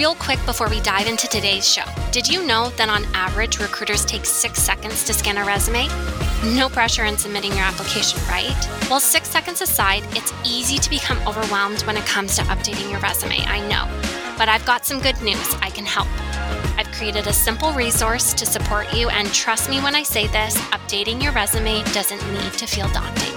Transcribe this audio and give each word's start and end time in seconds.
Real 0.00 0.14
quick 0.14 0.42
before 0.46 0.70
we 0.70 0.80
dive 0.80 1.06
into 1.06 1.28
today's 1.28 1.70
show, 1.70 1.84
did 2.10 2.26
you 2.26 2.46
know 2.46 2.70
that 2.78 2.88
on 2.88 3.04
average, 3.12 3.58
recruiters 3.58 4.02
take 4.06 4.24
six 4.24 4.58
seconds 4.58 5.04
to 5.04 5.12
scan 5.12 5.36
a 5.36 5.44
resume? 5.44 5.88
No 6.56 6.70
pressure 6.70 7.04
in 7.04 7.18
submitting 7.18 7.52
your 7.52 7.64
application, 7.64 8.18
right? 8.26 8.56
Well, 8.88 8.98
six 8.98 9.28
seconds 9.28 9.60
aside, 9.60 10.02
it's 10.16 10.32
easy 10.42 10.78
to 10.78 10.88
become 10.88 11.18
overwhelmed 11.28 11.82
when 11.82 11.98
it 11.98 12.06
comes 12.06 12.34
to 12.36 12.42
updating 12.44 12.90
your 12.90 12.98
resume, 13.00 13.40
I 13.40 13.60
know. 13.68 13.86
But 14.38 14.48
I've 14.48 14.64
got 14.64 14.86
some 14.86 15.00
good 15.00 15.20
news 15.20 15.54
I 15.60 15.68
can 15.68 15.84
help. 15.84 16.08
I've 16.78 16.90
created 16.92 17.26
a 17.26 17.32
simple 17.34 17.70
resource 17.72 18.32
to 18.32 18.46
support 18.46 18.94
you, 18.94 19.10
and 19.10 19.30
trust 19.34 19.68
me 19.68 19.82
when 19.82 19.94
I 19.94 20.02
say 20.02 20.28
this 20.28 20.56
updating 20.72 21.22
your 21.22 21.32
resume 21.32 21.82
doesn't 21.92 22.26
need 22.32 22.54
to 22.54 22.66
feel 22.66 22.88
daunting. 22.94 23.34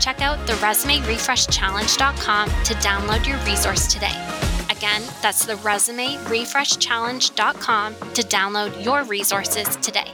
Check 0.00 0.20
out 0.20 0.46
the 0.46 0.52
resumerefreshchallenge.com 0.64 2.48
to 2.50 2.74
download 2.74 3.26
your 3.26 3.38
resource 3.46 3.86
today. 3.86 4.43
Again, 4.84 5.08
that's 5.22 5.46
the 5.46 5.54
resumerefreshchallenge.com 5.54 7.94
to 7.94 8.22
download 8.22 8.84
your 8.84 9.02
resources 9.04 9.76
today. 9.76 10.12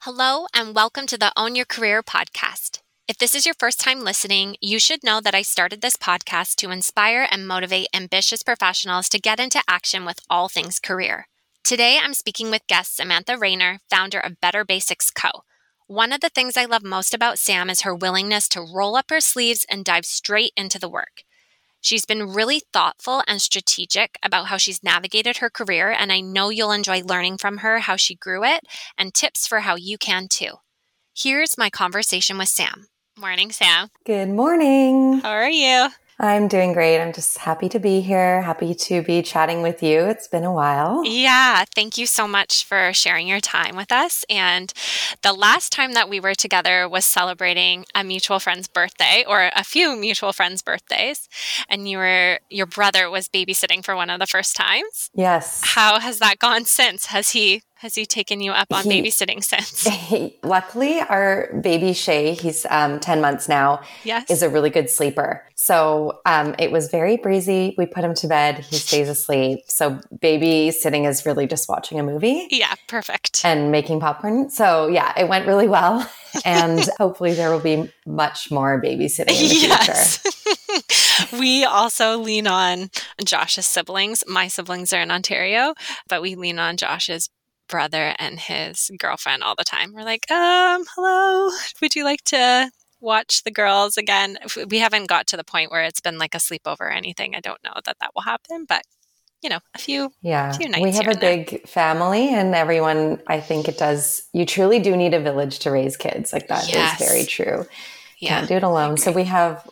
Hello, 0.00 0.44
and 0.52 0.74
welcome 0.74 1.06
to 1.06 1.16
the 1.16 1.32
Own 1.34 1.56
Your 1.56 1.64
Career 1.64 2.02
podcast. 2.02 2.80
If 3.08 3.16
this 3.16 3.34
is 3.34 3.46
your 3.46 3.54
first 3.58 3.80
time 3.80 4.04
listening, 4.04 4.56
you 4.60 4.78
should 4.78 5.02
know 5.02 5.22
that 5.22 5.34
I 5.34 5.40
started 5.40 5.80
this 5.80 5.96
podcast 5.96 6.56
to 6.56 6.70
inspire 6.70 7.26
and 7.30 7.48
motivate 7.48 7.88
ambitious 7.94 8.42
professionals 8.42 9.08
to 9.08 9.18
get 9.18 9.40
into 9.40 9.62
action 9.66 10.04
with 10.04 10.20
all 10.28 10.50
things 10.50 10.78
career. 10.78 11.28
Today, 11.64 11.98
I'm 11.98 12.12
speaking 12.12 12.50
with 12.50 12.66
guest 12.66 12.94
Samantha 12.94 13.38
Rayner, 13.38 13.78
founder 13.88 14.20
of 14.20 14.38
Better 14.38 14.66
Basics 14.66 15.10
Co. 15.10 15.30
One 15.86 16.12
of 16.12 16.20
the 16.20 16.28
things 16.28 16.58
I 16.58 16.66
love 16.66 16.84
most 16.84 17.14
about 17.14 17.38
Sam 17.38 17.70
is 17.70 17.80
her 17.80 17.94
willingness 17.94 18.50
to 18.50 18.60
roll 18.60 18.96
up 18.96 19.06
her 19.08 19.22
sleeves 19.22 19.64
and 19.70 19.82
dive 19.82 20.04
straight 20.04 20.52
into 20.58 20.78
the 20.78 20.90
work. 20.90 21.22
She's 21.80 22.04
been 22.04 22.32
really 22.32 22.62
thoughtful 22.72 23.22
and 23.26 23.40
strategic 23.40 24.18
about 24.22 24.46
how 24.46 24.56
she's 24.56 24.82
navigated 24.82 25.38
her 25.38 25.48
career, 25.48 25.90
and 25.90 26.12
I 26.12 26.20
know 26.20 26.50
you'll 26.50 26.72
enjoy 26.72 27.02
learning 27.02 27.38
from 27.38 27.58
her 27.58 27.78
how 27.80 27.96
she 27.96 28.14
grew 28.14 28.44
it 28.44 28.64
and 28.96 29.14
tips 29.14 29.46
for 29.46 29.60
how 29.60 29.76
you 29.76 29.96
can 29.96 30.28
too. 30.28 30.54
Here's 31.16 31.58
my 31.58 31.70
conversation 31.70 32.38
with 32.38 32.48
Sam. 32.48 32.88
Morning, 33.18 33.50
Sam. 33.50 33.88
Good 34.04 34.28
morning. 34.28 35.20
How 35.20 35.30
are 35.30 35.50
you? 35.50 35.88
I'm 36.20 36.48
doing 36.48 36.72
great. 36.72 37.00
I'm 37.00 37.12
just 37.12 37.38
happy 37.38 37.68
to 37.68 37.78
be 37.78 38.00
here, 38.00 38.42
happy 38.42 38.74
to 38.74 39.02
be 39.02 39.22
chatting 39.22 39.62
with 39.62 39.82
you. 39.82 40.00
It's 40.00 40.26
been 40.26 40.42
a 40.42 40.52
while. 40.52 41.04
Yeah, 41.04 41.64
thank 41.74 41.96
you 41.96 42.06
so 42.06 42.26
much 42.26 42.64
for 42.64 42.92
sharing 42.92 43.28
your 43.28 43.38
time 43.38 43.76
with 43.76 43.92
us. 43.92 44.24
And 44.28 44.72
the 45.22 45.32
last 45.32 45.72
time 45.72 45.92
that 45.92 46.08
we 46.08 46.18
were 46.18 46.34
together 46.34 46.88
was 46.88 47.04
celebrating 47.04 47.84
a 47.94 48.02
mutual 48.02 48.40
friend's 48.40 48.66
birthday 48.66 49.24
or 49.28 49.50
a 49.54 49.62
few 49.62 49.94
mutual 49.94 50.32
friends' 50.32 50.60
birthdays. 50.60 51.28
And 51.68 51.88
you 51.88 51.98
were 51.98 52.40
your 52.50 52.66
brother 52.66 53.08
was 53.08 53.28
babysitting 53.28 53.84
for 53.84 53.94
one 53.94 54.10
of 54.10 54.18
the 54.18 54.26
first 54.26 54.56
times. 54.56 55.10
Yes. 55.14 55.60
How 55.62 56.00
has 56.00 56.18
that 56.18 56.40
gone 56.40 56.64
since? 56.64 57.06
Has 57.06 57.30
he 57.30 57.62
has 57.78 57.94
he 57.94 58.04
taken 58.06 58.40
you 58.40 58.50
up 58.50 58.72
on 58.72 58.84
he, 58.84 59.02
babysitting 59.02 59.42
since? 59.44 59.86
He, 60.08 60.38
luckily, 60.42 61.00
our 61.00 61.52
baby 61.62 61.92
Shay, 61.92 62.32
he's 62.32 62.64
um, 62.70 62.98
10 62.98 63.20
months 63.20 63.46
now, 63.46 63.82
yes. 64.04 64.30
is 64.30 64.42
a 64.42 64.48
really 64.48 64.70
good 64.70 64.88
sleeper. 64.88 65.44
So 65.54 66.20
um, 66.24 66.54
it 66.58 66.72
was 66.72 66.88
very 66.88 67.18
breezy. 67.18 67.74
We 67.76 67.84
put 67.84 68.04
him 68.04 68.14
to 68.14 68.26
bed, 68.26 68.60
he 68.60 68.76
stays 68.76 69.08
asleep. 69.08 69.64
So 69.66 70.00
babysitting 70.16 71.06
is 71.06 71.26
really 71.26 71.46
just 71.46 71.68
watching 71.68 72.00
a 72.00 72.02
movie. 72.02 72.48
Yeah, 72.50 72.74
perfect. 72.86 73.44
And 73.44 73.70
making 73.70 74.00
popcorn. 74.00 74.48
So 74.48 74.88
yeah, 74.88 75.12
it 75.18 75.28
went 75.28 75.46
really 75.46 75.68
well. 75.68 76.08
And 76.44 76.86
hopefully, 76.98 77.32
there 77.32 77.50
will 77.50 77.58
be 77.58 77.90
much 78.06 78.50
more 78.50 78.80
babysitting 78.80 79.30
in 79.30 79.48
the 79.48 79.66
yes. 79.66 80.18
future. 80.18 81.38
we 81.38 81.64
also 81.64 82.18
lean 82.18 82.46
on 82.46 82.90
Josh's 83.24 83.66
siblings. 83.66 84.22
My 84.28 84.46
siblings 84.46 84.92
are 84.92 85.00
in 85.00 85.10
Ontario, 85.10 85.74
but 86.06 86.20
we 86.20 86.34
lean 86.34 86.58
on 86.58 86.76
Josh's 86.76 87.30
brother 87.68 88.14
and 88.18 88.40
his 88.40 88.90
girlfriend 88.98 89.42
all 89.42 89.54
the 89.56 89.64
time. 89.64 89.92
We're 89.92 90.04
like, 90.04 90.30
um, 90.30 90.84
hello, 90.94 91.50
would 91.80 91.94
you 91.94 92.04
like 92.04 92.22
to 92.24 92.70
watch 93.00 93.44
the 93.44 93.50
girls 93.50 93.96
again? 93.96 94.38
We 94.68 94.78
haven't 94.78 95.06
got 95.08 95.26
to 95.28 95.36
the 95.36 95.44
point 95.44 95.70
where 95.70 95.84
it's 95.84 96.00
been 96.00 96.18
like 96.18 96.34
a 96.34 96.38
sleepover 96.38 96.80
or 96.80 96.90
anything. 96.90 97.34
I 97.34 97.40
don't 97.40 97.62
know 97.62 97.74
that 97.84 97.96
that 98.00 98.10
will 98.14 98.22
happen, 98.22 98.64
but 98.68 98.82
you 99.42 99.48
know, 99.48 99.60
a 99.74 99.78
few, 99.78 100.10
yeah, 100.20 100.50
few 100.52 100.68
we 100.82 100.90
have 100.92 101.06
a 101.06 101.16
big 101.16 101.50
there. 101.50 101.60
family 101.60 102.28
and 102.34 102.56
everyone, 102.56 103.22
I 103.28 103.38
think 103.38 103.68
it 103.68 103.78
does, 103.78 104.26
you 104.32 104.44
truly 104.44 104.80
do 104.80 104.96
need 104.96 105.14
a 105.14 105.20
village 105.20 105.60
to 105.60 105.70
raise 105.70 105.96
kids. 105.96 106.32
Like 106.32 106.48
that 106.48 106.68
yes. 106.68 107.00
is 107.00 107.08
very 107.08 107.24
true. 107.24 107.64
Yeah. 108.18 108.38
Can't 108.38 108.48
do 108.48 108.56
it 108.56 108.62
alone. 108.64 108.96
So 108.96 109.12
we 109.12 109.24
have 109.24 109.64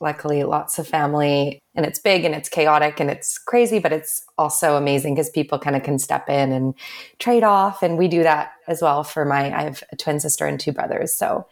luckily 0.00 0.42
lots 0.44 0.78
of 0.78 0.88
family 0.88 1.60
and 1.74 1.84
it's 1.84 1.98
big 1.98 2.24
and 2.24 2.34
it's 2.34 2.48
chaotic 2.48 3.00
and 3.00 3.10
it's 3.10 3.38
crazy 3.38 3.78
but 3.78 3.92
it's 3.92 4.24
also 4.38 4.76
amazing 4.76 5.14
because 5.14 5.30
people 5.30 5.58
kind 5.58 5.76
of 5.76 5.82
can 5.82 5.98
step 5.98 6.28
in 6.28 6.52
and 6.52 6.74
trade 7.18 7.44
off 7.44 7.82
and 7.82 7.98
we 7.98 8.08
do 8.08 8.22
that 8.22 8.52
as 8.66 8.80
well 8.80 9.04
for 9.04 9.24
my 9.24 9.54
i 9.56 9.62
have 9.62 9.84
a 9.92 9.96
twin 9.96 10.18
sister 10.18 10.46
and 10.46 10.58
two 10.58 10.72
brothers 10.72 11.12
so 11.12 11.46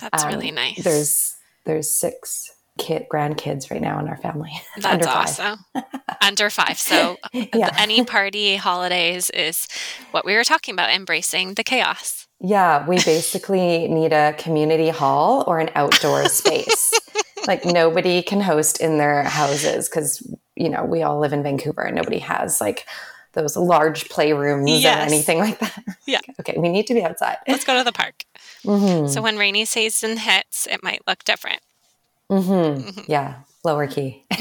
that's 0.00 0.24
um, 0.24 0.30
really 0.30 0.50
nice. 0.50 0.82
there's 0.82 1.36
there's 1.64 1.90
six 1.90 2.50
kid 2.78 3.06
grandkids 3.12 3.70
right 3.70 3.82
now 3.82 4.00
in 4.00 4.08
our 4.08 4.16
family 4.16 4.50
that's 4.76 4.86
under 4.86 5.08
awesome. 5.08 5.64
Under 6.20 6.50
five. 6.50 6.78
So 6.78 7.16
yeah. 7.32 7.74
any 7.78 8.04
party 8.04 8.56
holidays 8.56 9.28
is 9.30 9.66
what 10.10 10.24
we 10.24 10.34
were 10.34 10.44
talking 10.44 10.72
about 10.72 10.90
embracing 10.90 11.54
the 11.54 11.64
chaos. 11.64 12.26
Yeah 12.40 12.86
we 12.86 12.96
basically 12.96 13.88
need 13.88 14.12
a 14.12 14.32
community 14.34 14.88
hall 14.88 15.44
or 15.46 15.58
an 15.58 15.70
outdoor 15.74 16.24
space 16.28 16.92
like 17.46 17.64
nobody 17.64 18.22
can 18.22 18.40
host 18.40 18.80
in 18.80 18.98
their 18.98 19.22
houses 19.24 19.88
because 19.88 20.26
you 20.56 20.68
know 20.68 20.84
we 20.84 21.02
all 21.02 21.18
live 21.18 21.32
in 21.32 21.42
Vancouver 21.42 21.82
and 21.82 21.96
nobody 21.96 22.18
has 22.18 22.60
like 22.60 22.86
those 23.32 23.56
large 23.56 24.08
playrooms 24.08 24.82
yes. 24.82 24.96
or 24.96 25.14
anything 25.14 25.38
like 25.38 25.58
that. 25.58 25.84
Yeah. 26.06 26.20
okay, 26.40 26.54
we 26.58 26.68
need 26.68 26.86
to 26.88 26.94
be 26.94 27.02
outside. 27.02 27.38
Let's 27.48 27.64
go 27.64 27.78
to 27.78 27.84
the 27.84 27.92
park. 27.92 28.24
Mm-hmm. 28.64 29.08
So 29.08 29.22
when 29.22 29.38
rainy 29.38 29.64
season 29.64 30.18
hits, 30.18 30.66
it 30.66 30.82
might 30.82 31.00
look 31.06 31.24
different. 31.24 31.60
Mm-hmm. 32.30 32.88
Mm-hmm. 32.88 33.10
Yeah, 33.10 33.36
lower 33.64 33.86
key. 33.86 34.24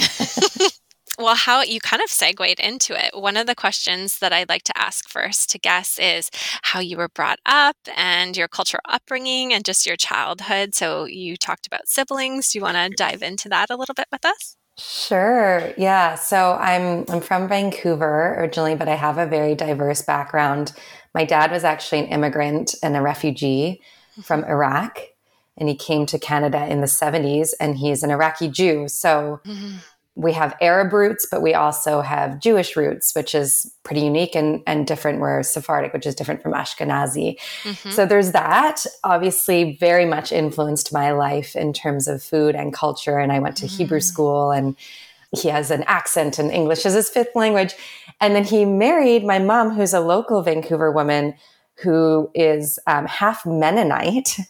Well, 1.21 1.35
how 1.35 1.61
you 1.61 1.79
kind 1.79 2.01
of 2.01 2.09
segued 2.09 2.59
into 2.59 2.93
it. 2.93 3.11
One 3.15 3.37
of 3.37 3.45
the 3.45 3.53
questions 3.53 4.17
that 4.19 4.33
I'd 4.33 4.49
like 4.49 4.63
to 4.63 4.77
ask 4.77 5.07
first 5.07 5.51
to 5.51 5.59
guess 5.59 5.99
is 5.99 6.31
how 6.63 6.79
you 6.79 6.97
were 6.97 7.09
brought 7.09 7.39
up 7.45 7.77
and 7.95 8.35
your 8.35 8.47
cultural 8.47 8.81
upbringing 8.89 9.53
and 9.53 9.63
just 9.63 9.85
your 9.85 9.95
childhood. 9.95 10.73
So 10.73 11.05
you 11.05 11.37
talked 11.37 11.67
about 11.67 11.87
siblings. 11.87 12.49
Do 12.49 12.57
you 12.57 12.63
want 12.63 12.77
to 12.77 12.89
dive 12.89 13.21
into 13.21 13.49
that 13.49 13.69
a 13.69 13.77
little 13.77 13.93
bit 13.93 14.07
with 14.11 14.25
us? 14.25 14.57
Sure. 14.79 15.71
Yeah. 15.77 16.15
So 16.15 16.53
I'm 16.53 17.05
I'm 17.07 17.21
from 17.21 17.47
Vancouver 17.47 18.35
originally, 18.39 18.75
but 18.75 18.87
I 18.87 18.95
have 18.95 19.19
a 19.19 19.27
very 19.27 19.53
diverse 19.53 20.01
background. 20.01 20.73
My 21.13 21.23
dad 21.23 21.51
was 21.51 21.63
actually 21.63 21.99
an 21.99 22.07
immigrant 22.07 22.73
and 22.81 22.97
a 22.97 23.01
refugee 23.01 23.81
from 24.23 24.41
mm-hmm. 24.41 24.51
Iraq 24.51 25.01
and 25.55 25.69
he 25.69 25.75
came 25.75 26.07
to 26.07 26.17
Canada 26.17 26.65
in 26.65 26.81
the 26.81 26.87
70s 26.87 27.49
and 27.59 27.77
he's 27.77 28.01
an 28.01 28.09
Iraqi 28.09 28.47
Jew. 28.47 28.87
So 28.87 29.41
mm-hmm 29.45 29.77
we 30.15 30.33
have 30.33 30.57
Arab 30.59 30.91
roots, 30.91 31.25
but 31.29 31.41
we 31.41 31.53
also 31.53 32.01
have 32.01 32.39
Jewish 32.39 32.75
roots, 32.75 33.15
which 33.15 33.33
is 33.33 33.73
pretty 33.83 34.01
unique 34.01 34.35
and, 34.35 34.61
and 34.67 34.85
different. 34.85 35.21
We're 35.21 35.41
Sephardic, 35.41 35.93
which 35.93 36.05
is 36.05 36.15
different 36.15 36.43
from 36.43 36.51
Ashkenazi. 36.51 37.39
Mm-hmm. 37.63 37.91
So 37.91 38.05
there's 38.05 38.33
that. 38.33 38.85
Obviously, 39.05 39.77
very 39.79 40.05
much 40.05 40.33
influenced 40.33 40.91
my 40.91 41.11
life 41.11 41.55
in 41.55 41.71
terms 41.71 42.09
of 42.09 42.21
food 42.21 42.55
and 42.55 42.73
culture. 42.73 43.19
And 43.19 43.31
I 43.31 43.39
went 43.39 43.55
to 43.57 43.65
mm-hmm. 43.65 43.77
Hebrew 43.77 43.99
mm. 43.99 44.03
school, 44.03 44.51
and 44.51 44.75
he 45.33 45.47
has 45.47 45.71
an 45.71 45.83
accent, 45.83 46.39
and 46.39 46.51
English 46.51 46.85
is 46.85 46.93
his 46.93 47.09
fifth 47.09 47.33
language. 47.35 47.73
And 48.19 48.35
then 48.35 48.43
he 48.43 48.65
married 48.65 49.23
my 49.23 49.39
mom, 49.39 49.71
who's 49.71 49.93
a 49.93 50.01
local 50.01 50.41
Vancouver 50.41 50.91
woman 50.91 51.35
who 51.81 52.29
is 52.35 52.79
um, 52.85 53.05
half 53.05 53.45
Mennonite, 53.45 54.37
okay. 54.39 54.45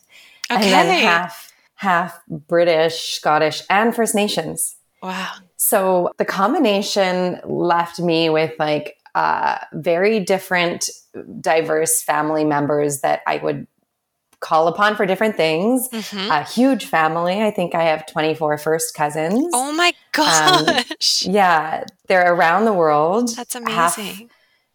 and 0.49 0.63
then 0.63 1.03
half 1.03 1.53
half 1.75 2.19
British, 2.27 3.13
Scottish, 3.13 3.63
and 3.69 3.95
First 3.95 4.15
Nations. 4.15 4.75
Wow. 5.01 5.33
So 5.63 6.11
the 6.17 6.25
combination 6.25 7.39
left 7.43 7.99
me 7.99 8.31
with 8.31 8.51
like 8.57 8.97
uh, 9.13 9.59
very 9.73 10.19
different, 10.19 10.89
diverse 11.39 12.01
family 12.01 12.43
members 12.43 13.01
that 13.01 13.21
I 13.27 13.37
would 13.37 13.67
call 14.39 14.67
upon 14.67 14.95
for 14.95 15.05
different 15.05 15.37
things. 15.37 15.87
Mm-hmm. 15.89 16.31
A 16.31 16.41
huge 16.41 16.85
family. 16.85 17.43
I 17.43 17.51
think 17.51 17.75
I 17.75 17.83
have 17.83 18.07
24 18.07 18.57
first 18.57 18.95
cousins. 18.95 19.51
Oh 19.53 19.71
my 19.71 19.89
um, 19.89 19.93
gosh. 20.13 21.27
Um, 21.27 21.31
yeah. 21.31 21.83
They're 22.07 22.33
around 22.33 22.65
the 22.65 22.73
world. 22.73 23.29
That's 23.35 23.53
amazing. 23.53 23.75
Half 23.75 24.21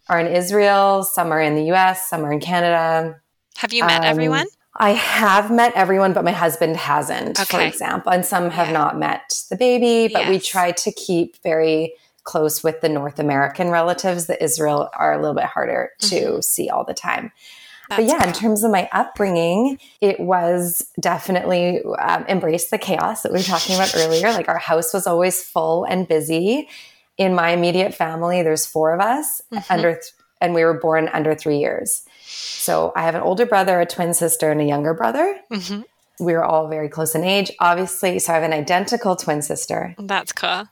are 0.08 0.20
in 0.20 0.28
Israel, 0.28 1.02
some 1.02 1.32
are 1.32 1.40
in 1.40 1.56
the 1.56 1.72
US, 1.72 2.08
some 2.08 2.24
are 2.24 2.32
in 2.32 2.38
Canada. 2.38 3.20
Have 3.56 3.72
you 3.72 3.84
met 3.84 4.02
um, 4.02 4.04
everyone? 4.04 4.46
I 4.78 4.90
have 4.90 5.50
met 5.50 5.72
everyone, 5.74 6.12
but 6.12 6.24
my 6.24 6.32
husband 6.32 6.76
hasn't, 6.76 7.40
okay. 7.40 7.56
for 7.56 7.60
example. 7.60 8.12
And 8.12 8.24
some 8.24 8.50
have 8.50 8.68
yeah. 8.68 8.72
not 8.72 8.98
met 8.98 9.42
the 9.50 9.56
baby, 9.56 10.12
but 10.12 10.22
yes. 10.22 10.30
we 10.30 10.38
try 10.38 10.72
to 10.72 10.92
keep 10.92 11.42
very 11.42 11.94
close 12.24 12.62
with 12.62 12.80
the 12.80 12.88
North 12.88 13.18
American 13.18 13.70
relatives. 13.70 14.26
The 14.26 14.42
Israel 14.42 14.90
are 14.94 15.12
a 15.12 15.20
little 15.20 15.34
bit 15.34 15.44
harder 15.44 15.92
to 16.00 16.14
mm-hmm. 16.14 16.40
see 16.40 16.68
all 16.68 16.84
the 16.84 16.94
time. 16.94 17.32
That's 17.88 18.00
but 18.00 18.08
yeah, 18.08 18.18
cool. 18.18 18.28
in 18.28 18.34
terms 18.34 18.64
of 18.64 18.70
my 18.70 18.88
upbringing, 18.92 19.78
it 20.00 20.18
was 20.18 20.90
definitely 21.00 21.82
um, 22.00 22.24
embrace 22.26 22.68
the 22.68 22.78
chaos 22.78 23.22
that 23.22 23.32
we 23.32 23.38
were 23.38 23.44
talking 23.44 23.76
about 23.76 23.94
earlier. 23.96 24.32
Like 24.32 24.48
our 24.48 24.58
house 24.58 24.92
was 24.92 25.06
always 25.06 25.42
full 25.42 25.84
and 25.84 26.06
busy. 26.08 26.68
in 27.16 27.34
my 27.34 27.50
immediate 27.50 27.94
family, 27.94 28.42
there's 28.42 28.66
four 28.66 28.92
of 28.92 29.00
us 29.00 29.40
mm-hmm. 29.52 29.72
under, 29.72 29.92
th- 29.92 30.12
and 30.40 30.52
we 30.52 30.64
were 30.64 30.78
born 30.78 31.08
under 31.12 31.34
three 31.34 31.58
years. 31.58 32.05
So 32.36 32.92
I 32.94 33.02
have 33.02 33.14
an 33.14 33.22
older 33.22 33.46
brother, 33.46 33.80
a 33.80 33.86
twin 33.86 34.14
sister, 34.14 34.50
and 34.50 34.60
a 34.60 34.64
younger 34.64 34.94
brother. 34.94 35.38
Mm-hmm. 35.50 35.82
We 36.24 36.34
are 36.34 36.44
all 36.44 36.68
very 36.68 36.88
close 36.88 37.14
in 37.14 37.24
age, 37.24 37.50
obviously. 37.60 38.18
So 38.18 38.32
I 38.32 38.36
have 38.36 38.44
an 38.44 38.52
identical 38.52 39.16
twin 39.16 39.42
sister. 39.42 39.94
That's 39.98 40.32
cool. 40.32 40.68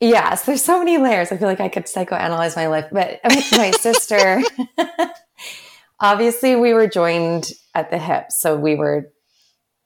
Yes, 0.00 0.44
there's 0.44 0.62
so 0.62 0.78
many 0.78 0.98
layers. 0.98 1.32
I 1.32 1.38
feel 1.38 1.48
like 1.48 1.60
I 1.60 1.68
could 1.68 1.84
psychoanalyze 1.84 2.54
my 2.54 2.66
life, 2.66 2.86
but 2.92 3.20
my 3.24 3.70
sister, 3.80 4.42
obviously, 6.00 6.54
we 6.54 6.74
were 6.74 6.86
joined 6.86 7.52
at 7.74 7.90
the 7.90 7.98
hip. 7.98 8.30
So 8.30 8.56
we 8.56 8.74
were, 8.74 9.10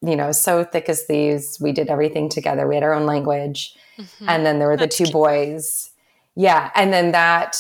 you 0.03 0.17
know, 0.17 0.33
so 0.33 0.65
thick 0.65 0.89
as 0.89 1.05
thieves. 1.05 1.59
We 1.61 1.71
did 1.71 1.89
everything 1.89 2.29
together. 2.29 2.67
We 2.67 2.75
had 2.75 2.83
our 2.83 2.93
own 2.93 3.07
language. 3.07 3.77
Mm-hmm. 3.99 4.29
And 4.29 4.45
then 4.45 4.59
there 4.59 4.69
were 4.69 4.77
the 4.77 4.87
That's 4.87 4.97
two 4.97 5.05
cute. 5.05 5.13
boys. 5.13 5.91
Yeah. 6.35 6.71
And 6.75 6.93
then 6.93 7.13
that, 7.13 7.57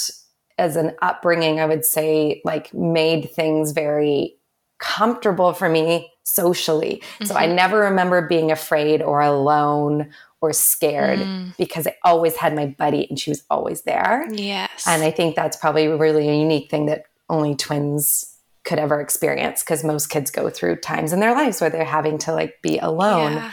as 0.61 0.77
an 0.77 0.95
upbringing, 1.03 1.59
I 1.59 1.67
would 1.67 1.85
say, 1.85 2.41
like, 2.45 2.73
made 2.73 3.31
things 3.31 3.73
very 3.73 4.37
comfortable 4.79 5.53
for 5.53 5.69
me 5.69 6.12
socially. 6.23 7.03
Mm-hmm. 7.03 7.25
So 7.25 7.35
I 7.35 7.47
mm-hmm. 7.47 7.57
never 7.57 7.81
remember 7.81 8.27
being 8.27 8.51
afraid 8.51 9.03
or 9.03 9.21
alone 9.21 10.11
or 10.41 10.53
scared 10.53 11.19
mm. 11.19 11.57
because 11.59 11.87
I 11.87 11.97
always 12.03 12.37
had 12.37 12.55
my 12.55 12.67
buddy 12.67 13.07
and 13.11 13.19
she 13.19 13.31
was 13.31 13.45
always 13.51 13.83
there. 13.83 14.27
Yes. 14.31 14.87
And 14.87 15.03
I 15.03 15.11
think 15.11 15.37
that's 15.37 15.57
probably 15.57 15.89
really 15.89 16.29
a 16.29 16.35
unique 16.35 16.71
thing 16.71 16.87
that 16.87 17.05
only 17.29 17.55
twins 17.55 18.37
could 18.65 18.79
ever 18.79 19.01
experience 19.01 19.63
because 19.63 19.85
most 19.85 20.06
kids 20.09 20.31
go 20.31 20.49
through 20.49 20.77
times 20.77 21.13
in 21.13 21.21
their 21.21 21.35
lives 21.35 21.61
where 21.61 21.71
they're 21.71 21.85
having 21.85 22.19
to 22.19 22.33
like 22.33 22.61
be 22.63 22.79
alone 22.79 23.33
yeah. 23.33 23.53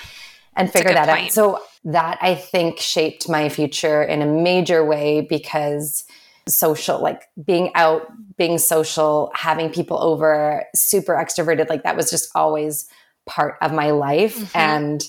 and 0.56 0.71
figure 0.71 0.94
that 0.94 1.10
point. 1.10 1.25
out. 1.27 1.31
So 1.31 1.60
that 1.86 2.19
I 2.21 2.36
think 2.36 2.80
shaped 2.80 3.30
my 3.30 3.50
future 3.50 4.01
in 4.03 4.21
a 4.21 4.25
major 4.25 4.86
way 4.86 5.21
because 5.21 6.06
social, 6.47 7.01
like 7.01 7.23
being 7.44 7.71
out, 7.75 8.07
being 8.38 8.57
social, 8.57 9.31
having 9.33 9.69
people 9.69 10.01
over, 10.01 10.65
super 10.75 11.13
extroverted, 11.15 11.69
like 11.69 11.83
that 11.83 11.95
was 11.95 12.09
just 12.09 12.29
always 12.35 12.88
part 13.25 13.55
of 13.61 13.73
my 13.73 13.91
life. 13.91 14.38
Mm-hmm. 14.38 14.57
And 14.57 15.03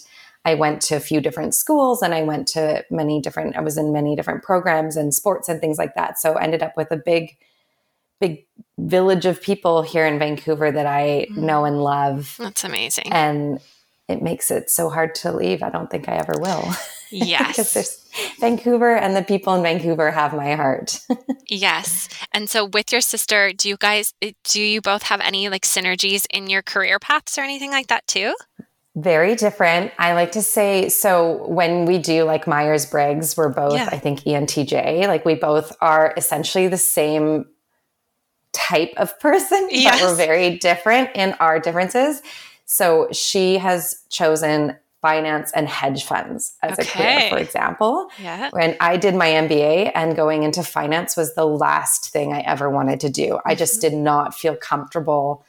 I 0.45 0.55
went 0.55 0.81
to 0.83 0.97
a 0.97 1.01
few 1.01 1.21
different 1.21 1.55
schools 1.55 2.03
and 2.03 2.15
I 2.15 2.23
went 2.23 2.47
to 2.49 2.85
many 2.91 3.21
different, 3.21 3.57
I 3.57 3.61
was 3.61 3.77
in 3.77 3.93
many 3.93 4.17
different 4.17 4.43
programs 4.43 4.97
and 4.97 5.15
sports 5.15 5.49
and 5.49 5.61
things 5.61 5.79
like 5.79 5.95
that. 5.95 6.19
So 6.19 6.35
I 6.35 6.43
ended 6.43 6.63
up 6.63 6.77
with 6.77 6.91
a 6.91 6.97
big, 6.97 7.37
big 8.21 8.47
village 8.79 9.27
of 9.27 9.43
people 9.43 9.83
here 9.83 10.07
in 10.07 10.19
Vancouver 10.19 10.71
that 10.71 10.87
I 10.87 11.27
mm. 11.31 11.37
know 11.37 11.65
and 11.65 11.83
love. 11.83 12.37
That's 12.39 12.65
amazing. 12.65 13.13
And 13.13 13.61
it 14.09 14.23
makes 14.23 14.51
it 14.51 14.71
so 14.71 14.89
hard 14.89 15.15
to 15.17 15.33
leave. 15.33 15.63
I 15.63 15.71
don't 15.71 15.91
think 15.91 16.09
I 16.09 16.17
ever 16.17 16.35
will. 16.41 16.65
Yes. 17.11 17.49
because 17.49 17.73
there's 17.73 18.09
Vancouver 18.41 18.97
and 18.97 19.17
the 19.17 19.23
people 19.23 19.55
in 19.55 19.63
Vancouver 19.63 20.11
have 20.11 20.35
my 20.35 20.55
heart. 20.55 21.01
yes. 21.49 22.09
And 22.33 22.49
so 22.49 22.65
with 22.65 22.93
your 22.93 23.01
sister, 23.01 23.53
do 23.53 23.69
you 23.69 23.77
guys 23.77 24.15
eh, 24.23 24.33
do 24.45 24.61
you 24.61 24.81
both 24.81 25.03
have 25.05 25.21
any 25.21 25.49
like 25.49 25.63
synergies 25.63 26.27
in 26.31 26.49
your 26.49 26.63
career 26.63 26.99
paths 26.99 27.39
or 27.39 27.43
anything 27.43 27.71
like 27.71 27.89
that 27.89 28.07
too? 28.07 28.35
Very 28.97 29.37
different. 29.37 29.93
I 29.99 30.15
like 30.15 30.33
to 30.33 30.43
say 30.43 30.89
so 30.89 31.47
when 31.47 31.85
we 31.85 31.99
do 31.99 32.25
like 32.25 32.47
Myers 32.47 32.85
Briggs, 32.87 33.37
we're 33.37 33.51
both, 33.51 33.75
yeah. 33.75 33.89
I 33.93 33.99
think, 33.99 34.21
ENTJ. 34.21 35.07
Like 35.07 35.25
we 35.25 35.35
both 35.35 35.77
are 35.81 36.13
essentially 36.17 36.69
the 36.69 36.79
same 36.79 37.45
type 38.53 38.93
of 38.97 39.19
person, 39.21 39.69
yes. 39.71 40.01
but 40.01 40.09
we're 40.09 40.17
very 40.17 40.59
different 40.59 41.11
in 41.15 41.35
our 41.35 41.61
differences. 41.61 42.23
So 42.65 43.09
she 43.13 43.59
has 43.59 44.03
chosen 44.11 44.77
finance 45.01 45.53
and 45.55 45.69
hedge 45.69 46.05
funds 46.05 46.57
as 46.63 46.79
okay. 46.79 46.83
a 46.83 46.93
career, 46.93 47.31
for 47.31 47.39
example. 47.39 48.09
Yeah. 48.21 48.51
When 48.51 48.77
I 48.81 48.97
did 48.97 49.15
my 49.15 49.29
MBA 49.29 49.93
and 49.95 50.17
going 50.17 50.43
into 50.43 50.63
finance 50.63 51.17
was 51.17 51.35
the 51.35 51.47
last 51.47 52.11
thing 52.11 52.33
I 52.33 52.41
ever 52.41 52.69
wanted 52.69 53.01
to 53.01 53.09
do. 53.09 53.39
I 53.47 53.55
just 53.55 53.81
mm-hmm. 53.81 53.95
did 53.95 54.03
not 54.03 54.35
feel 54.35 54.57
comfortable 54.57 55.45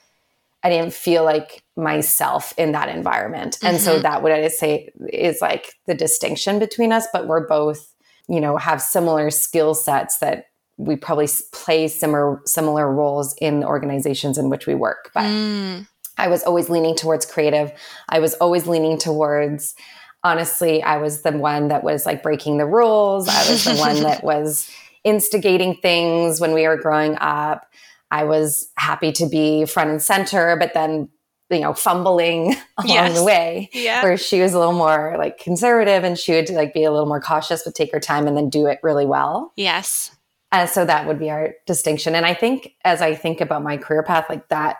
I 0.64 0.70
didn't 0.70 0.94
feel 0.94 1.24
like 1.24 1.64
myself 1.76 2.54
in 2.58 2.74
that 2.74 2.90
environment. 2.90 3.56
Mm-hmm. 3.56 3.68
And 3.68 3.82
so 3.82 3.94
mm-hmm. 3.94 4.02
that 4.04 4.24
what 4.24 4.32
I 4.32 4.48
say 4.50 4.92
is 5.12 5.42
like 5.42 5.74
the 5.86 5.94
distinction 5.94 6.60
between 6.60 6.92
us, 6.92 7.08
but 7.14 7.28
we're 7.28 7.48
both, 7.48 7.94
you 8.28 8.42
know, 8.42 8.58
have 8.58 8.82
similar 8.82 9.30
skill 9.30 9.74
sets 9.74 10.18
that 10.20 10.48
we 10.78 10.96
probably 10.96 11.28
play 11.52 11.88
similar 11.88 12.42
similar 12.46 12.92
roles 12.92 13.36
in 13.42 13.60
the 13.62 13.68
organizations 13.68 14.38
in 14.38 14.50
which 14.50 14.66
we 14.66 14.76
work. 14.76 15.12
But 15.14 15.26
mm. 15.26 15.88
I 16.20 16.28
was 16.28 16.44
always 16.44 16.70
leaning 16.70 16.96
towards 16.96 17.26
creative. 17.26 17.72
I 18.08 18.20
was 18.20 18.34
always 18.36 18.68
leaning 18.68 18.98
towards 18.98 19.76
honestly, 20.24 20.84
I 20.84 20.98
was 20.98 21.22
the 21.22 21.32
one 21.32 21.70
that 21.70 21.84
was 21.84 22.06
like 22.06 22.22
breaking 22.22 22.58
the 22.58 22.66
rules. 22.66 23.28
I 23.30 23.50
was 23.50 23.64
the 23.64 23.76
one 23.76 24.02
that 24.04 24.24
was 24.24 24.70
instigating 25.04 25.76
things 25.76 26.42
when 26.42 26.54
we 26.54 26.68
were 26.68 26.78
growing 26.78 27.18
up. 27.20 27.66
I 28.12 28.26
was 28.26 28.70
happy 28.76 29.12
to 29.14 29.28
be 29.28 29.66
front 29.66 29.90
and 29.92 30.02
center, 30.02 30.58
but 30.58 30.74
then 30.74 31.10
you 31.50 31.60
know 31.60 31.74
fumbling 31.74 32.56
along 32.78 32.90
yes. 32.90 33.18
the 33.18 33.24
way 33.24 33.70
yeah. 33.74 34.04
where 34.04 34.18
she 34.18 34.42
was 34.42 34.54
a 34.54 34.60
little 34.60 34.74
more 34.74 35.16
like 35.18 35.38
conservative 35.40 36.04
and 36.04 36.18
she 36.18 36.34
would 36.34 36.50
like 36.52 36.74
be 36.74 36.84
a 36.84 36.92
little 36.92 37.08
more 37.08 37.22
cautious 37.22 37.64
but 37.64 37.74
take 37.74 37.92
her 37.92 38.00
time 38.00 38.28
and 38.28 38.38
then 38.38 38.50
do 38.50 38.68
it 38.68 38.80
really 38.84 39.06
well 39.06 39.52
yes 39.56 40.16
and 40.52 40.70
so 40.70 40.86
that 40.86 41.08
would 41.08 41.18
be 41.18 41.32
our 41.32 41.56
distinction 41.66 42.14
and 42.14 42.24
i 42.24 42.36
think 42.36 42.76
as 42.86 43.02
i 43.02 43.16
think 43.16 43.42
about 43.42 43.64
my 43.64 43.78
career 43.78 44.04
path 44.04 44.26
like 44.30 44.48
that 44.50 44.78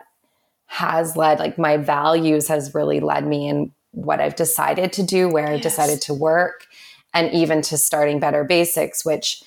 has 0.72 1.18
led 1.18 1.40
like 1.40 1.58
my 1.58 1.78
values 1.78 2.48
has 2.48 2.74
really 2.74 3.00
led 3.00 3.26
me 3.26 3.50
in 3.50 3.72
what 3.92 4.22
i've 4.22 4.36
decided 4.36 4.94
to 4.94 5.04
do 5.04 5.28
where 5.28 5.48
yes. 5.48 5.56
i've 5.56 5.62
decided 5.62 6.02
to 6.02 6.14
work 6.14 6.68
and 7.14 7.32
even 7.34 7.62
to 7.62 7.78
starting 7.78 8.20
better 8.20 8.44
basics 8.44 9.04
which 9.04 9.44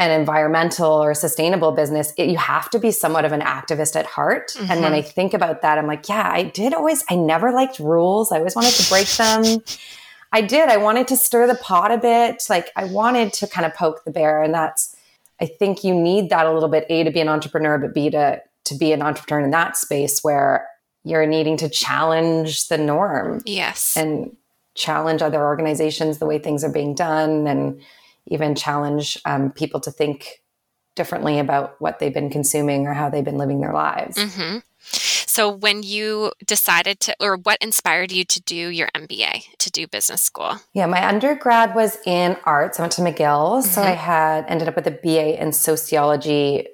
an 0.00 0.10
environmental 0.18 0.90
or 0.90 1.12
sustainable 1.12 1.72
business, 1.72 2.14
it, 2.16 2.30
you 2.30 2.38
have 2.38 2.70
to 2.70 2.78
be 2.78 2.90
somewhat 2.90 3.26
of 3.26 3.32
an 3.32 3.42
activist 3.42 3.96
at 3.96 4.06
heart. 4.06 4.48
Mm-hmm. 4.48 4.72
And 4.72 4.80
when 4.80 4.94
I 4.94 5.02
mm-hmm. 5.02 5.10
think 5.10 5.34
about 5.34 5.60
that, 5.60 5.76
I'm 5.76 5.86
like, 5.86 6.08
yeah, 6.08 6.26
I 6.26 6.44
did 6.44 6.72
always, 6.72 7.04
I 7.10 7.16
never 7.16 7.52
liked 7.52 7.78
rules. 7.78 8.32
I 8.32 8.38
always 8.38 8.56
wanted 8.56 8.72
to 8.72 8.88
break 8.88 9.08
them. 9.08 9.62
I 10.32 10.40
did. 10.40 10.70
I 10.70 10.78
wanted 10.78 11.06
to 11.08 11.18
stir 11.18 11.46
the 11.46 11.54
pot 11.54 11.92
a 11.92 11.98
bit. 11.98 12.44
Like 12.48 12.70
I 12.76 12.84
wanted 12.84 13.34
to 13.34 13.46
kind 13.46 13.66
of 13.66 13.74
poke 13.74 14.04
the 14.04 14.10
bear. 14.10 14.42
And 14.42 14.54
that's, 14.54 14.96
I 15.38 15.44
think 15.44 15.84
you 15.84 15.94
need 15.94 16.30
that 16.30 16.46
a 16.46 16.52
little 16.52 16.70
bit, 16.70 16.86
A, 16.88 17.04
to 17.04 17.10
be 17.10 17.20
an 17.20 17.28
entrepreneur, 17.28 17.76
but 17.76 17.92
B, 17.92 18.08
to, 18.08 18.40
to 18.64 18.74
be 18.74 18.92
an 18.92 19.02
entrepreneur 19.02 19.44
in 19.44 19.50
that 19.50 19.76
space 19.76 20.20
where 20.22 20.68
you're 21.04 21.26
needing 21.26 21.56
to 21.58 21.68
challenge 21.68 22.68
the 22.68 22.78
norm. 22.78 23.42
Yes. 23.46 23.96
And 23.96 24.36
challenge 24.74 25.22
other 25.22 25.42
organizations, 25.42 26.18
the 26.18 26.26
way 26.26 26.38
things 26.38 26.62
are 26.62 26.72
being 26.72 26.94
done 26.94 27.46
and, 27.46 27.80
even 28.30 28.54
challenge 28.54 29.18
um, 29.24 29.50
people 29.50 29.80
to 29.80 29.90
think 29.90 30.42
differently 30.94 31.38
about 31.38 31.80
what 31.80 31.98
they've 31.98 32.14
been 32.14 32.30
consuming 32.30 32.86
or 32.86 32.94
how 32.94 33.10
they've 33.10 33.24
been 33.24 33.38
living 33.38 33.60
their 33.60 33.72
lives. 33.72 34.16
Mm-hmm. 34.16 34.58
So, 34.82 35.48
when 35.48 35.82
you 35.82 36.32
decided 36.44 36.98
to, 37.00 37.14
or 37.20 37.36
what 37.36 37.58
inspired 37.60 38.10
you 38.10 38.24
to 38.24 38.40
do 38.40 38.54
your 38.54 38.88
MBA, 38.96 39.56
to 39.58 39.70
do 39.70 39.86
business 39.86 40.22
school? 40.22 40.56
Yeah, 40.72 40.86
my 40.86 41.06
undergrad 41.06 41.74
was 41.74 41.98
in 42.04 42.36
arts. 42.44 42.80
I 42.80 42.82
went 42.82 42.92
to 42.94 43.02
McGill. 43.02 43.60
Mm-hmm. 43.60 43.68
So, 43.68 43.82
I 43.82 43.90
had 43.90 44.46
ended 44.48 44.68
up 44.68 44.76
with 44.76 44.86
a 44.86 44.90
BA 44.90 45.40
in 45.40 45.52
sociology 45.52 46.66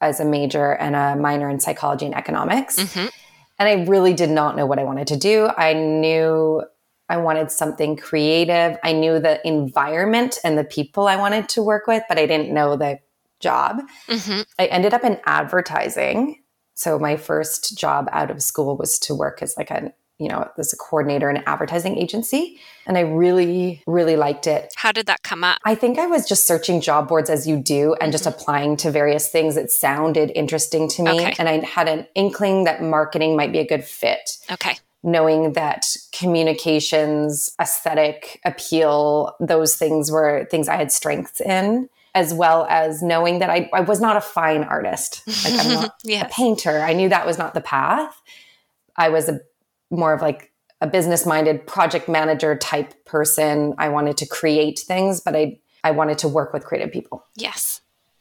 as 0.00 0.20
a 0.20 0.24
major 0.24 0.72
and 0.72 0.96
a 0.96 1.16
minor 1.16 1.48
in 1.48 1.60
psychology 1.60 2.06
and 2.06 2.14
economics. 2.14 2.76
Mm-hmm. 2.76 3.08
And 3.58 3.68
I 3.68 3.84
really 3.88 4.14
did 4.14 4.30
not 4.30 4.56
know 4.56 4.64
what 4.66 4.78
I 4.78 4.84
wanted 4.84 5.06
to 5.08 5.16
do. 5.16 5.48
I 5.56 5.74
knew 5.74 6.62
I 7.10 7.18
wanted 7.18 7.50
something 7.50 7.96
creative. 7.96 8.78
I 8.82 8.92
knew 8.92 9.18
the 9.18 9.46
environment 9.46 10.38
and 10.44 10.56
the 10.56 10.64
people 10.64 11.08
I 11.08 11.16
wanted 11.16 11.48
to 11.50 11.62
work 11.62 11.86
with, 11.86 12.02
but 12.08 12.18
I 12.18 12.26
didn't 12.26 12.54
know 12.54 12.76
the 12.76 13.00
job. 13.40 13.80
Mm-hmm. 14.06 14.42
I 14.58 14.66
ended 14.66 14.94
up 14.94 15.04
in 15.04 15.20
advertising. 15.26 16.42
So 16.74 16.98
my 16.98 17.16
first 17.16 17.76
job 17.76 18.08
out 18.12 18.30
of 18.30 18.42
school 18.42 18.76
was 18.76 18.98
to 19.00 19.14
work 19.14 19.42
as 19.42 19.54
like 19.58 19.70
a, 19.70 19.92
you 20.20 20.28
know, 20.28 20.48
as 20.58 20.72
a 20.72 20.76
coordinator 20.76 21.30
in 21.30 21.38
an 21.38 21.42
advertising 21.46 21.96
agency. 21.96 22.60
And 22.86 22.98
I 22.98 23.00
really, 23.00 23.82
really 23.86 24.16
liked 24.16 24.46
it. 24.46 24.72
How 24.76 24.92
did 24.92 25.06
that 25.06 25.22
come 25.22 25.42
up? 25.42 25.58
I 25.64 25.74
think 25.74 25.98
I 25.98 26.06
was 26.06 26.28
just 26.28 26.46
searching 26.46 26.82
job 26.82 27.08
boards 27.08 27.30
as 27.30 27.46
you 27.46 27.56
do 27.56 27.94
and 27.94 28.02
mm-hmm. 28.02 28.10
just 28.10 28.26
applying 28.26 28.76
to 28.78 28.90
various 28.90 29.28
things 29.28 29.54
that 29.54 29.70
sounded 29.70 30.30
interesting 30.34 30.88
to 30.90 31.02
me. 31.02 31.10
Okay. 31.10 31.34
And 31.38 31.48
I 31.48 31.64
had 31.64 31.88
an 31.88 32.06
inkling 32.14 32.64
that 32.64 32.82
marketing 32.82 33.34
might 33.34 33.50
be 33.50 33.58
a 33.58 33.66
good 33.66 33.84
fit. 33.84 34.36
Okay 34.50 34.76
knowing 35.02 35.54
that 35.54 35.86
communications, 36.12 37.54
aesthetic 37.58 38.38
appeal, 38.44 39.34
those 39.40 39.74
things 39.74 40.10
were 40.10 40.46
things 40.50 40.68
I 40.68 40.76
had 40.76 40.92
strengths 40.92 41.40
in, 41.40 41.88
as 42.14 42.34
well 42.34 42.66
as 42.68 43.02
knowing 43.02 43.38
that 43.38 43.48
I, 43.48 43.70
I 43.72 43.80
was 43.80 43.98
not 43.98 44.18
a 44.18 44.20
fine 44.20 44.62
artist. 44.62 45.22
Like 45.42 45.54
I'm 45.54 45.72
not 45.72 45.94
yes. 46.04 46.26
a 46.26 46.34
painter. 46.34 46.80
I 46.80 46.92
knew 46.92 47.08
that 47.08 47.24
was 47.24 47.38
not 47.38 47.54
the 47.54 47.62
path. 47.62 48.20
I 48.94 49.08
was 49.08 49.30
a 49.30 49.40
more 49.90 50.12
of 50.12 50.22
like 50.22 50.52
a 50.80 50.86
business 50.86 51.26
minded 51.26 51.66
project 51.66 52.08
manager 52.08 52.56
type 52.56 53.04
person. 53.04 53.74
I 53.78 53.88
wanted 53.88 54.16
to 54.18 54.26
create 54.26 54.78
things, 54.78 55.20
but 55.20 55.36
I 55.36 55.58
I 55.82 55.92
wanted 55.92 56.18
to 56.18 56.28
work 56.28 56.52
with 56.52 56.64
creative 56.64 56.92
people. 56.92 57.24
Yes 57.36 57.80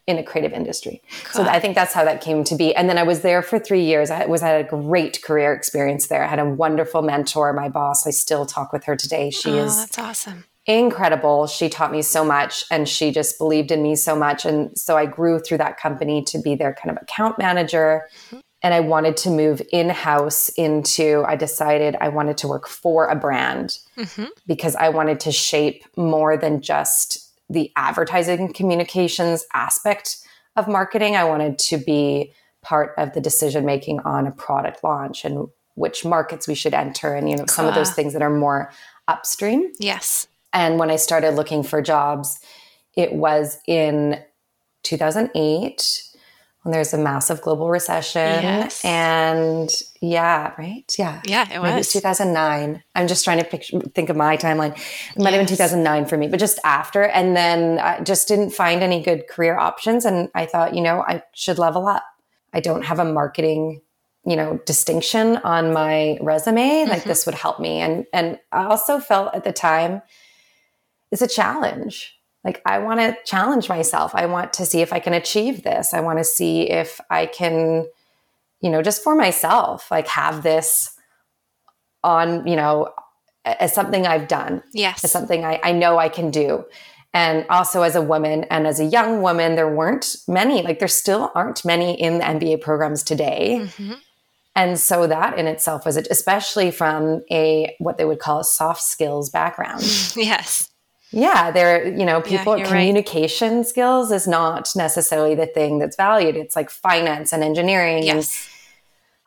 in 0.10 0.18
a 0.18 0.24
creative 0.24 0.54
industry. 0.54 1.04
Cool. 1.26 1.46
So 1.46 1.50
I 1.50 1.60
think 1.60 1.76
that's 1.76 1.94
how 1.94 2.04
that 2.04 2.20
came 2.20 2.44
to 2.46 2.56
be. 2.56 2.76
And 2.76 2.90
then 2.90 2.98
I 2.98 3.04
was 3.04 3.22
there 3.22 3.44
for 3.44 3.60
three 3.60 3.84
years. 3.84 4.10
I 4.10 4.26
was 4.26 4.42
had 4.42 4.66
a 4.66 4.68
great 4.68 5.22
career 5.22 5.54
experience 5.54 6.08
there. 6.08 6.24
I 6.24 6.28
had 6.28 6.40
a 6.40 6.46
wonderful 6.46 7.04
mentor, 7.04 7.54
my 7.54 7.70
boss. 7.70 8.08
I 8.08 8.10
still 8.10 8.48
talk 8.48 8.74
with 8.74 8.86
her 8.86 8.96
today. 8.96 9.30
She 9.30 9.52
oh, 9.52 9.66
is 9.66 9.78
that's 9.78 10.00
awesome. 10.00 10.46
incredible. 10.66 11.46
She 11.46 11.70
taught 11.70 11.92
me 11.92 12.02
so 12.02 12.26
much 12.26 12.66
and 12.72 12.90
she 12.90 13.12
just 13.12 13.38
believed 13.38 13.70
in 13.70 13.84
me 13.84 13.96
so 13.96 14.16
much. 14.16 14.46
And 14.46 14.76
so 14.76 14.98
I 14.98 15.06
grew 15.06 15.38
through 15.38 15.60
that 15.60 15.80
company 15.80 16.24
to 16.24 16.40
be 16.40 16.56
their 16.56 16.74
kind 16.74 16.90
of 16.90 17.04
account 17.04 17.38
manager. 17.38 18.10
Mm-hmm. 18.26 18.40
And 18.62 18.74
I 18.74 18.82
wanted 18.82 19.16
to 19.18 19.30
move 19.30 19.62
in 19.72 19.90
house 19.90 20.50
into, 20.50 21.24
I 21.26 21.36
decided 21.36 21.96
I 22.02 22.10
wanted 22.10 22.38
to 22.40 22.48
work 22.48 22.68
for 22.68 23.08
a 23.08 23.16
brand 23.16 23.78
mm-hmm. 23.98 24.26
because 24.48 24.76
I 24.76 24.90
wanted 24.90 25.22
to 25.22 25.32
shape 25.32 25.86
more 25.96 26.36
than 26.36 26.62
just 26.62 27.30
the 27.50 27.72
advertising 27.76 28.52
communications 28.52 29.46
aspect 29.54 30.18
of 30.56 30.68
marketing. 30.68 31.16
I 31.16 31.24
wanted 31.24 31.58
to 31.60 31.78
be 31.78 32.34
part 32.62 32.94
of 32.98 33.14
the 33.14 33.22
decision 33.22 33.66
making 33.66 34.02
on 34.02 34.28
a 34.28 34.32
product 34.32 34.84
launch 34.84 35.24
and 35.24 35.48
which 35.76 36.04
markets 36.04 36.48
we 36.48 36.56
should 36.56 36.74
enter 36.74 37.16
and 37.16 37.30
you 37.30 37.38
know 37.38 37.46
some 37.48 37.66
uh, 37.66 37.70
of 37.70 37.76
those 37.76 37.92
things 37.92 38.12
that 38.14 38.22
are 38.22 38.30
more 38.30 38.72
upstream. 39.08 39.72
Yes. 39.80 40.28
And 40.52 40.78
when 40.78 40.92
I 40.92 40.98
started 40.98 41.32
looking 41.32 41.64
for 41.64 41.82
jobs, 41.82 42.40
it 42.96 43.14
was 43.14 43.60
in 43.68 44.22
2008 44.84 46.04
when 46.64 46.74
there's 46.74 46.94
a 46.94 46.98
massive 46.98 47.42
global 47.42 47.70
recession. 47.70 48.44
Yes. 48.44 48.84
And 48.84 49.70
yeah, 50.02 50.54
right? 50.58 50.84
Yeah. 50.98 51.22
Yeah, 51.26 51.48
it 51.52 51.60
was. 51.60 51.72
Maybe 51.72 51.84
2009. 51.84 52.84
I'm 52.96 53.08
just 53.08 53.24
trying 53.24 53.38
to 53.40 53.46
picture, 53.46 53.80
think 53.80 54.10
of 54.10 54.18
my 54.18 54.36
timeline. 54.36 54.74
It 54.74 55.18
might 55.18 55.32
yes. 55.32 55.40
have 55.40 55.48
been 55.48 55.58
2009 55.58 56.06
for 56.06 56.18
me, 56.18 56.28
but 56.28 56.40
just 56.40 56.60
after. 56.64 57.04
And 57.04 57.36
then 57.36 57.80
I 57.80 58.02
just 58.02 58.28
didn't 58.28 58.52
find 58.52 58.84
any 58.84 59.02
good 59.02 59.28
career 59.28 59.58
options. 59.58 60.04
And 60.06 60.30
I 60.36 60.46
thought, 60.46 60.76
you 60.76 60.82
know, 60.82 61.02
I 61.02 61.24
should 61.34 61.60
level 61.60 61.88
up. 61.88 62.04
I 62.54 62.60
don't 62.60 62.84
have 62.84 63.00
a 63.00 63.06
marketing 63.06 63.82
you 64.26 64.36
know 64.36 64.60
distinction 64.66 65.38
on 65.38 65.72
my 65.72 66.18
resume 66.22 66.86
like 66.86 67.00
mm-hmm. 67.00 67.10
this 67.10 67.26
would 67.26 67.36
help 67.36 67.58
me 67.58 67.80
and 67.80 68.06
and 68.12 68.38
i 68.52 68.66
also 68.66 69.00
felt 69.00 69.34
at 69.34 69.46
the 69.46 69.54
time 69.54 70.02
it's 71.10 71.22
a 71.22 71.28
challenge 71.28 72.19
like 72.44 72.62
i 72.66 72.78
want 72.80 73.00
to 73.00 73.16
challenge 73.26 73.70
myself. 73.70 74.16
I 74.16 74.26
want 74.26 74.54
to 74.54 74.66
see 74.66 74.82
if 74.82 74.94
i 74.94 75.00
can 75.00 75.14
achieve 75.14 75.64
this. 75.64 75.94
I 75.94 76.02
want 76.02 76.20
to 76.20 76.24
see 76.24 76.70
if 76.70 77.00
i 77.10 77.26
can 77.26 77.88
you 78.62 78.70
know 78.70 78.82
just 78.82 79.04
for 79.04 79.16
myself 79.16 79.90
like 79.92 80.08
have 80.08 80.44
this 80.44 80.98
on 82.04 82.46
you 82.48 82.56
know 82.56 82.94
as 83.46 83.74
something 83.74 84.06
i've 84.06 84.28
done 84.28 84.62
yes. 84.74 85.04
as 85.04 85.12
something 85.12 85.44
i, 85.44 85.60
I 85.64 85.72
know 85.72 85.98
i 85.98 86.10
can 86.10 86.32
do. 86.32 86.66
And 87.12 87.48
also 87.50 87.82
as 87.82 87.96
a 87.96 88.04
woman 88.04 88.44
and 88.52 88.68
as 88.68 88.80
a 88.80 88.86
young 88.86 89.24
woman 89.24 89.56
there 89.56 89.74
weren't 89.74 90.16
many 90.28 90.62
like 90.62 90.80
there 90.80 90.88
still 90.88 91.32
aren't 91.36 91.66
many 91.66 92.00
in 92.00 92.20
the 92.20 92.24
mba 92.24 92.62
programs 92.62 93.04
today. 93.04 93.62
Mm-hmm. 93.62 93.94
and 94.56 94.80
so 94.80 95.08
that 95.08 95.38
in 95.38 95.48
itself 95.48 95.86
was 95.86 95.98
especially 95.98 96.72
from 96.72 97.24
a 97.32 97.76
what 97.80 97.98
they 97.98 98.06
would 98.06 98.20
call 98.20 98.40
a 98.40 98.44
soft 98.44 98.82
skills 98.82 99.30
background. 99.30 99.84
Yes 100.16 100.69
yeah, 101.12 101.52
there, 101.52 101.88
you 101.88 102.06
know, 102.06 102.22
people 102.22 102.58
yeah, 102.58 102.66
communication 102.66 103.58
right. 103.58 103.66
skills 103.66 104.12
is 104.12 104.28
not 104.28 104.70
necessarily 104.76 105.36
the 105.36 105.48
thing 105.48 105.80
that's 105.80 105.96
valued. 105.96 106.36
It's 106.36 106.56
like 106.56 106.70
finance 106.70 107.34
and 107.34 107.44
engineering 107.44 108.04
yes. 108.04 108.48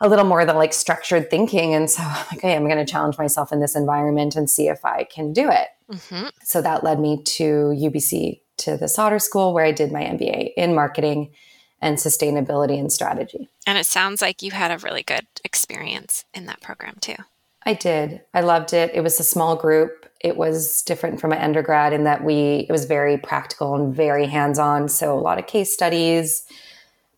and 0.01 0.07
a 0.07 0.09
little 0.09 0.25
more 0.25 0.45
than 0.45 0.57
like 0.57 0.73
structured 0.73 1.31
thinking. 1.31 1.75
And 1.75 1.91
so, 1.91 2.03
okay, 2.35 2.55
I'm 2.57 2.65
going 2.65 2.85
to 2.85 2.91
challenge 2.91 3.19
myself 3.19 3.53
in 3.53 3.61
this 3.61 3.75
environment 3.75 4.37
and 4.37 4.49
see 4.49 4.69
if 4.69 4.85
I 4.85 5.05
can 5.05 5.33
do 5.33 5.51
it. 5.51 5.69
Mm-hmm. 5.91 6.29
So 6.45 6.63
that 6.63 6.85
led 6.85 7.01
me 7.01 7.23
to 7.23 7.45
UBC 7.45 8.41
to 8.59 8.77
the 8.77 8.89
Sauder 8.89 9.19
School 9.19 9.53
where 9.53 9.65
I 9.65 9.73
did 9.73 9.93
my 9.93 10.03
MBA 10.03 10.53
in 10.57 10.75
marketing 10.75 11.33
and 11.81 11.99
sustainability 11.99 12.79
and 12.79 12.93
strategy. 12.93 13.49
And 13.67 13.77
it 13.77 13.87
sounds 13.87 14.23
like 14.23 14.41
you 14.41 14.53
had 14.53 14.71
a 14.71 14.79
really 14.79 15.03
good 15.03 15.27
experience 15.45 16.25
in 16.33 16.47
that 16.47 16.61
program 16.61 16.97
too. 17.01 17.17
I 17.65 17.75
did. 17.75 18.23
I 18.35 18.41
loved 18.41 18.73
it. 18.73 18.93
It 18.95 19.01
was 19.03 19.19
a 19.21 19.25
small 19.25 19.57
group. 19.57 20.07
It 20.23 20.37
was 20.37 20.83
different 20.83 21.21
from 21.21 21.31
my 21.31 21.43
undergrad 21.43 21.93
in 21.93 22.05
that 22.05 22.25
we 22.25 22.67
it 22.69 22.73
was 22.73 22.85
very 22.85 23.19
practical 23.19 23.75
and 23.75 23.95
very 23.95 24.27
hands-on. 24.27 24.89
So 24.89 25.19
a 25.19 25.21
lot 25.21 25.39
of 25.39 25.47
case 25.47 25.73
studies, 25.73 26.45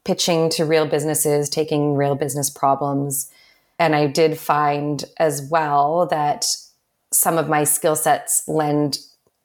pitching 0.04 0.48
to 0.50 0.64
real 0.64 0.86
businesses, 0.86 1.48
taking 1.48 1.94
real 1.94 2.14
business 2.14 2.50
problems. 2.50 3.30
And 3.78 3.94
I 3.94 4.06
did 4.06 4.38
find 4.38 5.04
as 5.18 5.42
well 5.50 6.06
that 6.06 6.46
some 7.12 7.38
of 7.38 7.48
my 7.48 7.64
skill 7.64 7.96
sets 7.96 8.46
lend 8.48 8.98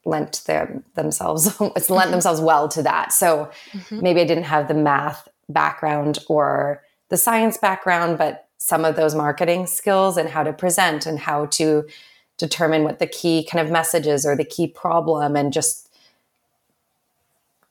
lent 0.05 0.43
them, 0.45 0.83
themselves 0.95 1.59
lent 1.59 1.75
mm-hmm. 1.75 2.11
themselves 2.11 2.41
well 2.41 2.67
to 2.69 2.81
that. 2.83 3.13
So 3.13 3.51
mm-hmm. 3.71 4.01
maybe 4.01 4.21
I 4.21 4.25
didn't 4.25 4.45
have 4.45 4.67
the 4.67 4.73
math 4.73 5.27
background 5.49 6.19
or 6.27 6.81
the 7.09 7.17
science 7.17 7.57
background, 7.57 8.17
but 8.17 8.47
some 8.59 8.85
of 8.85 8.95
those 8.95 9.15
marketing 9.15 9.67
skills 9.67 10.17
and 10.17 10.29
how 10.29 10.43
to 10.43 10.53
present 10.53 11.05
and 11.05 11.19
how 11.19 11.45
to 11.47 11.85
determine 12.39 12.83
what 12.83 12.99
the 12.99 13.07
key 13.07 13.43
kind 13.43 13.65
of 13.65 13.71
messages 13.71 14.25
or 14.25 14.35
the 14.35 14.43
key 14.43 14.67
problem 14.67 15.35
and 15.35 15.53
just 15.53 15.89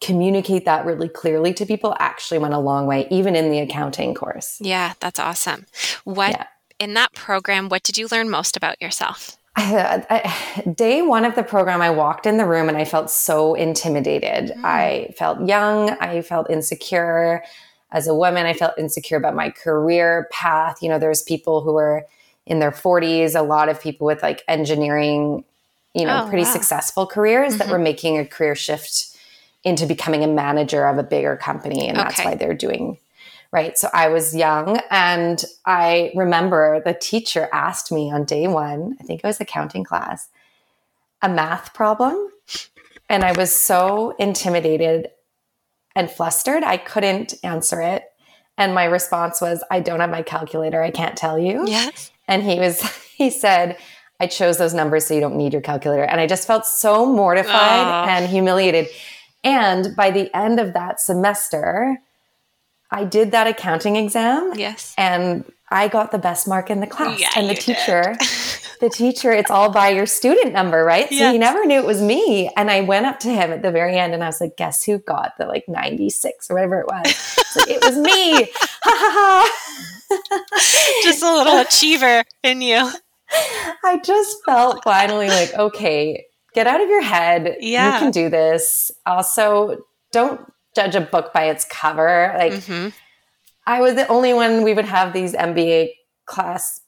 communicate 0.01 0.65
that 0.65 0.87
really 0.87 1.09
clearly 1.09 1.53
to 1.53 1.67
people 1.67 1.97
actually 1.99 2.39
went 2.39 2.55
a 2.55 2.59
long 2.59 2.87
way 2.87 3.09
even 3.11 3.35
in 3.35 3.51
the 3.51 3.59
accounting 3.59 4.15
course 4.15 4.59
yeah 4.61 4.93
that's 5.01 5.19
awesome 5.19 5.67
what 6.05 6.31
yeah. 6.31 6.47
in 6.79 6.95
that 6.95 7.13
program 7.15 7.69
what 7.69 7.83
did 7.83 7.99
you 7.99 8.07
learn 8.13 8.31
most 8.31 8.57
about 8.57 8.81
yourself 8.81 9.37
I, 9.61 10.07
I, 10.09 10.71
day 10.71 11.03
one 11.03 11.25
of 11.25 11.35
the 11.35 11.43
program, 11.43 11.83
I 11.83 11.91
walked 11.91 12.27
in 12.27 12.37
the 12.37 12.47
room 12.47 12.69
and 12.69 12.79
I 12.79 12.85
felt 12.85 13.11
so 13.11 13.55
intimidated. 13.55 14.57
Mm. 14.57 14.65
I 14.65 15.13
felt 15.19 15.49
young. 15.49 15.91
I 15.99 16.23
felt 16.23 16.49
insecure 16.49 17.43
as 17.91 18.07
a 18.07 18.15
woman, 18.15 18.47
I 18.47 18.53
felt 18.53 18.79
insecure 18.79 19.17
about 19.17 19.35
my 19.35 19.51
career 19.51 20.29
path. 20.31 20.83
You 20.83 20.89
know, 20.89 20.99
there's 20.99 21.23
people 21.23 21.63
who 21.63 21.77
are 21.77 22.05
in 22.49 22.59
their 22.59 22.73
40s, 22.73 23.39
a 23.39 23.43
lot 23.43 23.69
of 23.69 23.81
people 23.81 24.07
with 24.07 24.23
like 24.23 24.43
engineering, 24.49 25.45
you 25.95 26.07
know, 26.07 26.25
oh, 26.25 26.29
pretty 26.29 26.45
wow. 26.45 26.53
successful 26.53 27.07
careers 27.07 27.53
mm-hmm. 27.53 27.59
that 27.59 27.69
were 27.69 27.79
making 27.79 28.19
a 28.19 28.27
career 28.27 28.55
shift 28.55 29.17
into 29.65 29.87
becoming 29.87 30.25
a 30.25 30.27
manager 30.27 30.87
of 30.87 30.99
a 30.99 31.03
bigger 31.03 31.37
company. 31.37 31.87
And 31.87 31.99
okay. 31.99 32.09
that's 32.09 32.25
why 32.25 32.35
they're 32.35 32.55
doing 32.55 32.97
right. 33.53 33.77
So 33.77 33.91
I 33.93 34.09
was 34.09 34.35
young 34.35 34.81
and 34.91 35.45
I 35.67 36.11
remember 36.15 36.83
the 36.85 36.95
teacher 36.95 37.49
asked 37.53 37.93
me 37.93 38.11
on 38.11 38.25
day 38.25 38.49
one, 38.49 38.97
I 38.99 39.05
think 39.05 39.21
it 39.23 39.27
was 39.27 39.41
accounting 39.41 39.85
class, 39.85 40.29
a 41.21 41.29
math 41.29 41.75
problem. 41.75 42.31
And 43.11 43.25
I 43.25 43.33
was 43.33 43.53
so 43.53 44.15
intimidated 44.19 45.11
and 45.95 46.11
flustered. 46.11 46.63
I 46.63 46.79
couldn't 46.79 47.35
answer 47.43 47.83
it. 47.83 48.05
And 48.57 48.75
my 48.75 48.85
response 48.85 49.41
was, 49.41 49.63
I 49.71 49.81
don't 49.81 50.01
have 50.01 50.11
my 50.11 50.23
calculator. 50.23 50.83
I 50.83 50.91
can't 50.91 51.17
tell 51.17 51.39
you. 51.39 51.65
Yes. 51.67 52.11
And 52.29 52.43
he 52.43 52.59
was, 52.61 52.83
he 53.17 53.31
said, 53.31 53.77
I 54.21 54.27
chose 54.27 54.59
those 54.59 54.75
numbers 54.75 55.07
so 55.07 55.15
you 55.15 55.21
don't 55.21 55.37
need 55.37 55.53
your 55.53 55.63
calculator. 55.63 56.05
And 56.05 56.21
I 56.21 56.27
just 56.27 56.47
felt 56.47 56.67
so 56.67 57.07
mortified 57.07 58.09
and 58.09 58.27
humiliated. 58.27 58.89
And 59.45 59.95
by 59.97 60.11
the 60.11 60.35
end 60.37 60.59
of 60.59 60.75
that 60.75 61.01
semester, 61.01 61.99
I 62.91 63.05
did 63.05 63.33
that 63.33 63.47
accounting 63.47 63.97
exam. 63.97 64.53
Yes. 64.57 64.95
And 64.97 65.45
I 65.71 65.89
got 65.89 66.13
the 66.13 66.19
best 66.19 66.49
mark 66.49 66.71
in 66.71 66.81
the 66.81 66.87
class. 66.87 67.21
Yeah, 67.21 67.31
and 67.37 67.49
the 67.49 67.55
teacher, 67.55 68.17
the 68.81 68.89
teacher, 68.89 69.31
it's 69.33 69.51
all 69.51 69.71
by 69.71 69.91
your 69.91 70.07
student 70.07 70.55
number, 70.55 70.83
right? 70.83 71.09
So 71.09 71.17
yes. 71.17 71.33
he 71.33 71.39
never 71.39 71.67
knew 71.67 71.79
it 71.79 71.87
was 71.87 72.01
me. 72.01 72.51
And 72.57 72.71
I 72.71 72.81
went 72.81 73.05
up 73.05 73.21
to 73.21 73.29
him 73.29 73.53
at 73.53 73.63
the 73.63 73.71
very 73.71 73.97
end 73.97 74.15
and 74.15 74.25
I 74.25 74.27
was 74.27 74.41
like, 74.41 74.57
guess 74.57 74.85
who 74.85 74.99
got 74.99 75.37
the 75.37 75.47
like 75.47 75.69
96 75.69 76.51
or 76.51 76.55
whatever 76.55 76.81
it 76.81 76.87
was? 76.87 77.39
Like, 77.57 77.69
it 77.69 77.85
was 77.85 77.97
me. 77.99 78.45
ha 78.83 78.95
ha 78.97 79.49
ha. 80.11 81.03
Just 81.03 81.23
a 81.23 81.35
little 81.35 81.59
achiever 81.59 82.25
in 82.43 82.63
you. 82.63 82.91
I 83.85 84.01
just 84.03 84.39
felt 84.47 84.83
finally 84.85 85.29
like, 85.29 85.53
okay, 85.53 86.25
get 86.55 86.67
out 86.67 86.81
of 86.81 86.89
your 86.89 87.03
head. 87.03 87.59
Yeah. 87.61 87.93
You 87.93 88.01
can 88.01 88.11
do 88.11 88.31
this. 88.31 88.91
Also, 89.05 89.77
don't 90.13 90.41
judge 90.79 90.95
a 90.95 91.01
book 91.01 91.33
by 91.33 91.45
its 91.45 91.65
cover. 91.65 92.33
Like, 92.37 92.53
mm-hmm. 92.53 92.89
I 93.67 93.81
was 93.81 93.95
the 93.95 94.07
only 94.07 94.33
one 94.33 94.63
we 94.63 94.75
would 94.75 94.85
have 94.85 95.13
these 95.13 95.35
MBA 95.35 95.91
class 96.25 96.81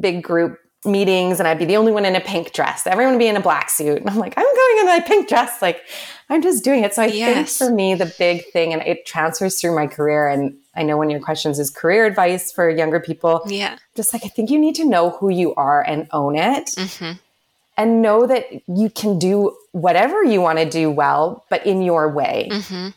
big 0.00 0.22
group 0.22 0.58
meetings 0.84 1.40
and 1.40 1.48
I'd 1.48 1.58
be 1.58 1.64
the 1.64 1.76
only 1.76 1.90
one 1.90 2.04
in 2.04 2.14
a 2.14 2.20
pink 2.20 2.52
dress. 2.52 2.86
Everyone 2.86 3.14
would 3.14 3.18
be 3.18 3.26
in 3.26 3.36
a 3.36 3.40
black 3.40 3.68
suit. 3.68 3.98
And 3.98 4.08
I'm 4.08 4.16
like, 4.16 4.34
I'm 4.36 4.44
going 4.44 4.78
in 4.78 4.86
my 4.86 5.00
pink 5.00 5.28
dress. 5.28 5.60
Like, 5.60 5.82
I'm 6.30 6.40
just 6.40 6.62
doing 6.62 6.84
it. 6.84 6.94
So 6.94 7.02
I 7.02 7.06
yes. 7.06 7.34
think 7.34 7.70
for 7.70 7.74
me, 7.74 7.94
the 7.94 8.12
big 8.18 8.44
thing, 8.52 8.72
and 8.72 8.80
it 8.82 9.04
transfers 9.04 9.60
through 9.60 9.74
my 9.74 9.88
career. 9.88 10.28
And 10.28 10.56
I 10.76 10.84
know 10.84 10.96
one 10.96 11.08
of 11.08 11.10
your 11.10 11.20
questions 11.20 11.58
is 11.58 11.68
career 11.68 12.06
advice 12.06 12.52
for 12.52 12.70
younger 12.70 13.00
people. 13.00 13.42
Yeah. 13.46 13.76
Just 13.96 14.12
like, 14.12 14.24
I 14.24 14.28
think 14.28 14.50
you 14.50 14.58
need 14.58 14.76
to 14.76 14.84
know 14.84 15.10
who 15.10 15.30
you 15.30 15.54
are 15.56 15.82
and 15.82 16.06
own 16.12 16.36
it. 16.36 16.66
Mm-hmm. 16.68 17.18
And 17.76 18.02
know 18.02 18.26
that 18.26 18.46
you 18.66 18.90
can 18.90 19.18
do 19.18 19.56
whatever 19.70 20.24
you 20.24 20.40
want 20.40 20.58
to 20.58 20.68
do 20.68 20.90
well, 20.90 21.44
but 21.48 21.64
in 21.66 21.82
your 21.82 22.08
way. 22.08 22.48
Mm-hmm 22.50 22.88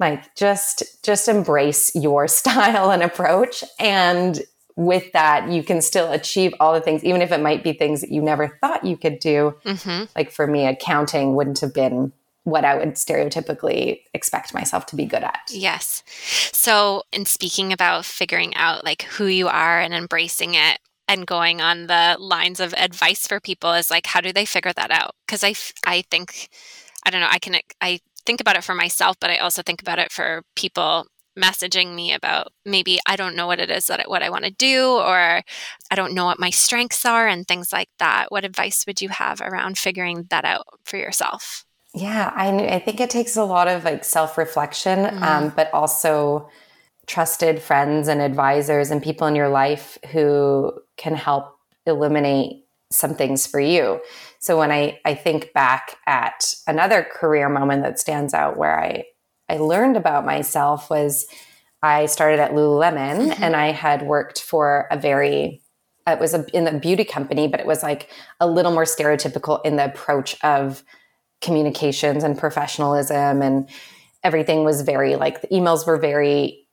like 0.00 0.34
just 0.34 1.04
just 1.04 1.28
embrace 1.28 1.94
your 1.94 2.26
style 2.40 2.90
and 2.90 3.02
approach 3.02 3.62
and 3.78 4.42
with 4.76 5.12
that 5.12 5.50
you 5.50 5.62
can 5.62 5.82
still 5.82 6.10
achieve 6.10 6.54
all 6.58 6.72
the 6.72 6.80
things 6.80 7.04
even 7.04 7.20
if 7.22 7.30
it 7.30 7.40
might 7.40 7.62
be 7.62 7.72
things 7.72 8.00
that 8.00 8.10
you 8.10 8.22
never 8.22 8.58
thought 8.60 8.84
you 8.84 8.96
could 8.96 9.18
do 9.18 9.54
mm-hmm. 9.64 10.04
like 10.16 10.32
for 10.32 10.46
me 10.46 10.66
accounting 10.66 11.34
wouldn't 11.34 11.60
have 11.60 11.74
been 11.74 12.12
what 12.44 12.64
I 12.64 12.74
would 12.74 12.94
stereotypically 12.94 14.00
expect 14.14 14.54
myself 14.54 14.86
to 14.86 14.96
be 14.96 15.04
good 15.04 15.22
at. 15.22 15.40
Yes. 15.50 16.02
So, 16.06 17.02
in 17.12 17.26
speaking 17.26 17.70
about 17.70 18.06
figuring 18.06 18.54
out 18.56 18.82
like 18.82 19.02
who 19.02 19.26
you 19.26 19.46
are 19.46 19.78
and 19.78 19.92
embracing 19.92 20.54
it, 20.54 20.78
and 21.10 21.26
going 21.26 21.60
on 21.60 21.88
the 21.88 22.16
lines 22.20 22.60
of 22.60 22.72
advice 22.74 23.26
for 23.26 23.40
people 23.40 23.72
is 23.72 23.90
like 23.90 24.06
how 24.06 24.20
do 24.20 24.32
they 24.32 24.44
figure 24.44 24.72
that 24.72 24.92
out 24.92 25.16
because 25.26 25.42
i 25.42 25.52
i 25.84 26.02
think 26.02 26.48
i 27.04 27.10
don't 27.10 27.20
know 27.20 27.28
i 27.28 27.38
can 27.40 27.56
i 27.80 27.98
think 28.30 28.40
about 28.40 28.54
it 28.54 28.62
for 28.62 28.76
myself 28.76 29.16
but 29.20 29.28
i 29.28 29.38
also 29.38 29.60
think 29.60 29.82
about 29.82 29.98
it 29.98 30.12
for 30.12 30.44
people 30.54 31.04
messaging 31.36 31.96
me 31.96 32.12
about 32.12 32.52
maybe 32.64 33.00
i 33.04 33.16
don't 33.16 33.34
know 33.34 33.48
what 33.48 33.58
it 33.58 33.72
is 33.72 33.88
that 33.88 34.08
what 34.08 34.22
i 34.22 34.30
want 34.30 34.44
to 34.44 34.52
do 34.52 34.86
or 34.86 35.42
i 35.90 35.94
don't 35.96 36.14
know 36.14 36.26
what 36.26 36.38
my 36.38 36.48
strengths 36.48 37.04
are 37.04 37.26
and 37.26 37.48
things 37.48 37.72
like 37.72 37.88
that 37.98 38.26
what 38.28 38.44
advice 38.44 38.84
would 38.86 39.02
you 39.02 39.08
have 39.08 39.40
around 39.40 39.76
figuring 39.76 40.28
that 40.30 40.44
out 40.44 40.64
for 40.84 40.96
yourself 40.96 41.64
yeah 41.92 42.32
i, 42.36 42.76
I 42.76 42.78
think 42.78 43.00
it 43.00 43.10
takes 43.10 43.36
a 43.36 43.42
lot 43.42 43.66
of 43.66 43.82
like 43.82 44.04
self-reflection 44.04 44.98
mm-hmm. 45.00 45.24
um, 45.24 45.52
but 45.56 45.74
also 45.74 46.48
trusted 47.08 47.60
friends 47.60 48.06
and 48.06 48.22
advisors 48.22 48.92
and 48.92 49.02
people 49.02 49.26
in 49.26 49.34
your 49.34 49.48
life 49.48 49.98
who 50.12 50.72
can 50.96 51.16
help 51.16 51.56
illuminate 51.84 52.64
some 52.92 53.14
things 53.14 53.46
for 53.46 53.60
you. 53.60 54.00
So 54.40 54.58
when 54.58 54.72
I, 54.72 54.98
I 55.04 55.14
think 55.14 55.52
back 55.52 55.98
at 56.06 56.54
another 56.66 57.02
career 57.02 57.48
moment 57.48 57.82
that 57.82 57.98
stands 57.98 58.34
out 58.34 58.56
where 58.56 58.78
I, 58.78 59.04
I 59.48 59.58
learned 59.58 59.96
about 59.96 60.24
myself 60.24 60.90
was 60.90 61.26
I 61.82 62.06
started 62.06 62.40
at 62.40 62.52
Lululemon 62.52 63.30
mm-hmm. 63.30 63.42
and 63.42 63.54
I 63.54 63.72
had 63.72 64.02
worked 64.02 64.40
for 64.40 64.86
a 64.90 64.98
very 64.98 65.62
it 66.06 66.18
was 66.18 66.34
a, 66.34 66.44
in 66.52 66.64
the 66.64 66.72
beauty 66.72 67.04
company, 67.04 67.46
but 67.46 67.60
it 67.60 67.66
was 67.66 67.84
like 67.84 68.10
a 68.40 68.48
little 68.48 68.72
more 68.72 68.84
stereotypical 68.84 69.64
in 69.64 69.76
the 69.76 69.84
approach 69.84 70.36
of 70.42 70.82
communications 71.40 72.24
and 72.24 72.36
professionalism 72.36 73.42
and 73.42 73.68
everything 74.22 74.64
was 74.64 74.82
very 74.82 75.16
like 75.16 75.40
the 75.40 75.48
emails 75.48 75.86
were 75.86 75.96
very 75.96 76.66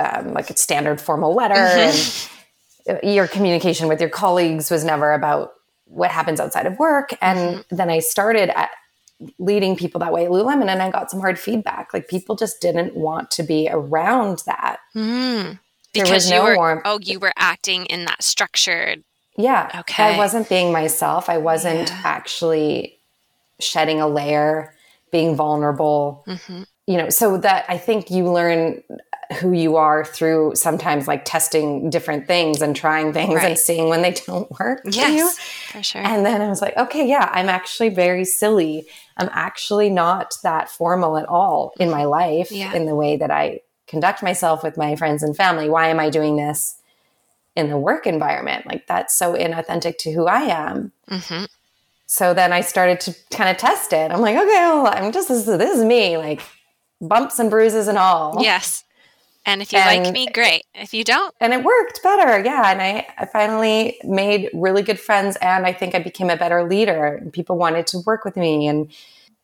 um, 0.00 0.34
like 0.34 0.50
a 0.50 0.56
standard 0.56 1.00
formal 1.00 1.34
letter 1.34 1.54
mm-hmm. 1.54 2.90
and 2.90 3.14
your 3.14 3.26
communication 3.26 3.88
with 3.88 4.00
your 4.00 4.10
colleagues 4.10 4.70
was 4.70 4.84
never 4.84 5.12
about 5.12 5.52
what 5.94 6.10
happens 6.10 6.40
outside 6.40 6.66
of 6.66 6.78
work 6.78 7.14
and 7.20 7.38
mm-hmm. 7.38 7.76
then 7.76 7.90
i 7.90 7.98
started 7.98 8.56
at 8.58 8.70
leading 9.38 9.76
people 9.76 9.98
that 10.00 10.12
way 10.12 10.24
at 10.24 10.30
lululemon 10.30 10.68
and 10.68 10.82
i 10.82 10.90
got 10.90 11.10
some 11.10 11.20
hard 11.20 11.38
feedback 11.38 11.92
like 11.94 12.08
people 12.08 12.36
just 12.36 12.60
didn't 12.60 12.94
want 12.96 13.30
to 13.30 13.42
be 13.42 13.68
around 13.70 14.42
that 14.46 14.78
mm. 14.94 15.58
because 15.92 16.30
you 16.30 16.36
no 16.36 16.44
were 16.44 16.56
warmth. 16.56 16.82
oh 16.84 16.98
you 17.02 17.18
were 17.18 17.32
acting 17.36 17.86
in 17.86 18.04
that 18.04 18.22
structured 18.22 19.02
yeah 19.36 19.70
okay 19.80 20.14
i 20.14 20.18
wasn't 20.18 20.48
being 20.48 20.72
myself 20.72 21.28
i 21.28 21.38
wasn't 21.38 21.88
yeah. 21.88 22.00
actually 22.04 22.98
shedding 23.60 24.00
a 24.00 24.08
layer 24.08 24.74
being 25.12 25.36
vulnerable 25.36 26.24
mm-hmm. 26.26 26.64
You 26.86 26.96
know 26.96 27.08
so 27.08 27.36
that 27.36 27.64
i 27.68 27.78
think 27.78 28.10
you 28.10 28.30
learn 28.30 28.82
who 29.40 29.52
you 29.52 29.76
are 29.76 30.04
through 30.04 30.52
sometimes 30.54 31.08
like 31.08 31.24
testing 31.24 31.90
different 31.90 32.26
things 32.26 32.60
and 32.62 32.74
trying 32.74 33.12
things 33.12 33.34
right. 33.34 33.50
and 33.50 33.58
seeing 33.58 33.88
when 33.88 34.02
they 34.02 34.12
don't 34.12 34.50
work 34.58 34.80
yes, 34.84 35.38
for 35.70 35.82
sure. 35.82 36.02
And 36.02 36.24
then 36.24 36.40
I 36.40 36.48
was 36.48 36.60
like, 36.60 36.76
okay, 36.76 37.06
yeah, 37.08 37.30
I'm 37.32 37.48
actually 37.48 37.88
very 37.88 38.24
silly. 38.24 38.86
I'm 39.16 39.30
actually 39.32 39.90
not 39.90 40.34
that 40.42 40.70
formal 40.70 41.16
at 41.16 41.26
all 41.26 41.72
in 41.78 41.90
my 41.90 42.04
life 42.04 42.50
yeah. 42.50 42.74
in 42.74 42.86
the 42.86 42.94
way 42.94 43.16
that 43.16 43.30
I 43.30 43.60
conduct 43.86 44.22
myself 44.22 44.62
with 44.62 44.76
my 44.76 44.96
friends 44.96 45.22
and 45.22 45.36
family. 45.36 45.68
Why 45.68 45.88
am 45.88 46.00
I 46.00 46.10
doing 46.10 46.36
this 46.36 46.76
in 47.56 47.68
the 47.68 47.78
work 47.78 48.06
environment? 48.06 48.66
Like 48.66 48.86
that's 48.86 49.16
so 49.16 49.34
inauthentic 49.34 49.98
to 49.98 50.12
who 50.12 50.26
I 50.26 50.42
am. 50.42 50.92
Mm-hmm. 51.10 51.44
So 52.06 52.34
then 52.34 52.52
I 52.52 52.60
started 52.60 53.00
to 53.00 53.14
kind 53.30 53.50
of 53.50 53.56
test 53.56 53.92
it. 53.92 54.10
I'm 54.10 54.20
like, 54.20 54.36
okay, 54.36 54.46
well, 54.46 54.86
I'm 54.86 55.10
just 55.10 55.28
this, 55.28 55.44
this 55.44 55.78
is 55.78 55.84
me, 55.84 56.16
like 56.16 56.42
bumps 57.08 57.38
and 57.38 57.50
bruises 57.50 57.88
and 57.88 57.98
all. 57.98 58.36
Yes. 58.40 58.84
And 59.46 59.60
if 59.60 59.72
you 59.72 59.78
and, 59.78 60.04
like 60.04 60.12
me, 60.12 60.26
great. 60.26 60.64
If 60.74 60.94
you 60.94 61.04
don't. 61.04 61.34
And 61.38 61.52
it 61.52 61.62
worked 61.62 62.02
better. 62.02 62.42
Yeah. 62.42 62.70
And 62.70 62.80
I, 62.80 63.06
I 63.18 63.26
finally 63.26 63.98
made 64.02 64.48
really 64.54 64.82
good 64.82 64.98
friends. 64.98 65.36
And 65.36 65.66
I 65.66 65.72
think 65.72 65.94
I 65.94 65.98
became 65.98 66.30
a 66.30 66.36
better 66.36 66.66
leader. 66.66 67.16
And 67.16 67.32
people 67.32 67.58
wanted 67.58 67.86
to 67.88 67.98
work 68.06 68.24
with 68.24 68.36
me. 68.36 68.66
And 68.66 68.90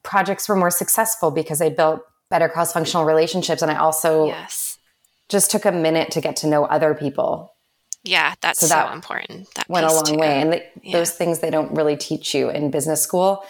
projects 0.03 0.49
were 0.49 0.57
more 0.57 0.71
successful 0.71 1.31
because 1.31 1.61
I 1.61 1.69
built 1.69 2.01
better 2.31 2.49
cross 2.49 2.73
functional 2.73 3.05
relationships. 3.05 3.61
And 3.61 3.71
I 3.71 3.77
also 3.77 4.29
yes. 4.29 4.79
just 5.29 5.51
took 5.51 5.67
a 5.67 5.73
minute 5.73 6.11
to 6.13 6.23
get 6.23 6.37
to 6.37 6.47
know 6.47 6.65
other 6.65 6.95
people. 6.95 7.55
Yeah, 8.03 8.35
that's 8.41 8.61
so, 8.61 8.69
that 8.69 8.89
so 8.89 8.95
important. 8.95 9.55
That 9.57 9.69
went 9.69 9.85
a 9.85 9.93
long 9.93 10.05
too. 10.05 10.17
way. 10.17 10.41
And 10.41 10.55
the, 10.55 10.65
yeah. 10.83 10.93
those 10.93 11.11
things 11.11 11.41
they 11.41 11.51
don't 11.51 11.73
really 11.73 11.99
teach 11.99 12.35
you 12.35 12.49
in 12.49 12.71
business 12.71 13.03
school 13.03 13.45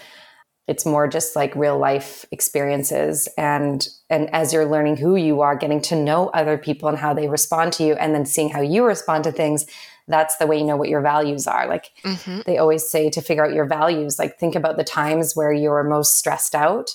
it's 0.70 0.86
more 0.86 1.08
just 1.08 1.34
like 1.34 1.54
real 1.56 1.76
life 1.76 2.24
experiences 2.30 3.28
and 3.36 3.88
and 4.08 4.32
as 4.32 4.52
you're 4.52 4.64
learning 4.64 4.96
who 4.96 5.16
you 5.16 5.40
are 5.40 5.56
getting 5.56 5.82
to 5.82 5.96
know 5.96 6.28
other 6.28 6.56
people 6.56 6.88
and 6.88 6.96
how 6.96 7.12
they 7.12 7.28
respond 7.28 7.72
to 7.72 7.82
you 7.82 7.94
and 7.94 8.14
then 8.14 8.24
seeing 8.24 8.48
how 8.48 8.60
you 8.60 8.84
respond 8.84 9.24
to 9.24 9.32
things 9.32 9.66
that's 10.06 10.36
the 10.36 10.46
way 10.46 10.58
you 10.58 10.64
know 10.64 10.76
what 10.76 10.88
your 10.88 11.00
values 11.00 11.46
are. 11.46 11.68
Like 11.68 11.90
mm-hmm. 12.04 12.40
they 12.46 12.58
always 12.58 12.88
say 12.88 13.10
to 13.10 13.20
figure 13.20 13.44
out 13.44 13.52
your 13.52 13.66
values 13.66 14.18
like 14.18 14.38
think 14.38 14.54
about 14.54 14.76
the 14.76 14.84
times 14.84 15.34
where 15.34 15.52
you're 15.52 15.84
most 15.84 16.16
stressed 16.16 16.54
out 16.54 16.90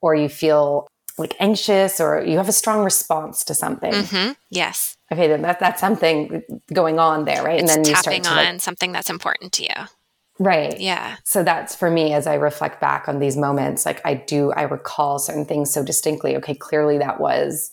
or 0.00 0.14
you 0.14 0.28
feel 0.28 0.86
like 1.18 1.34
anxious 1.40 2.00
or 2.00 2.22
you 2.22 2.36
have 2.36 2.48
a 2.48 2.52
strong 2.52 2.84
response 2.84 3.44
to 3.44 3.54
something. 3.54 3.92
Mm-hmm. 3.92 4.32
yes. 4.50 4.96
Okay 5.12 5.28
then 5.28 5.42
that, 5.42 5.60
that's 5.60 5.80
something 5.80 6.42
going 6.72 6.98
on 6.98 7.24
there 7.24 7.42
right? 7.42 7.60
It's 7.60 7.74
and 7.74 7.84
then 7.84 7.88
you 7.88 7.96
tapping 7.96 8.24
start 8.24 8.36
to, 8.36 8.46
on 8.46 8.54
like, 8.54 8.60
something 8.60 8.92
that's 8.92 9.10
important 9.10 9.52
to 9.54 9.64
you 9.64 9.86
Right. 10.38 10.78
Yeah. 10.78 11.16
So 11.24 11.42
that's 11.42 11.74
for 11.74 11.90
me 11.90 12.12
as 12.12 12.26
I 12.26 12.34
reflect 12.34 12.80
back 12.80 13.08
on 13.08 13.18
these 13.18 13.36
moments, 13.36 13.86
like 13.86 14.00
I 14.04 14.14
do, 14.14 14.52
I 14.52 14.62
recall 14.62 15.18
certain 15.18 15.46
things 15.46 15.72
so 15.72 15.82
distinctly. 15.82 16.36
Okay, 16.36 16.54
clearly 16.54 16.98
that 16.98 17.20
was 17.20 17.72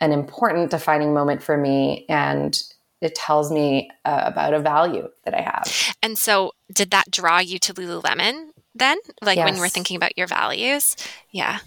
an 0.00 0.12
important 0.12 0.70
defining 0.70 1.12
moment 1.12 1.42
for 1.42 1.56
me. 1.56 2.06
And 2.08 2.60
it 3.00 3.14
tells 3.14 3.52
me 3.52 3.90
uh, 4.06 4.22
about 4.24 4.54
a 4.54 4.60
value 4.60 5.08
that 5.24 5.34
I 5.34 5.42
have. 5.42 5.94
And 6.02 6.18
so, 6.18 6.52
did 6.72 6.90
that 6.92 7.10
draw 7.10 7.38
you 7.38 7.58
to 7.58 7.74
Lululemon 7.74 8.48
then? 8.74 8.96
Like 9.20 9.36
yes. 9.36 9.44
when 9.50 9.60
were 9.60 9.68
thinking 9.68 9.96
about 9.96 10.16
your 10.16 10.26
values? 10.26 10.96
Yeah. 11.30 11.58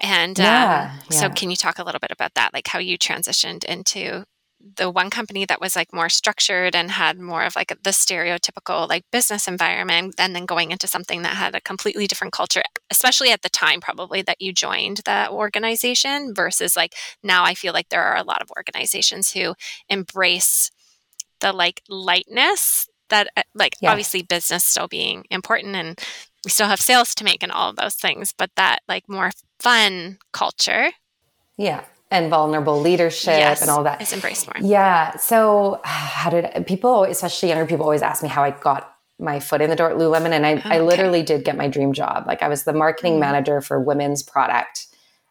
And 0.00 0.38
yeah, 0.38 0.92
um, 0.92 1.00
yeah. 1.10 1.20
so, 1.20 1.28
can 1.28 1.50
you 1.50 1.56
talk 1.56 1.78
a 1.78 1.84
little 1.84 1.98
bit 1.98 2.10
about 2.10 2.32
that? 2.34 2.54
Like 2.54 2.66
how 2.66 2.78
you 2.78 2.96
transitioned 2.96 3.64
into 3.64 4.24
the 4.76 4.90
one 4.90 5.10
company 5.10 5.44
that 5.44 5.60
was 5.60 5.76
like 5.76 5.92
more 5.92 6.08
structured 6.08 6.74
and 6.74 6.90
had 6.90 7.18
more 7.18 7.44
of 7.44 7.56
like 7.56 7.68
the 7.82 7.90
stereotypical 7.90 8.88
like 8.88 9.04
business 9.10 9.46
environment 9.46 10.14
and 10.18 10.34
then 10.34 10.46
going 10.46 10.70
into 10.70 10.86
something 10.86 11.22
that 11.22 11.36
had 11.36 11.54
a 11.54 11.60
completely 11.60 12.06
different 12.06 12.32
culture 12.32 12.62
especially 12.90 13.30
at 13.30 13.42
the 13.42 13.48
time 13.48 13.80
probably 13.80 14.22
that 14.22 14.40
you 14.40 14.52
joined 14.52 14.98
the 15.04 15.30
organization 15.30 16.34
versus 16.34 16.76
like 16.76 16.94
now 17.22 17.44
i 17.44 17.54
feel 17.54 17.72
like 17.72 17.88
there 17.88 18.02
are 18.02 18.16
a 18.16 18.24
lot 18.24 18.42
of 18.42 18.50
organizations 18.56 19.32
who 19.32 19.54
embrace 19.88 20.70
the 21.40 21.52
like 21.52 21.82
lightness 21.88 22.88
that 23.08 23.28
uh, 23.36 23.42
like 23.54 23.74
yeah. 23.80 23.90
obviously 23.90 24.22
business 24.22 24.64
still 24.64 24.88
being 24.88 25.24
important 25.30 25.76
and 25.76 26.00
we 26.44 26.50
still 26.50 26.68
have 26.68 26.80
sales 26.80 27.14
to 27.14 27.24
make 27.24 27.42
and 27.42 27.52
all 27.52 27.70
of 27.70 27.76
those 27.76 27.94
things 27.94 28.34
but 28.36 28.50
that 28.56 28.80
like 28.88 29.08
more 29.08 29.30
fun 29.58 30.18
culture 30.32 30.90
yeah 31.56 31.84
and 32.10 32.30
vulnerable 32.30 32.80
leadership 32.80 33.38
yes, 33.38 33.60
and 33.60 33.70
all 33.70 33.84
that. 33.84 34.00
It's 34.00 34.12
embraced 34.12 34.46
more. 34.46 34.54
Yeah. 34.60 35.16
So 35.16 35.80
how 35.84 36.30
did 36.30 36.66
people, 36.66 37.04
especially 37.04 37.48
younger 37.50 37.66
people, 37.66 37.84
always 37.84 38.02
ask 38.02 38.22
me 38.22 38.28
how 38.28 38.42
I 38.42 38.50
got 38.50 38.92
my 39.18 39.40
foot 39.40 39.60
in 39.60 39.70
the 39.70 39.76
door 39.76 39.90
at 39.90 39.96
Lululemon, 39.96 40.32
and 40.32 40.44
I, 40.44 40.54
okay. 40.56 40.76
I 40.76 40.80
literally 40.80 41.22
did 41.22 41.44
get 41.44 41.56
my 41.56 41.68
dream 41.68 41.92
job. 41.92 42.26
Like 42.26 42.42
I 42.42 42.48
was 42.48 42.64
the 42.64 42.74
marketing 42.74 43.14
mm. 43.14 43.20
manager 43.20 43.60
for 43.60 43.80
women's 43.80 44.22
product 44.22 44.86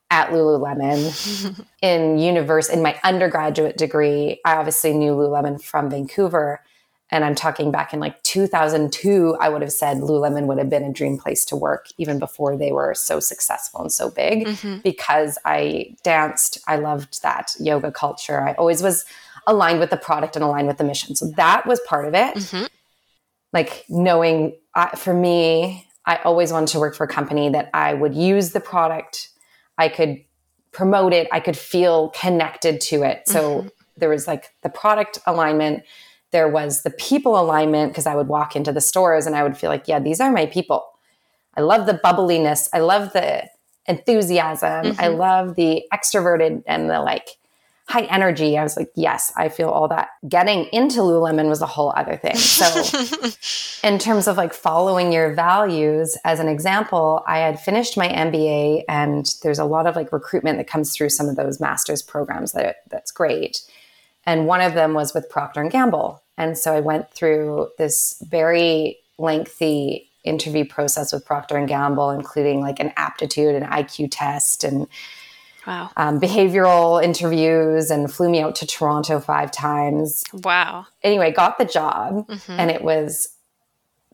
at 0.10 0.30
Lululemon 0.30 1.66
in 1.82 2.18
universe 2.18 2.70
in 2.70 2.82
my 2.82 3.00
undergraduate 3.04 3.78
degree. 3.78 4.40
I 4.44 4.56
obviously 4.56 4.94
knew 4.94 5.14
Lululemon 5.14 5.64
from 5.64 5.90
Vancouver, 5.90 6.62
and 7.12 7.24
I'm 7.24 7.36
talking 7.36 7.72
back 7.72 7.94
in 7.94 8.00
like 8.00 8.22
2002, 8.24 9.38
I 9.40 9.50
would 9.50 9.62
have 9.62 9.72
said 9.72 9.98
Lululemon 9.98 10.48
would 10.48 10.58
have 10.58 10.70
been 10.70 10.84
a 10.84 10.92
dream 10.92 11.18
place 11.18 11.46
to 11.46 11.56
work 11.56 11.88
even 11.98 12.18
before 12.18 12.58
they 12.58 12.72
were 12.72 12.94
so 12.96 13.20
successful 13.20 13.82
and 13.82 13.92
so 13.92 14.10
big 14.10 14.48
mm-hmm. 14.48 14.80
because 14.80 15.38
I 15.46 15.96
danced. 16.04 16.58
I 16.68 16.78
loved 16.78 17.22
that 17.22 17.56
yoga 17.60 17.92
culture. 17.92 18.42
I 18.42 18.54
always 18.54 18.82
was 18.82 19.06
aligned 19.46 19.80
with 19.80 19.92
the 19.92 19.98
product 19.98 20.36
and 20.36 20.44
aligned 20.44 20.68
with 20.68 20.78
the 20.78 20.84
mission. 20.84 21.16
So 21.16 21.28
that 21.38 21.68
was 21.68 21.80
part 21.82 22.08
of 22.08 22.16
it. 22.16 22.36
Mm-hmm. 22.36 22.66
Like 23.54 23.86
knowing 23.88 24.58
uh, 24.74 24.90
for 24.90 25.14
me, 25.14 25.88
I 26.08 26.18
always 26.18 26.52
wanted 26.52 26.70
to 26.70 26.80
work 26.80 26.96
for 26.96 27.04
a 27.04 27.08
company 27.08 27.50
that 27.50 27.70
I 27.74 27.94
would 27.94 28.16
use 28.16 28.52
the 28.52 28.60
product, 28.60 29.30
I 29.78 29.90
could 29.90 30.24
promote 30.72 31.14
it, 31.14 31.28
I 31.32 31.40
could 31.40 31.58
feel 31.58 32.10
connected 32.10 32.82
to 32.82 33.04
it. 33.04 33.28
So 33.28 33.60
mm-hmm. 33.60 33.68
there 33.98 34.10
was 34.10 34.28
like 34.28 34.54
the 34.62 34.70
product 34.70 35.20
alignment 35.26 35.84
there 36.32 36.48
was 36.48 36.84
the 36.84 36.90
people 36.90 37.40
alignment 37.40 37.92
because 37.92 38.06
I 38.06 38.16
would 38.16 38.28
walk 38.28 38.56
into 38.56 38.72
the 38.72 38.82
stores 38.82 39.26
and 39.26 39.36
I 39.36 39.44
would 39.44 39.58
feel 39.58 39.70
like, 39.70 39.88
yeah, 39.88 40.00
these 40.00 40.20
are 40.20 40.32
my 40.32 40.46
people. 40.46 40.86
I 41.56 41.62
love 41.62 41.86
the 41.86 42.00
bubbliness. 42.04 42.68
I 42.74 42.80
love 42.80 43.14
the 43.14 43.44
enthusiasm. 43.88 44.84
Mm-hmm. 44.86 45.02
I 45.02 45.08
love 45.08 45.56
the 45.56 45.84
extroverted 45.94 46.64
and 46.68 46.90
the 46.90 47.00
like 47.00 47.38
high 47.88 48.06
energy. 48.06 48.58
I 48.58 48.64
was 48.64 48.76
like, 48.76 48.90
yes, 48.96 49.32
I 49.38 49.50
feel 49.50 49.70
all 49.70 49.88
that. 49.90 50.10
Getting 50.28 50.66
into 50.74 51.02
Lululemon 51.02 51.50
was 51.50 51.62
a 51.62 51.68
whole 51.68 51.94
other 51.96 52.18
thing. 52.18 52.36
So, 52.36 53.28
in 53.88 54.00
terms 54.00 54.28
of 54.28 54.38
like 54.38 54.54
following 54.54 55.14
your 55.14 55.34
values, 55.34 56.18
as 56.26 56.40
an 56.40 56.48
example, 56.48 57.24
I 57.28 57.40
had 57.40 57.60
finished 57.60 57.96
my 57.96 58.08
MBA, 58.08 58.86
and 58.90 59.32
there's 59.44 59.60
a 59.60 59.66
lot 59.66 59.86
of 59.86 59.96
like 59.96 60.12
recruitment 60.12 60.58
that 60.58 60.68
comes 60.68 60.96
through 60.96 61.10
some 61.10 61.30
of 61.30 61.36
those 61.36 61.60
master's 61.60 62.02
programs 62.02 62.54
that 62.54 62.78
that's 62.90 63.12
great. 63.12 63.62
And 64.26 64.48
one 64.48 64.62
of 64.62 64.74
them 64.74 64.94
was 64.94 65.14
with 65.14 65.30
Procter 65.30 65.62
and 65.62 65.72
Gamble 65.72 66.24
And 66.38 66.58
so 66.58 66.74
I 66.74 66.80
went 66.80 67.12
through 67.12 67.70
this 67.78 68.22
very 68.28 68.98
lengthy 69.18 70.10
interview 70.24 70.66
process 70.66 71.14
with 71.14 71.26
Procter 71.26 71.56
and 71.56 71.68
Gamble, 71.68 72.10
including 72.10 72.60
like 72.60 72.80
an 72.80 72.92
aptitude 72.98 73.56
and 73.56 73.66
IQ 73.66 74.10
test 74.12 74.64
and 74.64 74.88
wow. 75.68 75.92
um, 75.96 76.20
behavioral 76.20 77.02
interviews, 77.04 77.92
and 77.92 78.12
flew 78.12 78.30
me 78.30 78.42
out 78.42 78.56
to 78.56 78.66
Toronto 78.68 79.20
five 79.20 79.52
times. 79.52 80.24
Wow. 80.34 80.88
Anyway, 81.04 81.32
got 81.32 81.58
the 81.58 81.66
job, 81.66 82.28
Mhm. 82.28 82.58
and 82.58 82.72
it 82.72 82.84
was 82.84 83.30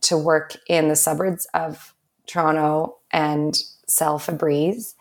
to 0.01 0.17
work 0.17 0.57
in 0.67 0.89
the 0.89 0.95
suburbs 0.95 1.47
of 1.53 1.93
Toronto 2.27 2.97
and 3.11 3.57
sell 3.87 4.19
Febreze. 4.19 4.95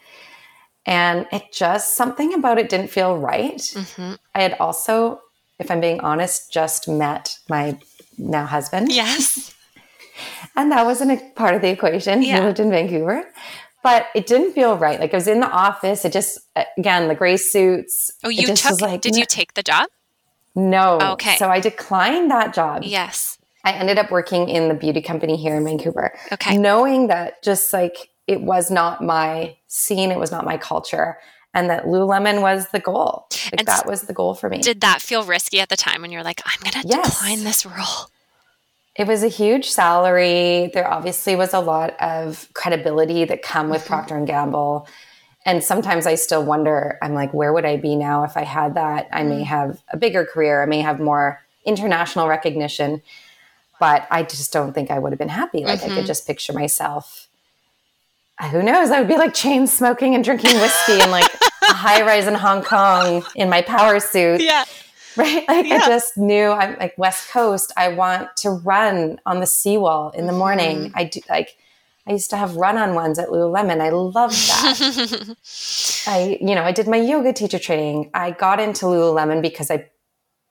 And 0.86 1.26
it 1.32 1.52
just 1.52 1.94
something 1.96 2.34
about 2.34 2.58
it 2.58 2.68
didn't 2.68 2.88
feel 2.90 3.16
right. 3.18 3.58
Mhm. 3.58 4.18
I 4.34 4.42
had 4.42 4.56
also, 4.58 5.20
if 5.58 5.70
I'm 5.70 5.80
being 5.80 6.00
honest, 6.00 6.52
just 6.52 6.88
met 6.88 7.38
my 7.48 7.78
now 8.18 8.46
husband. 8.46 8.90
Yes. 8.92 9.54
And 10.56 10.70
that 10.72 10.84
wasn't 10.84 11.12
a 11.12 11.24
part 11.34 11.54
of 11.54 11.62
the 11.62 11.68
equation. 11.70 12.22
Yeah. 12.22 12.40
He 12.40 12.44
lived 12.44 12.60
in 12.60 12.70
Vancouver. 12.70 13.24
But 13.82 14.08
it 14.14 14.26
didn't 14.26 14.52
feel 14.52 14.76
right. 14.76 15.00
Like 15.00 15.14
I 15.14 15.16
was 15.16 15.26
in 15.28 15.40
the 15.40 15.48
office. 15.50 16.04
It 16.04 16.12
just, 16.12 16.38
again, 16.76 17.08
the 17.08 17.14
gray 17.14 17.38
suits. 17.38 18.10
Oh, 18.22 18.28
you 18.28 18.46
just 18.46 18.66
took. 18.66 18.80
like, 18.82 19.00
did 19.00 19.16
you 19.16 19.24
take 19.24 19.54
the 19.54 19.62
job? 19.62 19.86
No. 20.54 20.98
Okay. 21.12 21.36
So 21.36 21.48
I 21.48 21.60
declined 21.60 22.30
that 22.30 22.52
job. 22.52 22.82
Yes. 22.84 23.38
I 23.64 23.72
ended 23.72 23.96
up 23.98 24.10
working 24.10 24.48
in 24.50 24.68
the 24.68 24.74
beauty 24.74 25.00
company 25.00 25.36
here 25.36 25.54
in 25.56 25.64
Vancouver, 25.64 26.12
Okay. 26.32 26.58
knowing 26.58 27.06
that 27.06 27.42
just 27.42 27.72
like 27.72 28.10
it 28.30 28.40
was 28.42 28.70
not 28.70 29.02
my 29.02 29.56
scene, 29.66 30.12
it 30.12 30.18
was 30.18 30.30
not 30.30 30.44
my 30.44 30.56
culture, 30.56 31.18
and 31.52 31.68
that 31.68 31.84
Lululemon 31.84 32.42
was 32.42 32.68
the 32.68 32.78
goal. 32.78 33.26
Like 33.46 33.54
And 33.58 33.66
that 33.66 33.86
was 33.86 34.02
the 34.02 34.12
goal 34.12 34.34
for 34.36 34.48
me. 34.48 34.58
Did 34.62 34.80
that 34.82 35.02
feel 35.02 35.24
risky 35.24 35.58
at 35.60 35.68
the 35.68 35.76
time 35.76 36.00
when 36.02 36.12
you're 36.12 36.22
like, 36.22 36.40
I'm 36.46 36.60
going 36.62 36.80
to 36.80 36.88
Yes. 36.88 37.10
decline 37.18 37.42
this 37.42 37.66
role? 37.66 38.06
It 38.94 39.08
was 39.08 39.24
a 39.24 39.28
huge 39.28 39.68
salary. 39.68 40.70
There 40.72 40.88
obviously 40.88 41.34
was 41.34 41.52
a 41.52 41.58
lot 41.58 42.00
of 42.00 42.48
credibility 42.54 43.24
that 43.24 43.42
come 43.42 43.68
with 43.68 43.82
Mhm. 43.82 43.86
Procter 43.86 44.16
and 44.16 44.26
Gamble. 44.28 44.86
And 45.44 45.64
sometimes 45.64 46.06
I 46.06 46.14
still 46.14 46.44
wonder, 46.44 46.98
I'm 47.02 47.14
like, 47.14 47.32
where 47.34 47.52
would 47.52 47.64
I 47.64 47.78
be 47.78 47.96
now 47.96 48.22
if 48.22 48.36
I 48.36 48.44
had 48.44 48.74
that? 48.74 49.08
I 49.10 49.24
may 49.24 49.40
Mm. 49.42 49.46
have 49.46 49.82
a 49.88 49.96
bigger 49.96 50.24
career. 50.24 50.62
I 50.62 50.66
may 50.66 50.82
have 50.82 51.00
more 51.00 51.40
international 51.64 52.28
recognition. 52.28 53.02
But 53.80 54.06
I 54.10 54.22
just 54.22 54.52
don't 54.52 54.72
think 54.74 54.90
I 54.90 54.98
would 55.00 55.10
have 55.12 55.18
been 55.18 55.30
happy. 55.30 55.64
Like 55.64 55.82
I 55.82 55.88
Mhm. 55.88 55.94
could 55.94 56.06
just 56.06 56.26
picture 56.26 56.52
myself. 56.52 57.26
Uh, 58.40 58.48
Who 58.48 58.62
knows? 58.62 58.90
I 58.90 58.98
would 59.00 59.09
be 59.09 59.16
like 59.16 59.35
chain 59.35 59.66
smoking 59.66 60.14
and 60.14 60.24
drinking 60.24 60.55
whiskey 60.61 61.00
in 61.00 61.11
like 61.11 61.31
a 61.62 61.74
high 61.74 62.03
rise 62.03 62.26
in 62.26 62.35
Hong 62.35 62.62
Kong 62.62 63.24
in 63.37 63.48
my 63.48 63.62
power 63.62 64.00
suit 64.00 64.40
Yeah. 64.40 64.64
right? 65.16 65.46
Like 65.48 65.66
Yeah. 65.66 65.76
I 65.76 65.87
just 65.87 66.16
knew 66.18 66.50
I'm 66.50 66.76
like 66.79 66.94
West 66.98 67.31
Coast. 67.31 67.72
I 67.76 67.88
want 67.88 68.35
to 68.38 68.50
run 68.50 69.20
on 69.26 69.40
the 69.40 69.46
seawall 69.46 70.11
in 70.11 70.26
the 70.26 70.33
morning. 70.33 70.76
Mm-hmm. 70.87 70.98
I 70.98 71.05
do 71.05 71.20
like 71.29 71.57
I 72.07 72.12
used 72.12 72.31
to 72.31 72.37
have 72.37 72.57
run 72.57 72.76
on 72.79 72.94
ones 72.94 73.18
at 73.18 73.29
Lululemon. 73.29 73.81
I 73.81 73.90
loved 73.90 74.35
that. 74.35 75.37
I, 76.07 76.38
you 76.40 76.55
know, 76.55 76.62
I 76.64 76.72
did 76.72 76.88
my 76.88 76.96
yoga 76.96 77.33
teacher 77.33 77.59
training. 77.59 78.11
I 78.14 78.31
got 78.33 78.59
into 78.59 78.87
Lululemon 78.87 79.42
because 79.42 79.70
I 79.70 79.90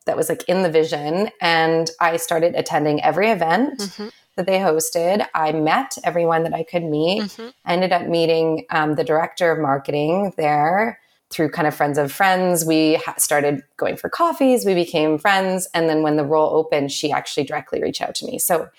that 0.06 0.15
was 0.15 0.30
like 0.30 0.43
in 0.47 0.63
the 0.63 0.69
vision 0.71 1.30
and 1.41 1.89
I 1.99 2.17
started 2.17 2.56
attending 2.56 3.02
every 3.04 3.30
event 3.30 3.80
Mhm. 3.80 4.12
That 4.39 4.47
they 4.47 4.58
hosted. 4.58 5.25
I 5.36 5.52
met 5.52 5.97
everyone 6.04 6.43
that 6.43 6.54
I 6.54 6.63
could 6.63 6.84
meet. 6.84 7.21
Mhm. 7.23 7.54
I 7.65 7.73
ended 7.73 7.91
up 7.93 8.08
meeting 8.08 8.65
um, 8.71 8.95
the 8.95 9.04
director 9.04 9.52
of 9.52 9.60
marketing 9.60 10.34
there 10.38 10.99
through 11.30 11.49
kind 11.52 11.67
of 11.67 11.75
friends 11.75 11.99
of 11.99 12.12
friends. 12.12 12.65
We 12.65 12.95
ha- 12.95 13.13
started 13.19 13.62
going 13.78 13.97
for 13.97 14.10
coffees. 14.10 14.65
We 14.65 14.73
became 14.73 15.19
friends. 15.19 15.67
And 15.75 15.88
then 15.88 16.02
when 16.02 16.15
the 16.15 16.25
role 16.25 16.49
opened, 16.56 16.91
she 16.91 17.12
actually 17.12 17.43
directly 17.43 17.82
reached 17.84 18.02
out 18.02 18.15
to 18.15 18.25
me. 18.25 18.39
So 18.39 18.69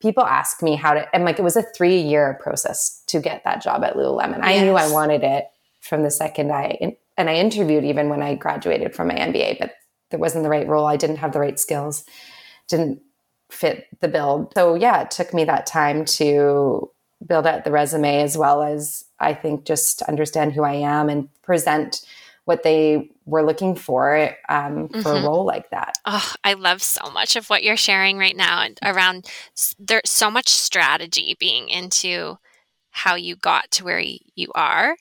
people 0.00 0.22
ask 0.24 0.62
me 0.62 0.76
how 0.76 0.94
to, 0.94 1.12
and 1.14 1.24
like 1.24 1.40
it 1.40 1.42
was 1.42 1.56
a 1.56 1.62
three 1.76 1.98
year 1.98 2.38
process 2.40 3.02
to 3.08 3.18
get 3.20 3.42
that 3.44 3.60
job 3.62 3.82
at 3.82 3.96
Lululemon. 3.96 4.40
I 4.42 4.60
knew 4.60 4.74
I 4.74 4.88
wanted 4.92 5.24
it 5.24 5.46
from 5.80 6.02
the 6.04 6.10
second 6.10 6.52
I, 6.52 6.96
and 7.16 7.28
I 7.28 7.34
interviewed 7.34 7.84
even 7.84 8.08
when 8.08 8.22
I 8.22 8.36
graduated 8.36 8.94
from 8.94 9.08
my 9.08 9.14
MBA, 9.14 9.58
but 9.58 9.72
there 10.10 10.20
wasn't 10.20 10.44
the 10.44 10.50
right 10.50 10.68
role. 10.68 10.86
I 10.86 10.96
didn't 10.96 11.16
have 11.16 11.32
the 11.32 11.40
right 11.40 11.58
skills, 11.58 12.04
didn't 12.68 13.00
fit 13.50 13.86
the 14.00 14.08
bill. 14.08 14.50
So 14.54 14.74
yeah, 14.74 15.02
it 15.02 15.10
took 15.10 15.32
me 15.32 15.44
that 15.44 15.66
time 15.66 16.04
to 16.04 16.90
build 17.26 17.46
out 17.46 17.64
the 17.64 17.70
resume 17.72 18.22
as 18.22 18.36
well 18.36 18.62
as 18.62 19.04
I 19.18 19.34
think 19.34 19.64
just 19.64 20.02
understand 20.02 20.52
who 20.52 20.62
I 20.62 20.74
am 20.74 21.08
and 21.08 21.28
present 21.42 22.04
what 22.44 22.62
they 22.62 23.10
were 23.26 23.42
looking 23.42 23.74
for 23.74 24.30
um, 24.48 24.88
for 24.88 25.12
Mhm. 25.12 25.18
a 25.18 25.26
role 25.26 25.44
like 25.44 25.68
that. 25.70 25.98
Oh, 26.06 26.32
I 26.44 26.54
love 26.54 26.82
so 26.82 27.10
much 27.10 27.36
of 27.36 27.50
what 27.50 27.62
you're 27.62 27.76
sharing 27.76 28.16
right 28.16 28.36
now 28.36 28.62
and 28.62 28.78
around 28.82 29.26
there's 29.78 30.08
so 30.08 30.30
much 30.30 30.48
strategy 30.48 31.36
being 31.38 31.68
into 31.68 32.38
how 32.90 33.16
you 33.16 33.36
got 33.36 33.70
to 33.72 33.84
where 33.84 34.00
you 34.00 34.50
are. 34.54 34.96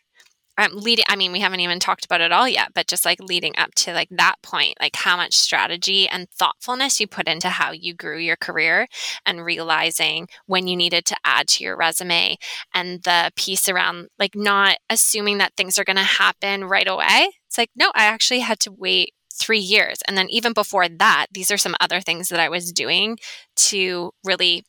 Um, 0.58 0.72
leading, 0.74 1.06
I 1.08 1.16
mean, 1.16 1.32
we 1.32 1.40
haven't 1.40 1.60
even 1.60 1.80
talked 1.80 2.06
about 2.06 2.22
it 2.22 2.32
all 2.32 2.48
yet, 2.48 2.74
but 2.74 2.88
just 2.88 3.06
like 3.06 3.20
leading 3.20 3.58
up 3.58 3.76
to 3.76 3.94
like 3.94 4.10
that 4.12 4.36
point, 4.42 4.76
like 4.80 4.96
how 4.96 5.16
much 5.16 5.36
strategy 5.36 6.08
and 6.10 6.30
thoughtfulness 6.32 7.00
you 7.00 7.08
put 7.08 7.28
into 7.28 7.50
how 7.50 7.72
you 7.72 7.94
grew 7.94 8.18
your 8.18 8.36
career 8.36 8.88
and 9.26 9.46
realizing 9.46 10.28
when 10.48 10.68
you 10.68 10.76
needed 10.76 11.06
to 11.06 11.18
add 11.24 11.48
to 11.50 11.64
your 11.64 11.78
resume 11.78 12.38
and 12.74 13.04
the 13.04 13.32
piece 13.36 13.70
around 13.70 14.08
like 14.18 14.36
not 14.36 14.78
assuming 14.90 15.38
that 15.38 15.54
things 15.56 15.78
are 15.78 15.84
going 15.84 15.96
to 15.96 16.04
happen 16.04 16.64
right 16.66 16.88
away. 16.88 17.30
It's 17.48 17.58
like, 17.58 17.70
no, 17.76 17.92
I 17.94 18.06
actually 18.06 18.40
had 18.40 18.60
to 18.62 18.72
wait 18.72 19.14
three 19.34 19.60
years. 19.60 20.00
And 20.08 20.18
then 20.18 20.30
even 20.30 20.54
before 20.54 20.90
that, 20.90 21.28
these 21.32 21.52
are 21.52 21.58
some 21.58 21.76
other 21.80 22.02
things 22.02 22.30
that 22.30 22.40
I 22.40 22.50
was 22.50 22.72
doing 22.72 23.18
to 23.58 24.12
really 24.24 24.66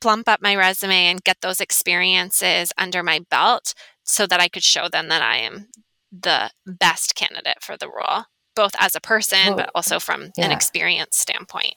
plump 0.00 0.28
up 0.28 0.42
my 0.42 0.54
resume 0.54 1.06
and 1.06 1.24
get 1.24 1.40
those 1.40 1.60
experiences 1.60 2.72
under 2.76 3.02
my 3.02 3.20
belt 3.30 3.74
so 4.04 4.26
that 4.26 4.40
I 4.40 4.48
could 4.48 4.62
show 4.62 4.88
them 4.88 5.08
that 5.08 5.22
I 5.22 5.38
am 5.38 5.68
the 6.12 6.50
best 6.66 7.14
candidate 7.14 7.58
for 7.60 7.76
the 7.76 7.88
role, 7.88 8.24
both 8.54 8.72
as 8.78 8.94
a 8.94 9.00
person, 9.00 9.56
but 9.56 9.70
also 9.74 9.98
from 9.98 10.30
an 10.38 10.52
experience 10.52 11.16
standpoint. 11.18 11.74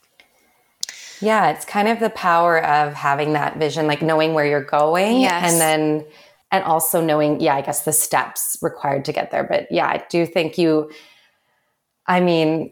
Yeah, 1.19 1.49
it's 1.49 1.65
kind 1.65 1.87
of 1.87 1.99
the 1.99 2.11
power 2.11 2.63
of 2.63 2.93
having 2.93 3.33
that 3.33 3.57
vision, 3.57 3.87
like 3.87 4.01
knowing 4.01 4.33
where 4.33 4.45
you're 4.45 4.61
going 4.63 5.21
Yes. 5.21 5.51
and 5.51 5.59
then 5.59 6.05
and 6.51 6.63
also 6.63 7.01
knowing, 7.01 7.41
yeah, 7.41 7.55
I 7.55 7.61
guess 7.61 7.83
the 7.83 7.91
steps 7.91 8.57
required 8.61 9.03
to 9.05 9.11
get 9.11 9.31
there. 9.31 9.43
But 9.43 9.67
yeah, 9.71 9.87
I 9.87 10.05
do 10.09 10.25
think 10.25 10.57
you 10.57 10.91
I 12.05 12.21
mean, 12.21 12.71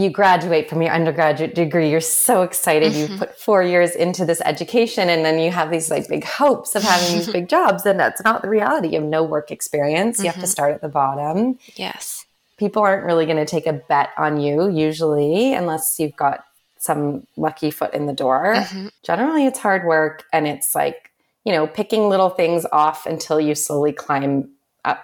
you 0.00 0.10
graduate 0.10 0.68
from 0.68 0.82
your 0.82 0.92
undergraduate 0.92 1.54
degree, 1.54 1.90
you're 1.90 2.00
so 2.00 2.42
excited. 2.42 2.92
Mhm. 2.92 3.08
You 3.08 3.18
put 3.18 3.38
four 3.38 3.62
years 3.62 3.94
into 3.94 4.24
this 4.24 4.40
education 4.44 5.08
and 5.08 5.24
then 5.24 5.38
you 5.38 5.50
have 5.50 5.70
these 5.70 5.90
like 5.90 6.06
big 6.08 6.24
hopes 6.24 6.74
of 6.74 6.82
having 6.82 7.16
these 7.18 7.30
big 7.30 7.48
jobs. 7.56 7.86
And 7.86 7.98
that's 7.98 8.22
not 8.22 8.42
the 8.42 8.48
reality. 8.48 8.88
You 8.88 9.00
have 9.00 9.08
no 9.08 9.22
work 9.22 9.50
experience. 9.50 10.18
You 10.18 10.26
have 10.26 10.34
to 10.36 10.42
Mhm. 10.42 10.48
start 10.48 10.74
at 10.74 10.80
the 10.82 10.88
bottom. 10.88 11.58
Yes. 11.76 12.26
People 12.58 12.82
aren't 12.82 13.04
really 13.04 13.26
going 13.26 13.36
to 13.38 13.44
take 13.44 13.66
a 13.66 13.72
bet 13.72 14.10
on 14.16 14.38
you 14.40 14.68
usually, 14.68 15.52
unless 15.54 15.98
you've 16.00 16.16
got 16.16 16.44
some 16.78 17.26
lucky 17.36 17.70
foot 17.70 17.92
in 17.94 18.06
the 18.06 18.12
door 18.12 18.54
Mhm. 18.56 18.90
generally 19.02 19.44
it's 19.46 19.58
hard 19.58 19.84
work 19.84 20.22
and 20.32 20.46
it's 20.46 20.72
like 20.74 21.10
you 21.44 21.52
know 21.52 21.66
picking 21.66 22.08
little 22.08 22.28
things 22.30 22.64
off 22.70 23.06
until 23.06 23.40
you 23.40 23.54
slowly 23.56 23.92
climb 23.92 24.50
up 24.84 25.02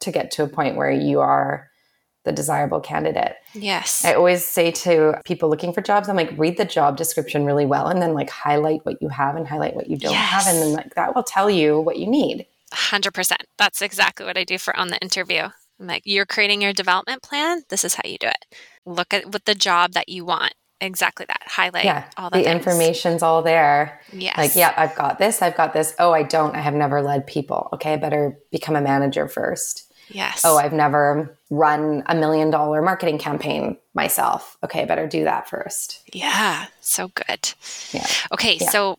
to 0.00 0.10
get 0.10 0.32
to 0.32 0.42
a 0.42 0.48
point 0.48 0.74
where 0.76 0.90
you 0.90 1.20
are 1.20 1.69
the 2.24 2.32
desirable 2.32 2.80
candidate 2.80 3.34
Yes. 3.54 4.04
i 4.04 4.12
always 4.14 4.44
say 4.44 4.70
to 4.70 5.14
people 5.24 5.48
looking 5.48 5.72
for 5.72 5.80
jobs 5.80 6.08
i'm 6.08 6.16
like 6.16 6.32
read 6.36 6.56
the 6.58 6.64
job 6.64 6.96
description 6.96 7.44
really 7.44 7.66
well 7.66 7.86
and 7.88 8.00
then 8.02 8.14
like 8.14 8.30
highlight 8.30 8.84
what 8.84 9.00
you 9.00 9.08
have 9.08 9.36
and 9.36 9.46
highlight 9.48 9.74
what 9.74 9.88
you 9.88 9.96
don't 9.96 10.14
have 10.14 10.46
and 10.46 10.58
then 10.62 10.72
like 10.72 10.94
that 10.94 11.14
will 11.14 11.22
tell 11.22 11.48
you 11.50 11.80
what 11.80 11.98
you 11.98 12.06
need 12.06 12.46
100%. 12.72 13.32
That's 13.58 13.82
exactly 13.82 14.24
what 14.24 14.36
I 14.36 14.44
do 14.44 14.56
for 14.56 14.76
on 14.76 14.88
the 14.88 14.98
interview. 15.00 15.48
I'm 15.80 15.86
like, 15.88 16.02
you're 16.04 16.24
creating 16.24 16.62
your 16.62 16.72
development 16.72 17.20
plan. 17.20 17.62
This 17.68 17.84
is 17.84 17.94
how 17.94 18.02
you 18.08 18.16
do 18.16 18.28
it. 18.28 18.44
Look 18.86 19.12
at 19.12 19.26
what 19.32 19.44
the 19.44 19.56
job 19.56 19.92
that 19.94 20.08
you 20.08 20.24
want. 20.24 20.54
Exactly 20.80 21.26
that. 21.26 21.40
Highlight 21.46 21.84
yeah 21.84 22.04
all 22.16 22.30
the, 22.30 22.38
the 22.38 22.44
things. 22.44 22.54
information's 22.56 23.22
all 23.24 23.42
there 23.42 24.00
Yes. 24.12 24.38
like 24.38 24.54
yeah 24.54 24.72
i've 24.76 24.94
got 24.94 25.18
this 25.18 25.42
i've 25.42 25.56
got 25.56 25.72
this 25.74 25.94
oh 25.98 26.12
i 26.12 26.22
don't 26.22 26.54
i 26.54 26.60
have 26.60 26.72
never 26.74 27.02
led 27.02 27.26
people 27.26 27.68
okay 27.72 27.94
i 27.94 27.96
better 27.96 28.38
become 28.52 28.76
a 28.76 28.80
manager 28.80 29.28
first 29.28 29.89
Yes. 30.10 30.42
oh, 30.44 30.56
I've 30.56 30.72
never 30.72 31.36
run 31.50 32.02
a 32.06 32.14
million 32.14 32.50
dollar 32.50 32.82
marketing 32.82 33.18
campaign 33.18 33.76
myself. 33.94 34.56
Okay, 34.64 34.84
better 34.84 35.06
do 35.06 35.24
that 35.24 35.48
first. 35.48 36.02
yeah. 36.12 36.66
So 36.80 37.08
good. 37.08 37.52
Yeah. 37.92 38.06
Okay. 38.32 38.58
Yeah. 38.60 38.70
So 38.70 38.98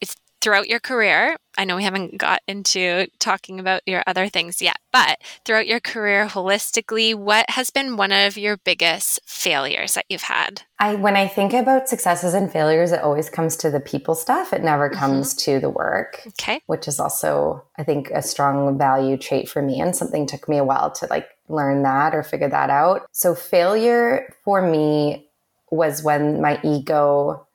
it's 0.00 0.16
throughout 0.44 0.68
your 0.68 0.78
career, 0.78 1.38
I 1.56 1.64
know 1.64 1.76
we 1.76 1.84
haven't 1.84 2.18
got 2.18 2.42
into 2.46 3.06
talking 3.18 3.58
about 3.58 3.80
your 3.86 4.02
other 4.06 4.28
things 4.28 4.60
yet, 4.60 4.76
but 4.92 5.18
throughout 5.46 5.66
your 5.66 5.80
career 5.80 6.26
holistically, 6.26 7.14
what 7.14 7.48
has 7.48 7.70
been 7.70 7.96
one 7.96 8.12
of 8.12 8.36
your 8.36 8.58
biggest 8.58 9.20
failures 9.24 9.94
that 9.94 10.04
you've 10.10 10.20
had? 10.20 10.60
I 10.78 10.96
when 10.96 11.16
I 11.16 11.28
think 11.28 11.54
about 11.54 11.88
successes 11.88 12.34
and 12.34 12.52
failures, 12.52 12.92
it 12.92 13.00
always 13.00 13.30
comes 13.30 13.56
to 13.58 13.70
the 13.70 13.80
people 13.80 14.14
stuff. 14.14 14.52
It 14.52 14.62
never 14.62 14.90
mm-hmm. 14.90 14.98
comes 14.98 15.32
to 15.36 15.60
the 15.60 15.70
work, 15.70 16.20
Okay. 16.26 16.60
which 16.66 16.88
is 16.88 17.00
also 17.00 17.64
I 17.78 17.82
think 17.82 18.10
a 18.10 18.20
strong 18.20 18.76
value 18.76 19.16
trait 19.16 19.48
for 19.48 19.62
me 19.62 19.80
and 19.80 19.96
something 19.96 20.26
took 20.26 20.46
me 20.46 20.58
a 20.58 20.64
while 20.64 20.90
to 20.90 21.06
like 21.08 21.26
learn 21.48 21.84
that 21.84 22.14
or 22.14 22.22
figure 22.22 22.50
that 22.50 22.68
out. 22.68 23.06
So 23.12 23.34
failure 23.34 24.30
for 24.44 24.60
me 24.60 25.26
was 25.70 26.02
when 26.02 26.42
my 26.42 26.60
ego 26.62 27.46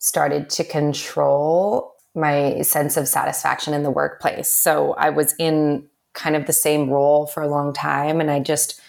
started 0.00 0.50
to 0.50 0.64
control 0.64 1.91
my 2.14 2.60
sense 2.62 2.96
of 2.96 3.08
satisfaction 3.08 3.74
in 3.74 3.82
the 3.82 3.90
workplace. 3.90 4.50
So 4.50 4.92
I 4.94 5.10
was 5.10 5.34
in 5.38 5.88
kind 6.12 6.36
of 6.36 6.46
the 6.46 6.52
same 6.52 6.90
role 6.90 7.26
for 7.26 7.42
a 7.42 7.48
long 7.48 7.72
time 7.72 8.20
and 8.20 8.30
I 8.30 8.40
just 8.40 8.80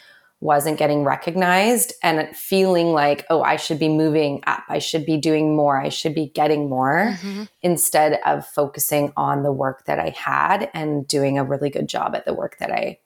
wasn't 0.42 0.78
getting 0.78 1.06
recognized 1.06 1.94
and 2.04 2.36
feeling 2.36 2.92
like, 2.92 3.26
oh, 3.30 3.42
I 3.42 3.56
should 3.56 3.80
be 3.80 3.88
moving 3.88 4.44
up. 4.46 4.64
I 4.68 4.80
should 4.80 5.06
be 5.06 5.16
doing 5.16 5.56
more. 5.56 5.80
I 5.80 5.88
should 5.88 6.14
be 6.14 6.28
getting 6.28 6.68
more 6.68 7.14
mm-hmm. 7.14 7.44
instead 7.62 8.20
of 8.26 8.46
focusing 8.46 9.14
on 9.16 9.44
the 9.44 9.54
work 9.54 9.86
that 9.86 10.00
I 10.00 10.10
had 10.10 10.70
and 10.74 11.08
doing 11.08 11.38
a 11.38 11.46
really 11.46 11.70
good 11.70 11.88
job 11.88 12.14
at 12.14 12.26
the 12.26 12.34
work 12.34 12.58
that 12.60 12.72
I 12.72 13.00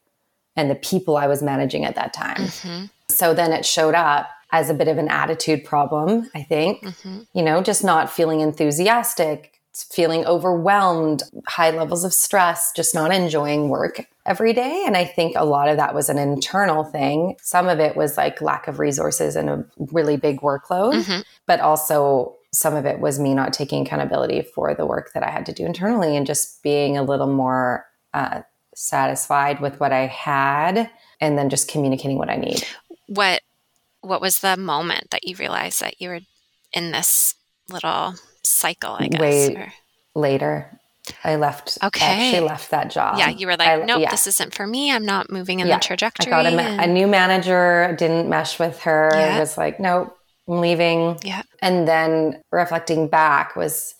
and 0.56 0.72
the 0.72 0.76
people 0.76 1.16
I 1.16 1.28
was 1.28 1.44
managing 1.44 1.86
at 1.86 1.94
that 1.94 2.12
time. 2.12 2.38
Mm-hmm. 2.38 2.86
So 3.10 3.36
then 3.36 3.54
it 3.54 3.66
showed 3.66 3.94
up 3.94 4.30
as 4.52 4.72
a 4.72 4.74
bit 4.74 4.88
of 4.88 4.98
an 4.98 5.08
attitude 5.08 5.64
problem, 5.64 6.30
I 6.34 6.42
think. 6.42 6.84
Mm-hmm. 6.84 7.20
You 7.34 7.44
know, 7.44 7.62
just 7.62 7.84
not 7.84 8.12
feeling 8.12 8.42
enthusiastic, 8.42 9.57
feeling 9.84 10.26
overwhelmed, 10.26 11.24
high 11.48 11.72
levels 11.72 12.04
of 12.04 12.14
stress, 12.14 12.72
just 12.76 12.96
not 12.96 13.14
enjoying 13.14 13.70
work 13.70 14.06
every 14.26 14.54
day. 14.54 14.84
And 14.86 14.98
I 14.98 15.06
think 15.06 15.36
a 15.36 15.46
lot 15.46 15.70
of 15.70 15.78
that 15.78 15.96
was 15.96 16.10
an 16.10 16.18
internal 16.18 16.84
thing. 16.84 17.38
Some 17.42 17.68
of 17.70 17.80
it 17.80 17.96
was 17.96 18.18
like 18.18 18.42
lack 18.42 18.68
of 18.68 18.80
resources 18.80 19.36
and 19.36 19.50
a 19.50 19.66
really 19.92 20.18
big 20.18 20.42
workload, 20.42 21.04
mm-hmm. 21.04 21.22
but 21.46 21.60
also 21.60 22.36
some 22.52 22.76
of 22.76 22.86
it 22.86 23.00
was 23.00 23.20
me 23.20 23.34
not 23.34 23.54
taking 23.54 23.86
accountability 23.86 24.42
for 24.42 24.74
the 24.74 24.86
work 24.86 25.14
that 25.14 25.24
I 25.24 25.30
had 25.30 25.46
to 25.48 25.54
do 25.54 25.66
internally 25.66 26.16
and 26.16 26.26
just 26.26 26.62
being 26.64 26.98
a 26.98 27.04
little 27.04 27.28
more 27.28 27.86
uh, 28.14 28.42
satisfied 28.76 29.60
with 29.60 29.80
what 29.80 29.92
I 29.92 30.08
had 30.08 30.90
and 31.20 31.38
then 31.38 31.50
just 31.50 31.70
communicating 31.70 32.18
what 32.18 32.30
I 32.30 32.36
need. 32.36 32.64
What 33.08 33.42
what 34.02 34.22
was 34.22 34.40
the 34.40 34.56
moment 34.56 35.10
that 35.12 35.28
you 35.28 35.36
realized 35.36 35.82
that 35.82 36.00
you 36.00 36.10
were 36.10 36.20
in 36.72 36.92
this 36.92 37.36
little 37.70 38.14
cycle, 38.50 38.96
I 39.00 39.08
guess. 39.08 39.20
Way 39.20 39.56
or... 39.56 39.74
later. 40.16 40.80
I 41.24 41.36
left. 41.38 41.78
Okay. 41.84 42.06
I 42.06 42.10
actually 42.10 42.48
left 42.48 42.72
that 42.72 42.92
job. 42.92 43.18
Yeah, 43.18 43.30
you 43.30 43.48
were 43.48 43.56
like, 43.56 43.68
I, 43.68 43.78
nope, 43.78 44.02
yeah. 44.02 44.12
this 44.12 44.28
isn't 44.28 44.54
for 44.54 44.68
me. 44.68 44.92
I'm 44.92 45.06
not 45.06 45.32
moving 45.32 45.60
in 45.60 45.68
yeah. 45.68 45.78
the 45.78 45.84
trajectory. 45.84 46.32
I 46.32 46.44
got 46.44 46.46
a, 46.52 46.60
and... 46.60 46.82
a, 46.82 46.94
new 46.94 47.08
manager. 47.08 47.96
Didn't 47.98 48.30
mesh 48.30 48.60
with 48.60 48.80
her. 48.82 49.10
Yeah. 49.14 49.40
Was 49.40 49.58
like, 49.58 49.80
nope, 49.80 50.18
I'm 50.48 50.60
leaving. 50.60 51.18
Yeah. 51.24 51.44
And 51.62 51.88
then 51.88 52.42
reflecting 52.52 53.08
back 53.08 53.56
was 53.56 53.96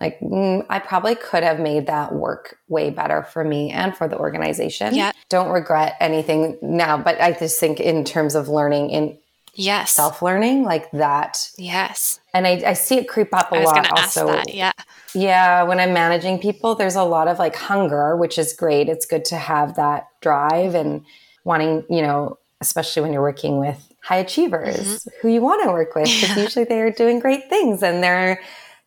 like, 0.00 0.18
mm, 0.20 0.64
I 0.70 0.78
probably 0.78 1.14
could 1.14 1.42
have 1.42 1.60
made 1.60 1.86
that 1.86 2.14
work 2.14 2.56
way 2.68 2.90
better 2.90 3.22
for 3.22 3.44
me 3.44 3.70
and 3.70 3.96
for 3.96 4.08
the 4.08 4.18
organization. 4.18 4.94
Yeah. 4.94 5.12
Don't 5.28 5.50
regret 5.50 5.96
anything 6.00 6.58
now, 6.62 6.96
but 6.96 7.20
I 7.20 7.32
just 7.32 7.60
think 7.60 7.80
in 7.80 8.04
terms 8.04 8.34
of 8.34 8.48
learning 8.48 8.90
in 8.90 9.18
yes. 9.60 9.92
Self-learning 9.92 10.64
like 10.64 10.90
that. 10.92 11.50
Yes. 11.56 12.20
And 12.32 12.46
i, 12.46 12.62
I 12.66 12.72
see 12.72 12.96
it 12.96 13.08
creep 13.08 13.34
up 13.34 13.52
a 13.52 13.56
lot 13.56 13.90
also 13.92 14.26
that, 14.26 14.54
yeah. 14.54 14.72
Yeah 15.14 15.62
when 15.64 15.80
i'm 15.80 15.92
managing 15.92 16.38
people 16.38 16.74
there's 16.74 16.96
a 16.96 17.02
lot 17.02 17.28
of 17.28 17.38
like 17.38 17.56
hunger 17.56 18.16
which 18.16 18.38
is 18.38 18.52
great. 18.52 18.88
It's 18.88 19.06
good 19.06 19.24
to 19.26 19.36
have 19.36 19.76
that 19.76 20.08
drive 20.20 20.74
and 20.74 21.04
wanting 21.44 21.84
you 21.88 22.02
know 22.02 22.38
especially 22.60 23.02
when 23.02 23.12
you're 23.12 23.22
working 23.22 23.58
with 23.58 23.92
high 24.02 24.18
achievers 24.18 24.76
mm-hmm. 24.76 25.10
who 25.20 25.28
you 25.28 25.40
want 25.40 25.62
to 25.64 25.70
work 25.70 25.94
with 25.94 26.04
because 26.04 26.28
yeah. 26.36 26.42
usually 26.42 26.64
they're 26.64 26.90
doing 26.90 27.18
great 27.18 27.48
things 27.48 27.82
and 27.82 28.02
they're 28.02 28.40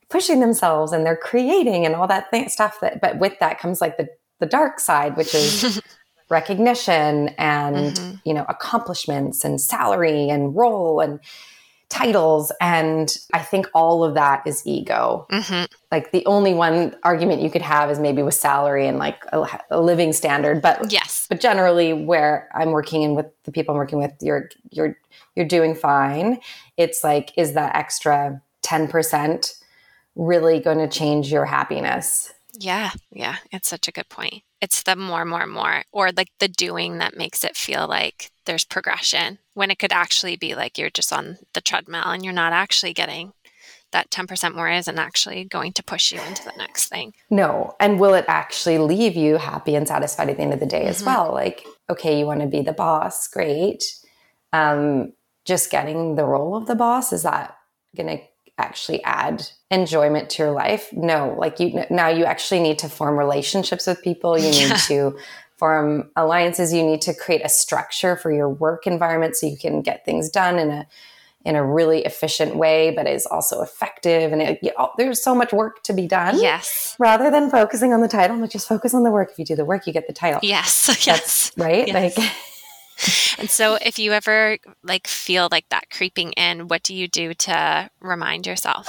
pushing 0.10 0.40
themselves 0.40 0.92
and 0.92 1.06
they're 1.06 1.18
creating 1.18 1.86
and 1.86 1.96
all 1.96 2.08
that 2.08 2.30
thing, 2.30 2.48
stuff 2.50 2.80
that 2.82 3.02
but 3.02 3.18
with 3.18 3.38
that 3.40 3.60
comes 3.60 3.82
like 3.82 3.98
the 3.98 4.08
the 4.40 4.46
dark 4.46 4.80
side 4.80 5.16
which 5.18 5.34
is 5.34 5.82
recognition 6.34 7.30
and 7.38 7.96
mm-hmm. 7.96 8.16
you 8.26 8.34
know 8.34 8.46
accomplishments 8.50 9.46
and 9.46 9.62
salary 9.62 10.30
and 10.30 10.56
role 10.56 11.00
and 11.00 11.20
titles. 11.90 12.52
And 12.60 13.16
i 13.34 13.40
think 13.40 13.68
all 13.74 14.04
of 14.04 14.16
that 14.16 14.42
is 14.46 14.64
ego. 14.66 15.28
Mm-hmm. 15.32 15.66
like 15.92 16.12
the 16.12 16.26
only 16.26 16.54
one 16.54 16.96
argument 17.04 17.42
you 17.42 17.52
could 17.52 17.62
have 17.62 17.92
is 17.92 18.00
maybe 18.00 18.24
with 18.24 18.34
salary 18.34 18.88
and 18.88 18.98
like 18.98 19.24
a, 19.32 19.46
a, 19.70 19.80
living 19.80 20.12
standard. 20.12 20.62
But 20.62 20.92
yes. 20.92 21.28
but 21.30 21.40
generally 21.40 21.94
where 21.94 22.50
i'm 22.56 22.72
working 22.72 23.04
and 23.04 23.16
with 23.16 23.28
the 23.44 23.52
people 23.52 23.74
i'm 23.74 23.78
working 23.78 24.00
with 24.00 24.14
you're 24.20 24.50
you're 24.72 24.98
you're 25.36 25.48
doing 25.48 25.76
fine. 25.76 26.40
It's 26.78 27.04
like 27.04 27.32
is 27.38 27.54
that 27.54 27.76
extra 27.76 28.42
10% 28.64 29.62
really 30.16 30.60
going 30.60 30.78
to 30.78 30.88
change 30.88 31.32
your 31.32 31.46
happiness? 31.46 32.34
Yeah. 32.58 32.92
Yeah. 33.12 33.38
It's 33.52 33.68
such 33.68 33.88
a 33.88 33.92
good 33.92 34.10
point 34.10 34.44
it's 34.64 34.84
the 34.84 34.96
more, 34.96 35.26
more, 35.26 35.46
more, 35.46 35.84
or 35.92 36.12
like 36.16 36.30
the 36.40 36.48
doing 36.48 37.00
that 37.00 37.18
makes 37.18 37.44
it 37.44 37.58
feel 37.58 37.86
like 37.86 38.32
there's 38.46 38.64
progression 38.64 39.38
when 39.56 39.70
it 39.70 39.78
could 39.78 39.92
actually 39.92 40.38
be 40.38 40.56
like 40.56 40.78
you're 40.78 40.90
just 40.90 41.12
on 41.12 41.38
the 41.54 41.60
treadmill 41.60 42.06
and 42.06 42.24
you're 42.24 42.32
not 42.32 42.54
actually 42.54 42.94
getting 42.94 43.34
that 43.92 44.10
10% 44.10 44.56
more 44.56 44.70
isn't 44.70 44.98
actually 44.98 45.44
going 45.44 45.74
to 45.74 45.84
push 45.84 46.14
you 46.14 46.22
into 46.22 46.46
the 46.46 46.54
next 46.58 46.88
thing. 46.88 47.14
No. 47.30 47.76
And 47.78 48.00
will 48.00 48.14
it 48.14 48.24
actually 48.30 48.78
leave 48.78 49.18
you 49.18 49.36
happy 49.36 49.76
and 49.76 49.86
satisfied 49.86 50.30
at 50.30 50.38
the 50.38 50.44
end 50.44 50.54
of 50.54 50.62
the 50.62 50.66
day 50.66 50.84
mm-hmm. 50.84 50.90
as 50.90 51.04
well? 51.04 51.34
Like, 51.34 51.66
okay, 51.90 52.18
you 52.18 52.26
want 52.26 52.40
to 52.40 52.48
be 52.48 52.62
the 52.62 52.72
boss, 52.72 53.28
great. 53.28 53.84
Um, 54.54 55.12
just 55.44 55.70
getting 55.72 56.16
the 56.16 56.26
role 56.26 56.56
of 56.56 56.68
the 56.68 56.76
boss, 56.76 57.12
is 57.12 57.24
that 57.24 57.58
going 57.98 58.18
to 58.18 58.24
actually 58.58 59.04
add 59.04 59.48
enjoyment 59.72 60.30
to 60.32 60.44
your 60.44 60.52
life. 60.52 60.92
No, 60.94 61.36
like 61.38 61.60
you 61.60 61.84
now 61.90 62.10
you 62.10 62.26
actually 62.26 62.62
need 62.62 62.80
to 62.80 62.90
form 62.90 63.18
relationships 63.18 63.88
with 63.88 64.02
people. 64.02 64.38
You 64.38 64.52
need 64.52 64.76
to 64.88 65.18
form 65.58 66.10
alliances. 66.16 66.74
You 66.74 66.84
need 66.84 67.02
to 67.04 67.14
create 67.14 67.42
a 67.44 67.50
structure 67.50 68.16
for 68.16 68.32
your 68.32 68.50
work 68.50 68.86
environment 68.86 69.36
so 69.36 69.48
you 69.48 69.58
can 69.58 69.82
get 69.82 70.06
things 70.06 70.30
done 70.30 70.60
in 70.60 70.70
a 70.70 70.88
in 71.46 71.56
a 71.56 71.66
really 71.66 72.06
efficient 72.06 72.56
way, 72.56 72.92
but 72.92 73.06
is 73.06 73.26
also 73.26 73.62
effective. 73.62 74.32
And 74.32 74.42
it, 74.42 74.60
you 74.62 74.72
know, 74.78 74.92
there's 74.98 75.22
so 75.22 75.36
much 75.36 75.52
work 75.52 75.84
to 75.84 75.94
be 75.94 76.08
done. 76.08 76.40
Yes. 76.40 76.96
Rather 77.00 77.30
than 77.30 77.50
focusing 77.50 77.92
on 77.92 78.02
the 78.02 78.08
title, 78.08 78.40
but 78.40 78.50
just 78.50 78.68
focus 78.68 78.94
on 78.94 79.04
the 79.04 79.12
work. 79.12 79.32
If 79.32 79.40
you 79.40 79.46
do 79.46 79.56
the 79.56 79.66
work, 79.66 79.86
you 79.86 79.92
get 79.92 80.08
the 80.08 80.14
title. 80.14 80.40
Yes. 80.42 80.88
That's, 80.88 81.06
yes. 81.06 81.52
Right. 81.58 81.88
Yes. 81.88 82.18
Like 82.18 82.32
and 83.38 83.50
so 83.50 83.76
if 83.76 84.00
you 84.00 84.14
ever 84.14 84.58
like 84.84 85.08
feel 85.08 85.48
like 85.52 85.68
that 85.70 85.90
creeping 85.90 86.32
in, 86.34 86.68
what 86.68 86.84
do 86.84 86.94
you 86.96 87.08
do 87.08 87.34
to 87.34 87.90
remind 88.00 88.48
yourself? 88.48 88.88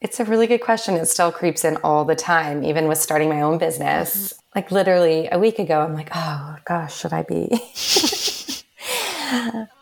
It's 0.00 0.18
a 0.18 0.24
really 0.24 0.46
good 0.46 0.62
question. 0.62 0.94
It 0.94 1.06
still 1.06 1.30
creeps 1.30 1.64
in 1.64 1.76
all 1.78 2.04
the 2.06 2.16
time, 2.16 2.64
even 2.64 2.88
with 2.88 2.98
starting 2.98 3.28
my 3.28 3.42
own 3.42 3.58
business. 3.58 4.32
Mm-hmm. 4.32 4.58
Like 4.58 4.70
literally 4.70 5.28
a 5.30 5.38
week 5.38 5.58
ago, 5.58 5.80
I'm 5.80 5.94
like, 5.94 6.08
oh 6.14 6.56
gosh, 6.64 6.98
should 6.98 7.12
I 7.12 7.22
be? 7.22 7.48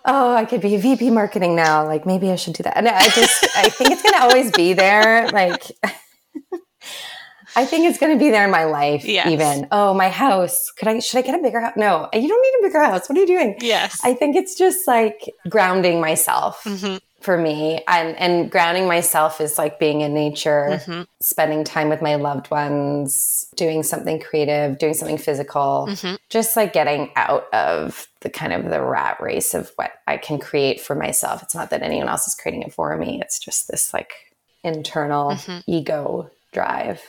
oh, 0.04 0.34
I 0.34 0.44
could 0.44 0.60
be 0.60 0.74
a 0.74 0.78
VP 0.78 1.10
marketing 1.10 1.54
now. 1.54 1.86
Like 1.86 2.04
maybe 2.04 2.30
I 2.30 2.36
should 2.36 2.54
do 2.54 2.64
that. 2.64 2.76
And 2.76 2.88
I 2.88 3.08
just, 3.08 3.46
I 3.56 3.68
think 3.68 3.92
it's 3.92 4.02
going 4.02 4.14
to 4.14 4.22
always 4.22 4.50
be 4.50 4.72
there. 4.72 5.28
Like, 5.28 5.70
I 7.56 7.64
think 7.64 7.86
it's 7.86 7.98
going 7.98 8.12
to 8.12 8.18
be 8.18 8.30
there 8.30 8.44
in 8.44 8.50
my 8.50 8.64
life. 8.64 9.04
Yes. 9.04 9.28
Even 9.28 9.68
oh, 9.72 9.94
my 9.94 10.08
house. 10.08 10.70
Could 10.70 10.88
I? 10.88 10.98
Should 11.00 11.18
I 11.18 11.22
get 11.22 11.38
a 11.38 11.42
bigger 11.42 11.60
house? 11.60 11.74
No, 11.76 12.08
you 12.12 12.28
don't 12.28 12.42
need 12.42 12.66
a 12.66 12.68
bigger 12.68 12.84
house. 12.84 13.08
What 13.08 13.16
are 13.16 13.20
you 13.20 13.26
doing? 13.26 13.56
Yes. 13.60 14.00
I 14.04 14.14
think 14.14 14.36
it's 14.36 14.54
just 14.54 14.86
like 14.86 15.30
grounding 15.48 16.00
myself. 16.00 16.62
Mm-hmm. 16.64 16.96
For 17.20 17.36
me, 17.36 17.82
and 17.88 18.16
and 18.16 18.48
grounding 18.48 18.86
myself 18.86 19.40
is 19.40 19.58
like 19.58 19.80
being 19.80 20.02
in 20.02 20.14
nature, 20.14 20.80
mm-hmm. 20.80 21.02
spending 21.18 21.64
time 21.64 21.88
with 21.88 22.00
my 22.00 22.14
loved 22.14 22.48
ones, 22.48 23.48
doing 23.56 23.82
something 23.82 24.20
creative, 24.20 24.78
doing 24.78 24.94
something 24.94 25.18
physical, 25.18 25.88
mm-hmm. 25.90 26.14
just 26.30 26.54
like 26.54 26.72
getting 26.72 27.10
out 27.16 27.52
of 27.52 28.06
the 28.20 28.30
kind 28.30 28.52
of 28.52 28.70
the 28.70 28.80
rat 28.80 29.20
race 29.20 29.52
of 29.52 29.72
what 29.74 29.90
I 30.06 30.16
can 30.16 30.38
create 30.38 30.80
for 30.80 30.94
myself. 30.94 31.42
It's 31.42 31.56
not 31.56 31.70
that 31.70 31.82
anyone 31.82 32.08
else 32.08 32.28
is 32.28 32.36
creating 32.36 32.62
it 32.62 32.72
for 32.72 32.96
me. 32.96 33.20
It's 33.20 33.40
just 33.40 33.66
this 33.66 33.92
like 33.92 34.12
internal 34.62 35.32
mm-hmm. 35.32 35.58
ego 35.66 36.30
drive. 36.52 37.02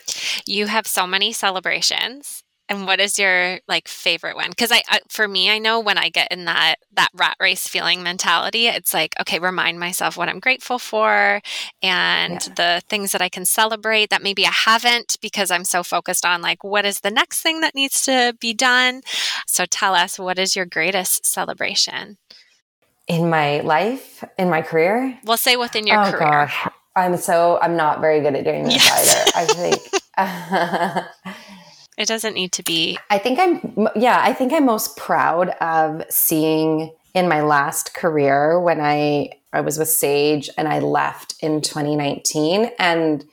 You 0.45 0.67
have 0.67 0.87
so 0.87 1.07
many 1.07 1.33
celebrations. 1.33 2.43
And 2.71 2.85
what 2.85 2.99
is 2.99 3.17
your 3.17 3.59
like 3.67 3.87
favorite 3.87 4.35
one? 4.35 4.51
Because 4.51 4.71
I, 4.71 4.83
I, 4.87 4.99
for 5.09 5.27
me, 5.27 5.49
I 5.49 5.57
know 5.57 5.79
when 5.79 5.97
I 5.97 6.09
get 6.09 6.31
in 6.31 6.45
that 6.45 6.75
that 6.93 7.09
rat 7.15 7.35
race 7.39 7.67
feeling 7.67 8.03
mentality, 8.03 8.67
it's 8.67 8.93
like 8.93 9.15
okay, 9.19 9.39
remind 9.39 9.79
myself 9.79 10.15
what 10.15 10.29
I'm 10.29 10.39
grateful 10.39 10.77
for, 10.77 11.41
and 11.81 12.33
yeah. 12.33 12.53
the 12.55 12.81
things 12.87 13.11
that 13.11 13.23
I 13.23 13.29
can 13.29 13.43
celebrate 13.45 14.11
that 14.11 14.21
maybe 14.21 14.45
I 14.45 14.51
haven't 14.51 15.17
because 15.19 15.49
I'm 15.49 15.65
so 15.65 15.81
focused 15.81 16.27
on 16.27 16.43
like 16.43 16.63
what 16.63 16.85
is 16.85 16.99
the 16.99 17.09
next 17.09 17.41
thing 17.41 17.61
that 17.61 17.73
needs 17.73 18.03
to 18.03 18.37
be 18.39 18.53
done. 18.53 19.01
So 19.47 19.65
tell 19.65 19.95
us, 19.95 20.19
what 20.19 20.37
is 20.37 20.55
your 20.55 20.67
greatest 20.67 21.25
celebration 21.25 22.19
in 23.07 23.31
my 23.31 23.61
life, 23.61 24.23
in 24.37 24.47
my 24.47 24.61
career? 24.61 25.17
We'll 25.23 25.37
say 25.37 25.55
within 25.55 25.87
your 25.87 26.05
oh, 26.05 26.11
career. 26.11 26.19
Gosh. 26.19 26.67
I'm 26.99 27.17
so 27.17 27.59
I'm 27.61 27.75
not 27.75 28.01
very 28.01 28.21
good 28.21 28.35
at 28.35 28.43
doing 28.43 28.63
this 28.63 28.75
yes. 28.75 29.33
either. 29.35 29.41
I 29.41 29.45
think 29.53 31.07
it 31.97 32.07
doesn't 32.07 32.33
need 32.33 32.51
to 32.53 32.63
be. 32.63 32.97
I 33.09 33.17
think 33.17 33.39
I'm 33.39 33.87
yeah, 33.95 34.19
I 34.21 34.33
think 34.33 34.53
I'm 34.53 34.65
most 34.65 34.97
proud 34.97 35.49
of 35.61 36.03
seeing 36.09 36.93
in 37.13 37.27
my 37.27 37.41
last 37.41 37.93
career 37.93 38.59
when 38.59 38.81
I 38.81 39.31
I 39.51 39.61
was 39.61 39.79
with 39.79 39.89
Sage 39.89 40.49
and 40.57 40.67
I 40.67 40.79
left 40.79 41.35
in 41.41 41.61
2019 41.61 42.71
and 42.77 43.25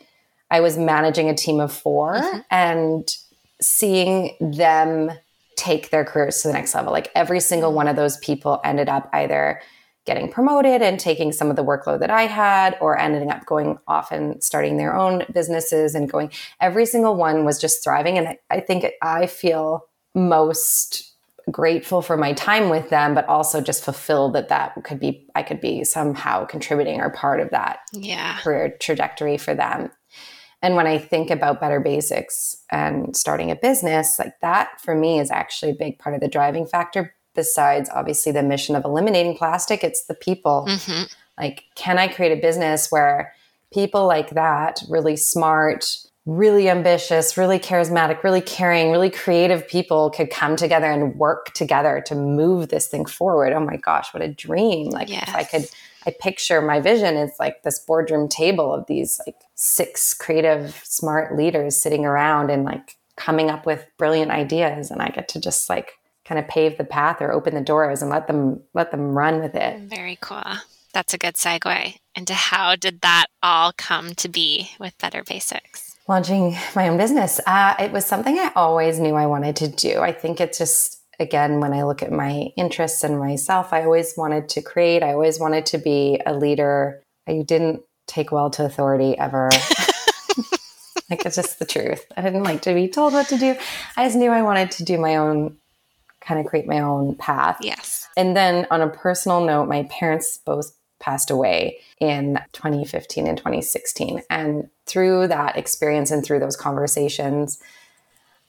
I 0.51 0.61
was 0.61 0.79
managing 0.79 1.29
a 1.29 1.35
team 1.35 1.61
of 1.61 1.73
4 1.73 2.15
mm-hmm. 2.15 2.39
and 2.51 3.09
seeing 3.61 4.37
them 4.41 5.11
take 5.57 5.91
their 5.91 6.05
careers 6.05 6.43
to 6.43 6.49
the 6.49 6.55
next 6.55 6.75
level. 6.75 6.93
Like 6.93 7.11
every 7.15 7.41
single 7.41 7.73
one 7.73 7.89
of 7.89 7.97
those 7.97 8.17
people 8.19 8.61
ended 8.65 8.89
up 8.89 9.11
either 9.13 9.61
getting 10.07 10.31
promoted 10.31 10.83
and 10.83 10.99
taking 10.99 11.33
some 11.33 11.51
of 11.51 11.57
the 11.57 11.65
workload 11.65 12.01
that 12.01 12.11
I 12.11 12.23
had, 12.23 12.79
or 12.81 12.99
ending 12.99 13.31
up 13.31 13.45
going 13.45 13.79
off 13.89 14.13
and 14.13 14.43
starting 14.43 14.77
their 14.77 14.95
own 14.95 15.25
businesses 15.33 15.95
and 15.95 16.11
going. 16.11 16.31
Every 16.61 16.87
single 16.87 17.17
one 17.17 17.45
was 17.45 17.61
just 17.61 17.83
thriving. 17.83 18.17
And 18.17 18.39
I 18.49 18.61
think 18.61 18.87
I 19.03 19.27
feel 19.27 19.87
most 20.15 21.13
grateful 21.51 22.03
for 22.03 22.17
my 22.17 22.33
time 22.33 22.71
with 22.71 22.89
them, 22.91 23.15
but 23.15 23.29
also 23.29 23.61
just 23.61 23.85
fulfilled 23.85 24.35
that 24.35 24.49
that 24.49 24.75
could 24.85 24.99
be, 24.99 25.27
I 25.35 25.43
could 25.43 25.61
be 25.61 25.85
somehow 25.85 26.45
contributing 26.45 27.01
or 27.01 27.11
part 27.11 27.41
of 27.41 27.51
that 27.51 27.81
yeah. 27.93 28.39
career 28.39 28.77
trajectory 28.81 29.39
for 29.39 29.55
them. 29.55 29.91
And 30.63 30.75
when 30.75 30.87
I 30.87 30.99
think 30.99 31.31
about 31.31 31.61
better 31.61 31.81
basics 31.81 32.57
and 32.71 33.17
starting 33.17 33.51
a 33.51 33.57
business, 33.57 34.19
like 34.19 34.33
that 34.41 34.81
for 34.81 34.95
me 34.95 35.21
is 35.21 35.31
actually 35.31 35.73
a 35.73 35.77
big 35.77 35.99
part 35.99 36.15
of 36.15 36.21
the 36.21 36.29
driving 36.29 36.67
factor. 36.67 37.15
Besides, 37.37 37.89
obviously, 37.95 38.33
the 38.33 38.43
mission 38.43 38.75
of 38.75 38.85
eliminating 38.85 39.37
plastic, 39.37 39.85
it's 39.85 40.07
the 40.07 40.15
people. 40.15 40.67
Mm-hmm. 40.69 41.05
Like, 41.39 41.65
can 41.75 41.99
I 41.99 42.09
create 42.09 42.37
a 42.37 42.41
business 42.41 42.91
where 42.91 43.35
people 43.73 44.07
like 44.07 44.31
that, 44.31 44.83
really 44.89 45.17
smart, 45.17 45.99
really 46.25 46.69
ambitious, 46.69 47.37
really 47.37 47.59
charismatic, 47.59 48.25
really 48.25 48.41
caring, 48.41 48.91
really 48.91 49.11
creative 49.11 49.69
people 49.69 50.11
could 50.11 50.31
come 50.31 50.57
together 50.57 50.91
and 50.91 51.15
work 51.17 51.53
together 51.53 52.03
to 52.07 52.15
move 52.15 52.69
this 52.69 52.89
thing 52.89 53.05
forward? 53.05 53.53
Oh 53.53 53.61
my 53.61 53.77
gosh, 53.77 54.13
what 54.13 54.23
a 54.23 54.29
dream! 54.29 54.91
Like, 54.91 55.11
yes. 55.11 55.29
if 55.29 55.35
I 55.35 55.45
could 55.45 55.69
I 56.07 56.15
picture 56.21 56.63
my 56.63 56.81
vision 56.81 57.17
is 57.17 57.33
like 57.41 57.65
this 57.65 57.81
boardroom 57.81 58.29
table 58.29 58.73
of 58.73 58.87
these 58.87 59.21
like 59.27 59.41
six 59.57 60.15
creative, 60.15 60.81
smart 60.85 61.37
leaders 61.37 61.77
sitting 61.77 62.05
around 62.05 62.49
and 62.49 62.65
like 62.65 62.97
coming 63.17 63.51
up 63.51 63.67
with 63.67 63.85
brilliant 63.99 64.31
ideas. 64.31 64.93
And 64.93 65.03
I 65.03 65.09
get 65.09 65.29
to 65.31 65.41
just 65.41 65.69
like 65.69 65.99
kind 66.27 66.39
of 66.39 66.49
pave 66.49 66.77
the 66.77 66.85
path 66.85 67.21
or 67.21 67.33
open 67.33 67.55
the 67.55 67.61
doors 67.61 68.03
and 68.03 68.11
let 68.11 68.27
them 68.27 68.61
let 68.75 68.91
them 68.91 69.17
run 69.17 69.41
with 69.41 69.55
it. 69.55 69.81
Very 69.81 70.19
cool. 70.21 70.43
That's 70.93 71.15
a 71.15 71.19
good 71.19 71.35
segue 71.35 71.97
into 72.15 72.35
how 72.35 72.75
did 72.75 73.03
that 73.03 73.27
all 73.43 73.73
come 73.77 74.15
to 74.15 74.29
be 74.29 74.71
with 74.81 74.97
Better 74.99 75.23
Basics? 75.23 75.97
Launching 76.09 76.57
my 76.75 76.89
own 76.89 76.97
business. 76.97 77.41
Uh, 77.47 77.75
it 77.79 77.93
was 77.93 78.07
something 78.07 78.39
I 78.39 78.51
always 78.57 78.99
knew 78.99 79.15
I 79.15 79.27
wanted 79.27 79.57
to 79.57 79.69
do. 79.69 80.01
I 80.01 80.13
think 80.13 80.41
it's 80.41 80.59
just 80.59 81.03
again, 81.19 81.61
when 81.61 81.73
I 81.73 81.85
look 81.85 82.03
at 82.03 82.13
my 82.13 82.53
interests 82.57 83.05
and 83.05 83.19
myself, 83.19 83.73
I 83.73 83.85
always 83.85 84.15
wanted 84.17 84.49
to 84.51 84.63
create. 84.63 85.03
I 85.03 85.13
always 85.13 85.41
wanted 85.41 85.67
to 85.67 85.79
be 85.79 86.21
a 86.27 86.35
leader. 86.35 87.03
I 87.27 87.43
didn't 87.43 87.83
take 88.07 88.33
well 88.33 88.51
to 88.51 88.65
authority 88.65 89.19
ever. 89.19 89.51
like 91.11 91.25
it's 91.25 91.37
just 91.37 91.59
the 91.59 91.65
truth. 91.65 92.07
I 92.17 92.23
didn't 92.23 92.45
like 92.45 92.63
to 92.63 92.75
be 92.75 92.89
told 92.89 93.13
what 93.13 93.29
to 93.29 93.39
do. 93.39 93.57
I 93.97 94.07
just 94.07 94.17
knew 94.17 94.31
I 94.31 94.43
wanted 94.43 94.71
to 94.73 94.85
do 94.85 94.99
my 94.99 95.17
own 95.17 95.57
kind 96.27 96.41
of 96.41 96.47
create 96.47 96.67
my 96.67 96.81
own 96.81 97.15
path. 97.15 97.59
Yes. 97.61 98.09
And 98.17 98.37
then 98.37 98.67
on 98.71 98.81
a 98.81 98.89
personal 98.89 99.45
note, 99.45 99.69
my 99.69 99.85
parents 99.85 100.39
both 100.45 100.73
passed 100.99 101.31
away 101.31 101.79
in 102.01 102.39
2015 102.53 103.27
and 103.27 103.37
2016. 103.39 104.23
And 104.31 104.69
through 104.87 105.29
that 105.29 105.57
experience 105.57 106.11
and 106.11 106.25
through 106.25 106.41
those 106.41 106.57
conversations, 106.57 107.61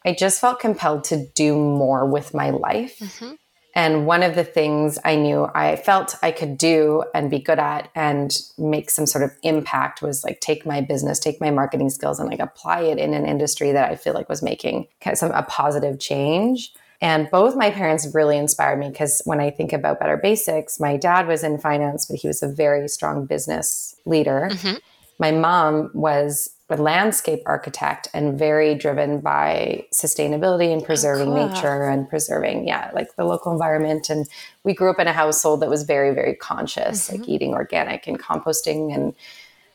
I 0.05 0.13
just 0.13 0.39
felt 0.39 0.59
compelled 0.59 1.03
to 1.05 1.27
do 1.35 1.55
more 1.55 2.05
with 2.05 2.33
my 2.33 2.51
life. 2.51 2.99
Mm-hmm. 2.99 3.33
And 3.75 4.07
one 4.07 4.23
of 4.23 4.33
the 4.33 4.43
things 4.43 4.97
I 5.05 5.15
knew 5.15 5.47
I 5.53 5.75
felt 5.75 6.15
I 6.23 6.31
could 6.31 6.57
do 6.57 7.03
and 7.13 7.29
be 7.29 7.37
good 7.37 7.59
at 7.59 7.89
and 7.93 8.35
make 8.57 8.89
some 8.89 9.05
sort 9.05 9.23
of 9.23 9.31
impact 9.43 10.01
was 10.01 10.23
like 10.23 10.39
take 10.39 10.65
my 10.65 10.81
business, 10.81 11.19
take 11.19 11.39
my 11.39 11.51
marketing 11.51 11.91
skills 11.91 12.19
and 12.19 12.27
like 12.27 12.39
apply 12.39 12.81
it 12.81 12.97
in 12.97 13.13
an 13.13 13.27
industry 13.27 13.71
that 13.73 13.91
I 13.91 13.95
feel 13.95 14.13
like 14.13 14.29
was 14.29 14.41
making 14.41 14.87
kind 14.99 15.13
of 15.13 15.19
some 15.19 15.31
a 15.31 15.43
positive 15.43 15.99
change. 15.99 16.73
And 16.99 17.29
both 17.29 17.55
my 17.55 17.69
parents 17.69 18.07
really 18.13 18.37
inspired 18.37 18.79
me 18.79 18.89
because 18.89 19.21
when 19.25 19.39
I 19.39 19.51
think 19.51 19.71
about 19.71 19.99
Better 19.99 20.17
Basics, 20.17 20.79
my 20.79 20.97
dad 20.97 21.27
was 21.27 21.43
in 21.43 21.59
finance, 21.59 22.05
but 22.05 22.17
he 22.17 22.27
was 22.27 22.41
a 22.41 22.47
very 22.47 22.87
strong 22.87 23.25
business 23.25 23.95
leader. 24.05 24.49
Mm-hmm. 24.51 24.77
My 25.19 25.31
mom 25.31 25.91
was 25.93 26.49
a 26.69 26.75
landscape 26.75 27.41
architect 27.45 28.09
and 28.13 28.37
very 28.37 28.75
driven 28.75 29.19
by 29.19 29.85
sustainability 29.93 30.73
and 30.73 30.83
preserving 30.83 31.29
oh, 31.29 31.35
cool. 31.35 31.47
nature 31.47 31.83
and 31.85 32.09
preserving 32.09 32.67
yeah 32.67 32.91
like 32.93 33.15
the 33.15 33.23
local 33.23 33.53
environment 33.53 34.09
and 34.09 34.27
we 34.63 34.73
grew 34.73 34.89
up 34.89 34.99
in 34.99 35.07
a 35.07 35.13
household 35.13 35.61
that 35.61 35.69
was 35.69 35.83
very 35.83 36.13
very 36.13 36.35
conscious 36.35 37.07
mm-hmm. 37.07 37.21
like 37.21 37.29
eating 37.29 37.53
organic 37.53 38.05
and 38.05 38.19
composting 38.19 38.93
and 38.93 39.15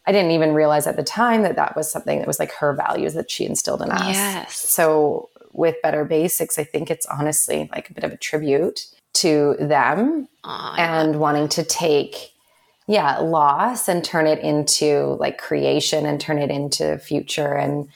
i 0.06 0.12
didn't 0.12 0.32
even 0.32 0.52
realize 0.52 0.86
at 0.86 0.96
the 0.96 1.02
time 1.02 1.42
that 1.42 1.56
that 1.56 1.74
was 1.74 1.90
something 1.90 2.18
that 2.18 2.26
was 2.26 2.38
like 2.38 2.52
her 2.52 2.74
values 2.74 3.14
that 3.14 3.30
she 3.30 3.46
instilled 3.46 3.80
in 3.80 3.90
us 3.90 4.14
yes. 4.14 4.54
so 4.54 5.30
with 5.52 5.76
better 5.82 6.04
basics 6.04 6.58
i 6.58 6.64
think 6.64 6.90
it's 6.90 7.06
honestly 7.06 7.68
like 7.72 7.90
a 7.90 7.94
bit 7.94 8.04
of 8.04 8.12
a 8.12 8.16
tribute 8.16 8.86
to 9.12 9.56
them 9.60 10.28
oh, 10.44 10.74
and 10.78 11.18
wanting 11.20 11.48
to 11.48 11.62
take 11.62 12.32
yeah 12.86 13.18
loss 13.18 13.88
and 13.88 14.04
turn 14.04 14.26
it 14.26 14.38
into 14.40 15.16
like 15.20 15.38
creation 15.38 16.06
and 16.06 16.20
turn 16.20 16.38
it 16.38 16.50
into 16.50 16.98
future 16.98 17.54
and 17.54 17.88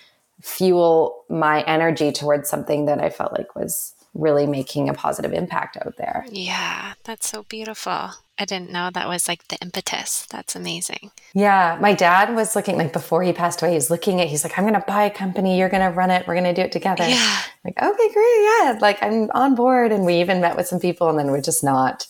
fuel 0.43 1.25
my 1.29 1.63
energy 1.63 2.13
towards 2.13 2.49
something 2.49 2.87
that 2.87 3.01
i 3.01 3.11
felt 3.11 3.33
like 3.33 3.55
was 3.55 3.95
really 4.19 4.47
making 4.47 4.89
a 4.89 4.95
positive 4.95 5.33
impact 5.33 5.77
out 5.85 5.97
there 5.97 6.25
yeah 6.31 6.95
that's 7.05 7.29
so 7.29 7.43
beautiful 7.45 8.11
i 8.39 8.45
didn't 8.45 8.71
know 8.71 8.91
that 8.93 9.09
was 9.09 9.29
like 9.29 9.47
the 9.49 9.57
impetus 9.61 10.27
that's 10.31 10.57
amazing 10.57 11.11
yeah 11.35 11.77
my 11.81 11.93
dad 11.93 12.35
was 12.35 12.57
looking 12.57 12.77
like 12.77 12.93
before 12.93 13.23
he 13.23 13.33
passed 13.33 13.61
away 13.63 13.71
he 13.71 13.75
was 13.77 13.91
looking 13.91 14.21
at 14.21 14.29
he's 14.29 14.43
like 14.45 14.59
i'm 14.59 14.65
gonna 14.65 14.85
buy 14.87 15.05
a 15.05 15.11
company 15.11 15.59
you're 15.59 15.69
gonna 15.69 15.91
run 15.91 16.11
it 16.11 16.27
we're 16.27 16.35
gonna 16.35 16.55
do 16.55 16.63
it 16.63 16.73
together 16.73 17.05
yeah 17.07 17.41
like 17.65 17.77
okay 17.83 18.13
great 18.13 18.43
yeah 18.43 18.79
like 18.81 19.03
i'm 19.03 19.31
on 19.35 19.55
board 19.55 19.93
and 19.93 20.05
we 20.05 20.15
even 20.21 20.41
met 20.41 20.57
with 20.57 20.67
some 20.67 20.81
people 20.81 21.09
and 21.09 21.19
then 21.19 21.31
we're 21.31 21.41
just 21.41 21.63
not 21.65 22.07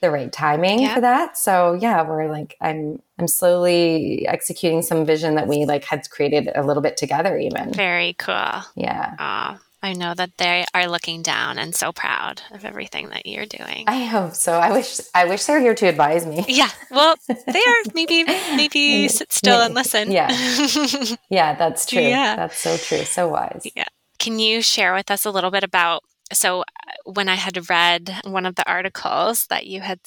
the 0.00 0.10
right 0.12 0.32
timing 0.32 0.78
Yeah. 0.78 0.94
for 0.94 1.00
that. 1.00 1.36
So 1.36 1.72
yeah, 1.74 2.02
we're 2.08 2.30
like 2.30 2.56
I'm 2.60 3.02
I'm 3.18 3.26
slowly 3.26 4.28
executing 4.28 4.80
some 4.82 5.04
vision 5.04 5.34
that 5.34 5.48
we 5.48 5.64
like 5.64 5.82
had 5.82 6.08
created 6.08 6.48
a 6.54 6.62
little 6.62 6.84
bit 6.84 6.96
together 6.96 7.36
even. 7.36 7.72
very 7.72 8.12
cool 8.12 8.62
Yeah. 8.76 9.16
Ah, 9.18 9.58
I 9.82 9.92
know 9.92 10.12
that 10.14 10.38
they 10.38 10.64
are 10.74 10.88
looking 10.88 11.22
down 11.22 11.58
and 11.58 11.74
so 11.74 11.92
proud 11.92 12.42
of 12.50 12.64
everything 12.64 13.10
that 13.10 13.26
you're 13.26 13.46
doing. 13.46 13.84
I 13.86 14.04
hope 14.04 14.34
so. 14.34 14.54
I 14.54 14.72
wish 14.72 15.00
I 15.14 15.24
wish 15.26 15.44
they 15.44 15.52
were 15.54 15.60
here 15.60 15.74
to 15.76 15.86
advise 15.86 16.26
me. 16.26 16.44
yeah, 16.48 16.70
well, 16.90 17.14
they 17.28 17.60
are. 17.60 17.82
Maybe, 17.94 18.24
maybe 18.56 19.08
sit 19.08 19.32
still 19.32 19.60
and 19.60 19.74
listen. 19.74 20.10
Yeah. 20.10 20.28
Yeah, 21.30 21.54
that's 21.54 21.86
true. 21.86 22.00
Yeah. 22.02 22.36
That's 22.36 22.58
so 22.58 22.76
true. 22.76 23.04
So 23.04 23.28
wise. 23.28 23.62
Yeah. 23.76 23.84
Can 24.18 24.38
you 24.38 24.62
share 24.62 24.94
with 24.94 25.10
us 25.10 25.24
a 25.24 25.30
little 25.30 25.50
bit 25.50 25.62
about? 25.64 26.02
So, 26.32 26.60
uh, 26.60 26.64
when 27.04 27.28
I 27.28 27.36
had 27.36 27.70
read 27.70 28.20
one 28.24 28.46
of 28.46 28.56
the 28.56 28.68
articles 28.68 29.46
that 29.46 29.66
you 29.66 29.80
had 29.80 30.00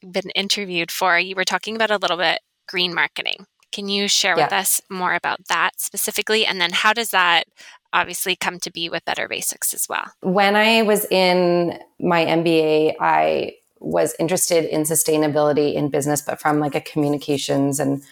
been 0.00 0.30
interviewed 0.34 0.90
for, 0.90 1.18
you 1.18 1.34
were 1.34 1.44
talking 1.44 1.74
about 1.76 1.90
a 1.90 1.98
little 1.98 2.16
bit 2.16 2.40
green 2.68 2.94
marketing. 2.94 3.46
Can 3.72 3.88
you 3.88 4.08
share 4.08 4.36
with 4.36 4.52
us 4.52 4.80
more 4.88 5.14
about 5.14 5.46
that 5.48 5.72
specifically? 5.80 6.46
And 6.46 6.60
then, 6.60 6.70
how 6.72 6.92
does 6.92 7.10
that 7.10 7.44
obviously 7.92 8.36
come 8.36 8.58
to 8.60 8.70
be 8.70 8.88
with 8.88 9.04
Better 9.04 9.28
Basics 9.28 9.74
as 9.74 9.88
well? 9.88 10.06
When 10.20 10.56
I 10.56 10.82
was 10.82 11.06
in 11.10 11.78
my 11.98 12.24
MBA, 12.24 12.96
I 13.00 13.56
was 13.80 14.14
interested 14.18 14.64
in 14.64 14.82
sustainability 14.82 15.74
in 15.74 15.88
business, 15.88 16.22
but 16.22 16.40
from 16.40 16.60
like 16.60 16.74
a 16.74 16.80
communications 16.80 17.78
and 17.78 18.02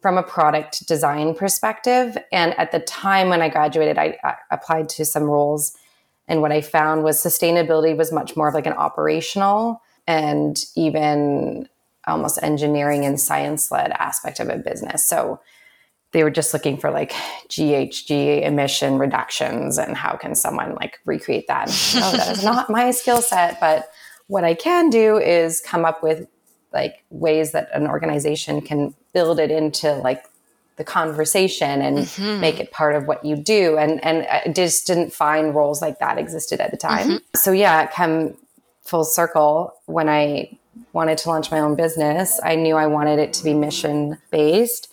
from 0.00 0.16
a 0.16 0.22
product 0.22 0.86
design 0.86 1.34
perspective. 1.34 2.16
And 2.32 2.58
at 2.58 2.72
the 2.72 2.80
time 2.80 3.28
when 3.28 3.42
I 3.42 3.48
graduated, 3.48 3.98
I, 3.98 4.18
I 4.24 4.36
applied 4.50 4.88
to 4.90 5.04
some 5.04 5.24
roles. 5.24 5.76
And 6.26 6.40
what 6.40 6.52
I 6.52 6.60
found 6.60 7.02
was 7.04 7.22
sustainability 7.22 7.96
was 7.96 8.12
much 8.12 8.36
more 8.36 8.48
of 8.48 8.54
like 8.54 8.66
an 8.66 8.72
operational 8.72 9.82
and 10.06 10.64
even 10.74 11.68
almost 12.06 12.42
engineering 12.42 13.04
and 13.04 13.20
science 13.20 13.70
led 13.70 13.90
aspect 13.92 14.40
of 14.40 14.48
a 14.48 14.56
business. 14.56 15.04
So 15.04 15.40
they 16.12 16.24
were 16.24 16.30
just 16.30 16.52
looking 16.52 16.76
for 16.76 16.90
like 16.90 17.12
GHG 17.48 18.42
emission 18.42 18.98
reductions 18.98 19.78
and 19.78 19.96
how 19.96 20.16
can 20.16 20.34
someone 20.34 20.74
like 20.74 20.98
recreate 21.04 21.46
that? 21.48 21.68
And, 21.94 22.04
oh, 22.04 22.16
that 22.16 22.36
is 22.36 22.44
not 22.44 22.68
my 22.70 22.90
skill 22.90 23.22
set. 23.22 23.60
But 23.60 23.90
what 24.26 24.44
I 24.44 24.54
can 24.54 24.90
do 24.90 25.18
is 25.18 25.60
come 25.60 25.84
up 25.84 26.02
with 26.02 26.26
like 26.72 27.04
ways 27.10 27.52
that 27.52 27.68
an 27.74 27.86
organization 27.86 28.60
can 28.60 28.94
build 29.12 29.38
it 29.38 29.50
into 29.50 29.92
like 29.96 30.24
the 30.76 30.84
conversation 30.84 31.82
and 31.82 31.98
Mhm. 31.98 32.40
make 32.40 32.58
it 32.58 32.70
part 32.70 32.94
of 32.94 33.06
what 33.06 33.24
you 33.24 33.36
do. 33.36 33.76
And 33.76 34.02
and 34.04 34.26
I 34.26 34.50
just 34.52 34.86
didn't 34.86 35.12
find 35.12 35.54
roles 35.54 35.82
like 35.82 35.98
that 35.98 36.16
existed 36.18 36.60
at 36.60 36.70
the 36.70 36.76
time. 36.76 37.06
Mm-hmm. 37.06 37.16
So 37.36 37.52
yeah, 37.52 37.86
come 37.86 38.34
full 38.82 39.04
circle 39.04 39.74
when 39.86 40.08
I 40.08 40.56
wanted 40.92 41.18
to 41.18 41.28
launch 41.28 41.50
my 41.50 41.60
own 41.60 41.74
business, 41.76 42.40
I 42.42 42.54
knew 42.56 42.76
I 42.76 42.86
wanted 42.86 43.18
it 43.18 43.32
to 43.34 43.44
be 43.44 43.52
mission 43.54 44.18
based. 44.30 44.88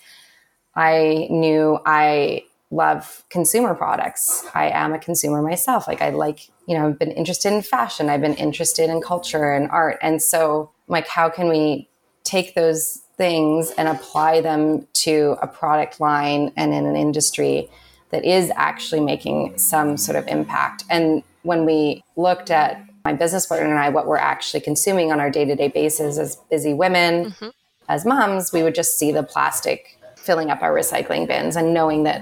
I 0.78 1.28
knew 1.30 1.80
I 1.86 2.44
love 2.70 3.24
consumer 3.30 3.74
products. 3.74 4.46
I 4.54 4.70
am 4.70 4.94
a 4.94 5.00
consumer 5.00 5.42
myself. 5.42 5.88
Like 5.88 6.02
I 6.02 6.12
like, 6.12 6.48
you 6.68 6.78
know, 6.78 6.88
I've 6.88 7.00
been 7.00 7.12
interested 7.12 7.52
in 7.52 7.62
fashion, 7.62 8.10
I've 8.10 8.22
been 8.22 8.36
interested 8.36 8.90
in 8.90 9.02
culture 9.02 9.52
and 9.52 9.70
art. 9.72 9.98
And 10.02 10.22
so 10.22 10.72
like 10.88 11.08
how 11.08 11.30
can 11.30 11.50
we 11.50 11.90
take 12.24 12.56
those 12.56 13.02
things 13.18 13.72
and 13.72 13.88
apply 13.88 14.42
them 14.42 14.88
to 14.94 15.38
a 15.42 15.48
product 15.48 16.00
line 16.00 16.52
and 16.56 16.74
in 16.74 16.86
an 16.86 16.96
industry 16.96 17.70
that 18.12 18.24
is 18.24 18.52
actually 18.56 19.02
making 19.02 19.58
some 19.58 19.98
sort 19.98 20.18
of 20.18 20.28
impact. 20.28 20.84
And 20.90 21.24
when 21.44 21.66
we 21.66 22.04
looked 22.16 22.52
at 22.52 22.84
my 23.04 23.14
business 23.14 23.46
partner 23.46 23.70
and 23.70 23.80
I, 23.80 23.90
what 23.90 24.06
we're 24.06 24.18
actually 24.18 24.62
consuming 24.62 25.12
on 25.12 25.20
our 25.20 25.30
day 25.30 25.46
to 25.46 25.56
day 25.56 25.70
basis 25.70 26.18
as 26.18 26.36
busy 26.52 26.74
women, 26.74 27.32
mm-hmm. 27.32 27.50
as 27.90 28.06
moms, 28.06 28.54
we 28.54 28.64
would 28.64 28.76
just 28.76 29.00
see 29.00 29.12
the 29.12 29.24
plastic 29.24 29.97
filling 30.28 30.52
up 30.52 30.62
our 30.62 30.74
recycling 30.74 31.26
bins 31.26 31.56
and 31.56 31.74
knowing 31.74 32.04
that 32.04 32.22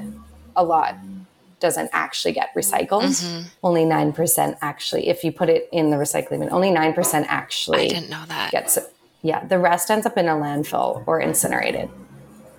a 0.56 0.64
lot 0.64 0.96
doesn't 1.60 1.90
actually 1.92 2.32
get 2.32 2.54
recycled. 2.56 3.10
Mm-hmm. 3.10 3.48
Only 3.64 3.84
9% 3.84 4.58
actually, 4.62 5.08
if 5.08 5.24
you 5.24 5.32
put 5.32 5.50
it 5.50 5.68
in 5.72 5.90
the 5.90 5.98
recycling 5.98 6.40
bin, 6.40 6.50
only 6.52 6.70
9% 6.70 7.26
actually 7.28 7.86
I 7.86 7.88
didn't 7.88 8.10
know 8.12 8.24
that. 8.28 8.52
Gets 8.52 8.78
it. 8.78 8.94
Yeah, 9.24 9.44
the 9.44 9.58
rest 9.58 9.90
ends 9.90 10.06
up 10.06 10.18
in 10.18 10.28
a 10.28 10.34
landfill 10.34 11.04
or 11.08 11.20
incinerated. 11.20 11.90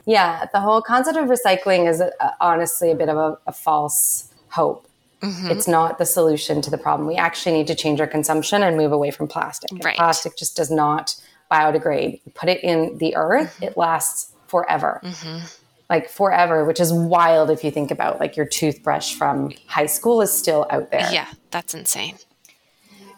Yeah, 0.04 0.46
the 0.52 0.60
whole 0.60 0.82
concept 0.82 1.16
of 1.16 1.28
recycling 1.28 1.88
is 1.88 2.00
uh, 2.00 2.10
honestly 2.40 2.90
a 2.90 2.96
bit 2.96 3.08
of 3.08 3.16
a, 3.16 3.38
a 3.46 3.52
false 3.52 4.32
hope. 4.48 4.88
Mm-hmm. 5.22 5.50
It's 5.52 5.68
not 5.68 5.98
the 5.98 6.06
solution 6.06 6.60
to 6.62 6.70
the 6.70 6.78
problem. 6.78 7.06
We 7.06 7.16
actually 7.16 7.52
need 7.52 7.68
to 7.68 7.74
change 7.74 8.00
our 8.00 8.06
consumption 8.06 8.62
and 8.62 8.76
move 8.76 8.92
away 8.92 9.12
from 9.12 9.28
plastic. 9.28 9.70
Right. 9.84 9.96
Plastic 9.96 10.36
just 10.36 10.56
does 10.56 10.70
not 10.70 11.14
biodegrade. 11.50 12.20
You 12.24 12.32
put 12.34 12.48
it 12.48 12.62
in 12.64 12.98
the 12.98 13.14
earth, 13.14 13.54
mm-hmm. 13.54 13.64
it 13.64 13.76
lasts 13.76 14.32
forever. 14.48 15.00
Mm-hmm 15.04 15.46
like 15.88 16.08
forever, 16.08 16.64
which 16.64 16.80
is 16.80 16.92
wild 16.92 17.50
if 17.50 17.62
you 17.62 17.70
think 17.70 17.90
about 17.90 18.18
like 18.18 18.36
your 18.36 18.46
toothbrush 18.46 19.14
from 19.14 19.52
high 19.66 19.86
school 19.86 20.20
is 20.20 20.36
still 20.36 20.66
out 20.70 20.90
there. 20.90 21.08
Yeah, 21.12 21.28
that's 21.50 21.74
insane. 21.74 22.16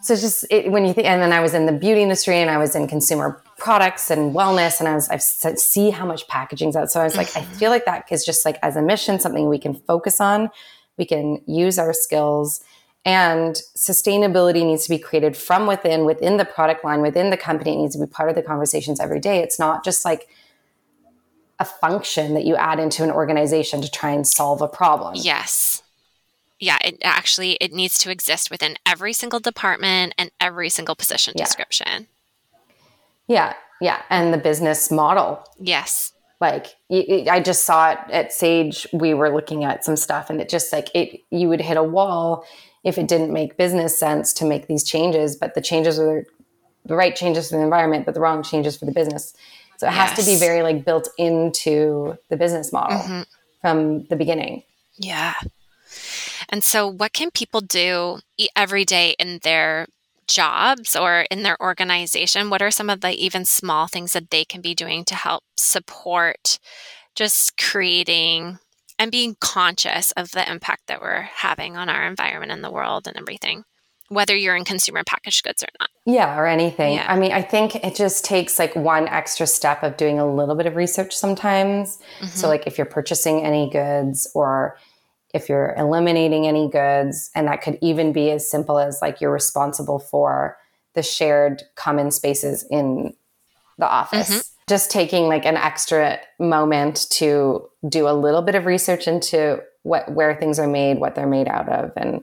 So 0.03 0.13
it's 0.13 0.23
just 0.23 0.47
it, 0.51 0.71
when 0.71 0.85
you 0.85 0.93
think, 0.93 1.07
and 1.07 1.21
then 1.21 1.33
I 1.33 1.41
was 1.41 1.55
in 1.55 1.67
the 1.67 1.73
beauty 1.73 2.03
industry 2.03 2.37
and 2.37 2.51
I 2.51 2.59
was 2.59 2.77
in 2.77 2.87
consumer 2.87 3.43
products 3.57 4.11
and 4.11 4.35
wellness, 4.35 4.79
and 4.79 4.89
I 4.89 4.95
was 4.95 5.09
I 5.11 5.17
see 5.55 5.91
how 5.91 6.07
much 6.07 6.29
packaging's 6.29 6.77
out. 6.77 6.91
So 6.91 7.01
I 7.01 7.05
was 7.05 7.17
like, 7.17 7.29
mm-hmm. 7.29 7.51
I 7.51 7.55
feel 7.57 7.71
like 7.71 7.85
that 7.87 8.05
is 8.11 8.25
just 8.25 8.45
like 8.45 8.59
as 8.63 8.77
a 8.77 8.83
mission 8.83 9.19
something 9.19 9.49
we 9.49 9.59
can 9.59 9.75
focus 9.75 10.21
on. 10.21 10.51
We 10.99 11.05
can 11.05 11.41
use 11.47 11.79
our 11.79 11.93
skills, 11.93 12.63
and 13.05 13.61
sustainability 13.77 14.65
needs 14.65 14.85
to 14.85 14.91
be 14.91 14.99
created 14.99 15.37
from 15.37 15.67
within, 15.67 16.05
within 16.05 16.37
the 16.37 16.45
product 16.45 16.85
line, 16.85 17.01
within 17.01 17.31
the 17.31 17.37
company. 17.37 17.75
It 17.75 17.79
needs 17.79 17.97
to 17.97 18.05
be 18.05 18.11
part 18.11 18.29
of 18.29 18.35
the 18.35 18.43
conversations 18.43 19.01
every 19.01 19.21
day. 19.21 19.39
It's 19.39 19.59
not 19.59 19.85
just 19.85 20.05
like 20.05 20.29
a 21.59 21.65
function 21.65 22.35
that 22.35 22.45
you 22.45 22.57
add 22.57 22.79
into 22.79 23.03
an 23.03 23.11
organization 23.11 23.83
to 23.83 23.91
try 23.91 24.11
and 24.11 24.27
solve 24.27 24.63
a 24.63 24.69
problem. 24.69 25.15
Yes. 25.17 25.83
Yeah, 26.61 26.79
it 26.85 26.99
actually 27.03 27.53
it 27.61 27.73
needs 27.73 27.99
to 27.99 28.11
exist 28.11 28.51
within 28.51 28.77
every 28.87 29.13
single 29.13 29.41
department 29.41 30.15
and 30.19 30.31
every 30.41 30.69
single 30.69 30.95
position 30.95 31.35
yeah. 31.37 31.45
description. 31.45 32.09
Yeah. 33.27 33.55
Yeah, 33.81 34.03
and 34.11 34.35
the 34.35 34.39
business 34.39 34.91
model. 34.91 35.45
Yes. 35.59 36.13
Like 36.41 36.75
I 36.91 37.41
just 37.45 37.65
saw 37.65 37.93
it 37.93 37.99
at 38.11 38.33
Sage. 38.33 38.87
We 38.93 39.15
were 39.15 39.33
looking 39.33 39.65
at 39.65 39.85
some 39.85 39.97
stuff, 39.97 40.31
and 40.31 40.41
it 40.41 40.49
just 40.49 40.73
like 40.73 40.89
it. 40.95 41.21
You 41.31 41.49
would 41.49 41.61
hit 41.61 41.77
a 41.77 41.83
wall 41.83 42.45
if 42.85 42.97
it 42.97 43.09
didn't 43.09 43.33
make 43.33 43.57
business 43.57 43.99
sense 43.99 44.33
to 44.35 44.45
make 44.45 44.69
these 44.69 44.85
changes. 44.85 45.37
But 45.37 45.55
the 45.55 45.61
changes 45.61 45.99
are 45.99 46.25
the 46.85 46.95
right 46.95 47.15
changes 47.15 47.51
for 47.51 47.57
the 47.57 47.63
environment, 47.63 48.07
but 48.07 48.15
the 48.15 48.21
wrong 48.21 48.43
changes 48.43 48.77
for 48.77 48.85
the 48.85 48.93
business. 48.93 49.35
So 49.79 49.87
it 49.87 49.93
yes. 49.93 50.11
has 50.11 50.19
to 50.19 50.31
be 50.31 50.37
very 50.37 50.63
like 50.63 50.85
built 50.85 51.09
into 51.19 52.19
the 52.29 52.37
business 52.37 52.73
model 52.73 52.99
mm-hmm. 52.99 53.23
from 53.61 54.05
the 54.07 54.17
beginning. 54.17 54.65
Yeah. 54.99 55.35
And 56.49 56.65
so 56.65 56.87
what 56.87 57.13
can 57.13 57.31
people 57.31 57.61
do 57.61 58.19
every 58.57 58.85
day 58.85 59.15
in 59.19 59.39
their 59.43 59.87
jobs 60.27 60.97
or 60.97 61.27
in 61.31 61.45
their 61.45 61.57
organization? 61.61 62.51
What 62.51 62.61
are 62.61 62.73
some 62.73 62.91
of 62.91 63.01
the 63.01 63.13
even 63.13 63.45
small 63.45 63.87
things 63.87 64.13
that 64.15 64.31
they 64.31 64.45
can 64.45 64.61
be 64.61 64.75
doing 64.75 65.05
to 65.05 65.15
help 65.15 65.45
support 65.57 66.59
just 67.15 67.57
creating 67.57 68.59
and 68.99 69.13
being 69.13 69.37
conscious 69.41 70.11
of 70.13 70.33
the 70.33 70.51
impact 70.51 70.89
that 70.89 71.01
we're 71.01 71.23
having 71.23 71.77
on 71.77 71.89
our 71.89 72.05
environment 72.05 72.51
and 72.51 72.65
the 72.65 72.71
world 72.71 73.07
and 73.07 73.17
everything? 73.17 73.65
Whether 74.09 74.35
you're 74.35 74.57
in 74.57 74.65
consumer 74.65 75.05
packaged 75.05 75.45
goods 75.45 75.63
or 75.63 75.69
not. 75.79 75.91
Yeah, 76.05 76.39
or 76.39 76.47
anything. 76.47 76.95
Yeah. 76.95 77.07
I 77.07 77.19
mean, 77.19 77.33
I 77.33 77.43
think 77.43 77.77
it 77.77 77.95
just 77.95 78.25
takes 78.25 78.59
like 78.59 78.75
one 78.75 79.07
extra 79.09 79.47
step 79.47 79.83
of 79.83 79.97
doing 79.97 80.19
a 80.19 80.27
little 80.27 80.55
bit 80.55 80.67
of 80.67 80.77
research 80.77 81.15
sometimes. 81.15 81.99
Mm-hmm. 82.21 82.27
So, 82.27 82.49
like 82.49 82.67
if 82.67 82.79
you're 82.79 82.87
purchasing 82.87 83.45
any 83.45 83.69
goods 83.69 84.31
or 84.35 84.79
if 85.35 85.49
you're 85.49 85.75
eliminating 85.77 86.47
any 86.47 86.71
goods, 86.71 87.31
and 87.35 87.47
that 87.49 87.61
could 87.61 87.79
even 87.83 88.13
be 88.13 88.31
as 88.31 88.51
simple 88.51 88.79
as 88.79 89.01
like 89.03 89.21
you're 89.21 89.33
responsible 89.33 89.99
for 89.99 90.57
the 90.95 91.03
shared 91.03 91.63
common 91.77 92.11
spaces 92.11 92.67
in 92.71 93.15
the 93.77 93.87
office. 93.87 94.31
Mm-hmm. 94.31 94.41
Just 94.69 94.91
taking 94.91 95.29
like 95.29 95.45
an 95.45 95.57
extra 95.57 96.19
moment 96.39 97.07
to 97.11 97.69
do 97.89 98.09
a 98.09 98.13
little 98.13 98.43
bit 98.43 98.55
of 98.55 98.67
research 98.67 99.07
into 99.07 99.63
what 99.83 100.11
where 100.13 100.35
things 100.35 100.59
are 100.59 100.67
made, 100.67 100.99
what 100.99 101.15
they're 101.15 101.27
made 101.27 101.49
out 101.49 101.69
of, 101.69 101.93
and 101.97 102.23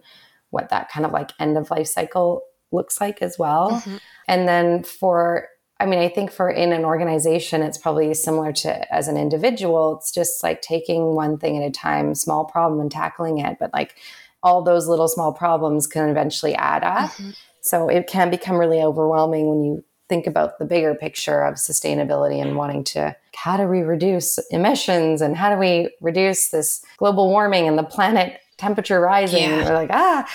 what 0.56 0.70
that 0.70 0.89
kind 0.89 1.06
of 1.06 1.12
like 1.12 1.32
end 1.39 1.58
of 1.58 1.70
life 1.70 1.88
cycle 1.88 2.41
looks 2.72 2.99
like 2.99 3.22
as 3.22 3.38
well. 3.38 3.72
Mm-hmm. 3.72 3.97
And 4.28 4.47
then 4.47 4.84
for, 4.84 5.47
I 5.80 5.86
mean, 5.86 5.99
I 5.99 6.10
think 6.10 6.32
for 6.32 6.49
in 6.49 6.74
an 6.74 6.86
organization, 6.86 7.62
it's 7.62 7.78
probably 7.78 8.14
similar 8.14 8.51
to 8.53 8.93
as 8.93 9.08
an 9.08 9.18
individual. 9.18 9.97
It's 9.97 10.12
just 10.12 10.41
like 10.41 10.62
taking 10.62 11.14
one 11.14 11.38
thing 11.38 11.62
at 11.62 11.68
a 11.68 11.72
time, 11.72 12.16
small 12.16 12.45
problem 12.45 12.80
and 12.80 12.91
tackling 12.91 13.38
it. 13.38 13.58
But 13.60 13.74
like 13.74 13.95
all 14.41 14.64
those 14.64 14.88
little 14.88 15.08
small 15.08 15.34
problems 15.34 15.86
can 15.86 16.10
eventually 16.10 16.56
add 16.56 16.84
up. 16.84 17.12
Mm-hmm. 17.12 17.32
So 17.62 17.89
it 17.89 18.08
can 18.08 18.30
become 18.30 18.58
really 18.58 18.82
overwhelming 18.82 19.49
when 19.49 19.64
you 19.64 19.84
think 20.08 20.28
about 20.28 20.60
the 20.60 20.66
bigger 20.66 20.93
picture 20.93 21.41
of 21.41 21.56
sustainability 21.56 22.39
and 22.41 22.56
wanting 22.56 22.84
to 22.84 23.16
how 23.36 23.58
do 23.58 23.64
we 23.64 23.82
reduce 23.82 24.38
emissions 24.51 25.22
and 25.22 25.36
how 25.36 25.49
do 25.49 25.60
we 25.60 25.89
reduce 25.99 26.49
this 26.49 26.84
global 26.97 27.30
warming 27.30 27.68
and 27.68 27.78
the 27.78 27.84
planet 27.84 28.39
temperature 28.58 28.99
rising. 28.99 29.43
Yeah. 29.43 29.70
We're 29.70 29.76
like, 29.76 29.89
ah. 29.91 30.28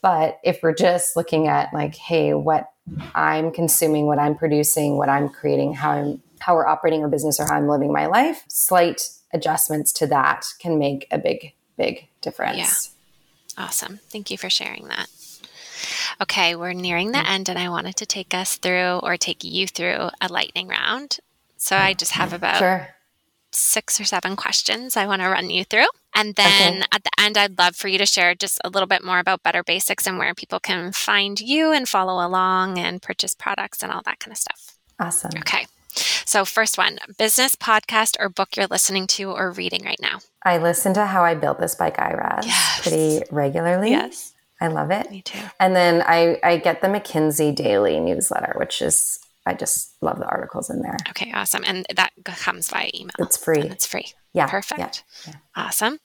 But 0.00 0.38
if 0.44 0.60
we're 0.62 0.74
just 0.74 1.16
looking 1.16 1.48
at 1.48 1.72
like, 1.74 1.94
hey, 1.96 2.34
what 2.34 2.70
I'm 3.14 3.50
consuming, 3.50 4.06
what 4.06 4.18
I'm 4.18 4.36
producing, 4.36 4.96
what 4.96 5.08
I'm 5.08 5.28
creating, 5.28 5.74
how 5.74 5.90
I'm 5.90 6.22
how 6.40 6.54
we're 6.54 6.66
operating 6.66 7.02
our 7.02 7.08
business 7.08 7.40
or 7.40 7.46
how 7.46 7.56
I'm 7.56 7.68
living 7.68 7.92
my 7.92 8.06
life, 8.06 8.44
slight 8.48 9.02
adjustments 9.32 9.92
to 9.94 10.06
that 10.06 10.46
can 10.60 10.78
make 10.78 11.06
a 11.10 11.18
big, 11.18 11.52
big 11.76 12.08
difference. 12.20 12.56
Yeah. 13.56 13.64
Awesome. 13.64 13.98
Thank 14.08 14.30
you 14.30 14.38
for 14.38 14.48
sharing 14.48 14.86
that. 14.88 15.08
Okay, 16.20 16.54
we're 16.56 16.72
nearing 16.72 17.12
the 17.12 17.28
end, 17.28 17.48
and 17.48 17.58
I 17.58 17.68
wanted 17.68 17.96
to 17.96 18.06
take 18.06 18.34
us 18.34 18.56
through 18.56 18.98
or 19.02 19.16
take 19.16 19.44
you 19.44 19.66
through 19.66 20.10
a 20.20 20.28
lightning 20.28 20.68
round. 20.68 21.18
So 21.56 21.76
I 21.76 21.94
just 21.94 22.12
have 22.12 22.32
about 22.32 22.58
sure. 22.58 22.88
six 23.50 24.00
or 24.00 24.04
seven 24.04 24.36
questions 24.36 24.96
I 24.96 25.06
want 25.06 25.22
to 25.22 25.28
run 25.28 25.50
you 25.50 25.64
through. 25.64 25.86
And 26.18 26.34
then 26.34 26.78
okay. 26.78 26.86
at 26.90 27.04
the 27.04 27.10
end, 27.16 27.38
I'd 27.38 27.58
love 27.58 27.76
for 27.76 27.86
you 27.86 27.96
to 27.98 28.04
share 28.04 28.34
just 28.34 28.58
a 28.64 28.68
little 28.68 28.88
bit 28.88 29.04
more 29.04 29.20
about 29.20 29.44
Better 29.44 29.62
Basics 29.62 30.04
and 30.04 30.18
where 30.18 30.34
people 30.34 30.58
can 30.58 30.90
find 30.90 31.40
you 31.40 31.70
and 31.72 31.88
follow 31.88 32.26
along 32.26 32.76
and 32.76 33.00
purchase 33.00 33.36
products 33.36 33.84
and 33.84 33.92
all 33.92 34.02
that 34.04 34.18
kind 34.18 34.32
of 34.32 34.38
stuff. 34.38 34.76
Awesome. 34.98 35.30
Okay. 35.38 35.68
So, 36.24 36.44
first 36.44 36.76
one 36.76 36.98
business 37.18 37.54
podcast 37.54 38.16
or 38.18 38.28
book 38.28 38.56
you're 38.56 38.66
listening 38.66 39.06
to 39.08 39.30
or 39.30 39.52
reading 39.52 39.84
right 39.84 40.00
now? 40.02 40.18
I 40.42 40.58
listen 40.58 40.92
to 40.94 41.06
How 41.06 41.22
I 41.22 41.36
Built 41.36 41.60
This 41.60 41.76
by 41.76 41.90
Guy 41.90 42.12
Raz 42.14 42.46
yes. 42.46 42.80
pretty 42.82 43.22
regularly. 43.30 43.90
Yes. 43.90 44.32
I 44.60 44.66
love 44.66 44.90
it. 44.90 45.08
Me 45.12 45.22
too. 45.22 45.38
And 45.60 45.76
then 45.76 46.02
I, 46.04 46.40
I 46.42 46.56
get 46.56 46.82
the 46.82 46.88
McKinsey 46.88 47.54
Daily 47.54 48.00
newsletter, 48.00 48.54
which 48.58 48.82
is, 48.82 49.20
I 49.46 49.54
just 49.54 49.94
love 50.00 50.18
the 50.18 50.26
articles 50.26 50.68
in 50.68 50.82
there. 50.82 50.96
Okay, 51.10 51.30
awesome. 51.32 51.62
And 51.64 51.86
that 51.94 52.10
comes 52.24 52.68
via 52.68 52.90
email. 52.92 53.12
It's 53.20 53.36
free. 53.36 53.62
it's 53.62 53.86
free. 53.86 54.12
Yeah. 54.38 54.46
Perfect. 54.46 55.04
Yeah, 55.26 55.32
yeah. 55.32 55.64
Awesome. 55.64 55.98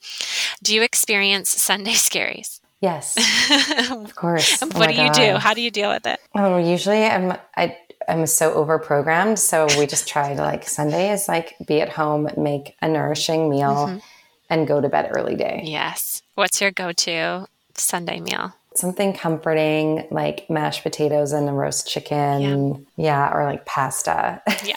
Do 0.64 0.74
you 0.74 0.82
experience 0.82 1.50
Sunday 1.50 1.92
scaries? 2.08 2.60
Yes. 2.82 3.16
of 3.92 4.14
course. 4.16 4.60
what 4.60 4.76
oh 4.76 4.88
do 4.88 4.92
you 4.92 5.08
God. 5.08 5.14
do? 5.14 5.36
How 5.38 5.54
do 5.54 5.62
you 5.62 5.72
deal 5.72 5.90
with 5.90 6.06
it? 6.06 6.20
Oh, 6.36 6.58
usually 6.58 7.06
I'm 7.06 7.38
I 7.56 7.78
I'm 8.10 8.26
so 8.26 8.54
over 8.54 8.80
programmed. 8.80 9.40
So 9.40 9.68
we 9.78 9.86
just 9.86 10.08
try 10.08 10.34
to 10.34 10.42
like 10.42 10.68
Sunday 10.68 11.12
is 11.12 11.28
like 11.28 11.56
be 11.66 11.80
at 11.80 11.90
home, 11.90 12.28
make 12.36 12.76
a 12.82 12.90
nourishing 12.90 13.50
meal, 13.50 13.88
mm-hmm. 13.88 13.98
and 14.50 14.68
go 14.68 14.82
to 14.82 14.90
bed 14.90 15.12
early 15.16 15.36
day. 15.36 15.62
Yes. 15.64 16.24
What's 16.36 16.60
your 16.60 16.72
go 16.72 16.92
to 16.92 17.48
Sunday 17.76 18.20
meal? 18.20 18.54
Something 18.76 19.14
comforting 19.14 20.08
like 20.10 20.50
mashed 20.50 20.82
potatoes 20.82 21.32
and 21.32 21.48
a 21.48 21.54
roast 21.54 21.88
chicken. 21.88 22.42
Yeah, 22.98 23.30
yeah 23.30 23.34
or 23.34 23.46
like 23.46 23.66
pasta. 23.66 24.42
Yeah. 24.66 24.76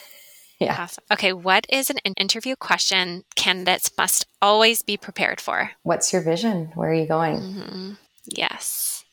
Yeah. 0.59 0.75
Awesome. 0.79 1.03
Okay. 1.11 1.33
What 1.33 1.65
is 1.69 1.89
an 1.89 1.97
interview 2.17 2.55
question 2.55 3.23
candidates 3.35 3.91
must 3.97 4.25
always 4.41 4.81
be 4.81 4.97
prepared 4.97 5.39
for? 5.39 5.71
What's 5.83 6.11
your 6.11 6.21
vision? 6.21 6.71
Where 6.73 6.89
are 6.89 6.93
you 6.93 7.07
going? 7.07 7.37
Mm-hmm. 7.37 7.91
Yes. 8.25 9.03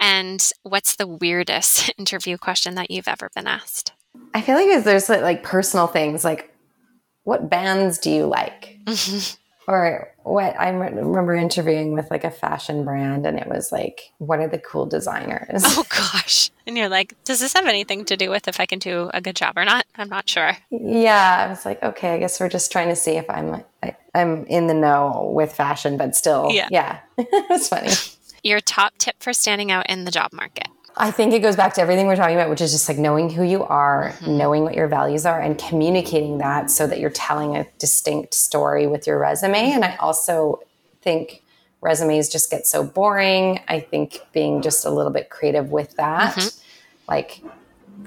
And 0.00 0.50
what's 0.62 0.96
the 0.96 1.06
weirdest 1.06 1.92
interview 1.98 2.36
question 2.36 2.74
that 2.74 2.90
you've 2.90 3.08
ever 3.08 3.30
been 3.34 3.46
asked? 3.46 3.92
I 4.34 4.40
feel 4.40 4.56
like 4.56 4.84
there's 4.84 5.08
like 5.08 5.42
personal 5.42 5.86
things 5.86 6.24
like, 6.24 6.54
what 7.22 7.48
bands 7.48 7.98
do 7.98 8.10
you 8.10 8.26
like? 8.26 8.78
Mm-hmm. 8.84 9.36
Or 9.66 10.12
what 10.24 10.58
I 10.58 10.68
remember 10.68 11.34
interviewing 11.34 11.92
with 11.92 12.10
like 12.10 12.24
a 12.24 12.30
fashion 12.30 12.84
brand, 12.84 13.26
and 13.26 13.38
it 13.38 13.48
was 13.48 13.72
like, 13.72 14.12
what 14.18 14.38
are 14.40 14.48
the 14.48 14.58
cool 14.58 14.86
designers? 14.86 15.62
Oh 15.64 15.84
gosh. 15.88 16.50
And 16.66 16.76
you're 16.76 16.88
like, 16.88 17.14
does 17.24 17.40
this 17.40 17.52
have 17.54 17.66
anything 17.66 18.04
to 18.06 18.16
do 18.16 18.30
with 18.30 18.48
if 18.48 18.60
I 18.60 18.66
can 18.66 18.78
do 18.78 19.10
a 19.12 19.20
good 19.20 19.36
job 19.36 19.56
or 19.56 19.64
not? 19.64 19.86
I'm 19.96 20.08
not 20.08 20.28
sure. 20.28 20.56
Yeah. 20.70 21.44
I 21.46 21.48
was 21.48 21.64
like, 21.64 21.82
okay, 21.82 22.14
I 22.14 22.18
guess 22.18 22.40
we're 22.40 22.48
just 22.48 22.72
trying 22.72 22.88
to 22.88 22.96
see 22.96 23.12
if 23.12 23.28
I'm 23.28 23.62
I, 23.82 23.96
am 24.14 24.44
in 24.46 24.66
the 24.66 24.74
know 24.74 25.32
with 25.34 25.52
fashion, 25.52 25.96
but 25.96 26.14
still, 26.14 26.50
yeah. 26.50 26.68
Yeah. 26.70 27.00
it's 27.18 27.68
funny. 27.68 27.90
Your 28.42 28.60
top 28.60 28.94
tip 28.98 29.16
for 29.22 29.32
standing 29.32 29.70
out 29.70 29.88
in 29.88 30.04
the 30.04 30.10
job 30.10 30.32
market? 30.32 30.68
I 30.96 31.10
think 31.10 31.32
it 31.34 31.40
goes 31.40 31.56
back 31.56 31.74
to 31.74 31.80
everything 31.80 32.06
we're 32.06 32.16
talking 32.16 32.36
about, 32.36 32.50
which 32.50 32.60
is 32.60 32.70
just 32.72 32.88
like 32.88 32.98
knowing 32.98 33.28
who 33.30 33.42
you 33.42 33.64
are, 33.64 34.12
Mm-hmm. 34.14 34.36
knowing 34.38 34.62
what 34.62 34.74
your 34.74 34.86
values 34.86 35.26
are, 35.26 35.40
and 35.40 35.58
communicating 35.58 36.38
that 36.38 36.70
so 36.70 36.86
that 36.86 37.00
you're 37.00 37.10
telling 37.10 37.56
a 37.56 37.66
distinct 37.78 38.34
story 38.34 38.86
with 38.86 39.06
your 39.06 39.18
resume. 39.18 39.72
And 39.72 39.84
I 39.84 39.96
also 39.96 40.62
think 41.02 41.42
resumes 41.80 42.28
just 42.28 42.50
get 42.50 42.66
so 42.66 42.84
boring. 42.84 43.60
I 43.68 43.80
think 43.80 44.20
being 44.32 44.62
just 44.62 44.84
a 44.84 44.90
little 44.90 45.12
bit 45.12 45.30
creative 45.30 45.70
with 45.70 45.96
that, 45.96 46.34
Mm-hmm. 46.36 46.58
like 47.08 47.42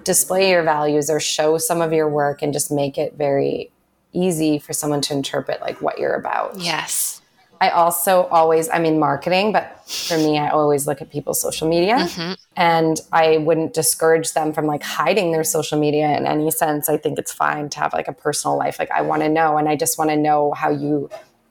display 0.03 0.49
your 0.51 0.63
values 0.63 1.09
or 1.09 1.19
show 1.19 1.57
some 1.57 1.81
of 1.81 1.91
your 1.91 2.07
work 2.09 2.41
and 2.41 2.53
just 2.53 2.71
make 2.71 2.97
it 2.97 3.13
very 3.15 3.71
easy 4.13 4.59
for 4.59 4.71
someone 4.73 5.01
to 5.01 5.13
interpret 5.13 5.59
like 5.61 5.81
what 5.81 5.97
you're 5.99 6.13
about. 6.15 6.57
Yes. 6.59 7.21
I 7.59 7.69
also 7.69 8.23
always, 8.25 8.69
I'm 8.69 8.85
in 8.85 8.99
marketing, 8.99 9.51
but 9.51 9.83
for 9.89 10.17
me, 10.17 10.37
I 10.37 10.49
always 10.49 10.87
look 10.87 11.01
at 11.01 11.09
people's 11.11 11.41
social 11.41 11.67
media 11.67 11.95
Mm-hmm. 11.97 12.33
And 12.57 12.99
I 13.13 13.37
wouldn't 13.37 13.75
discourage 13.75 14.33
them 14.33 14.51
from 14.51 14.65
like 14.65 14.81
hiding 14.81 15.31
their 15.31 15.43
social 15.43 15.79
media 15.79 16.17
in 16.17 16.25
any 16.25 16.49
sense. 16.49 16.89
I 16.89 16.97
think 16.97 17.19
it's 17.19 17.31
fine 17.31 17.69
to 17.69 17.79
have 17.79 17.93
like 17.93 18.07
a 18.07 18.13
personal 18.13 18.57
life. 18.57 18.79
Like 18.79 18.89
I 18.89 19.03
want 19.03 19.21
to 19.21 19.29
know, 19.29 19.57
and 19.57 19.69
I 19.69 19.75
just 19.75 19.99
want 19.99 20.09
to 20.09 20.17
know 20.17 20.53
how 20.53 20.71
you 20.71 21.09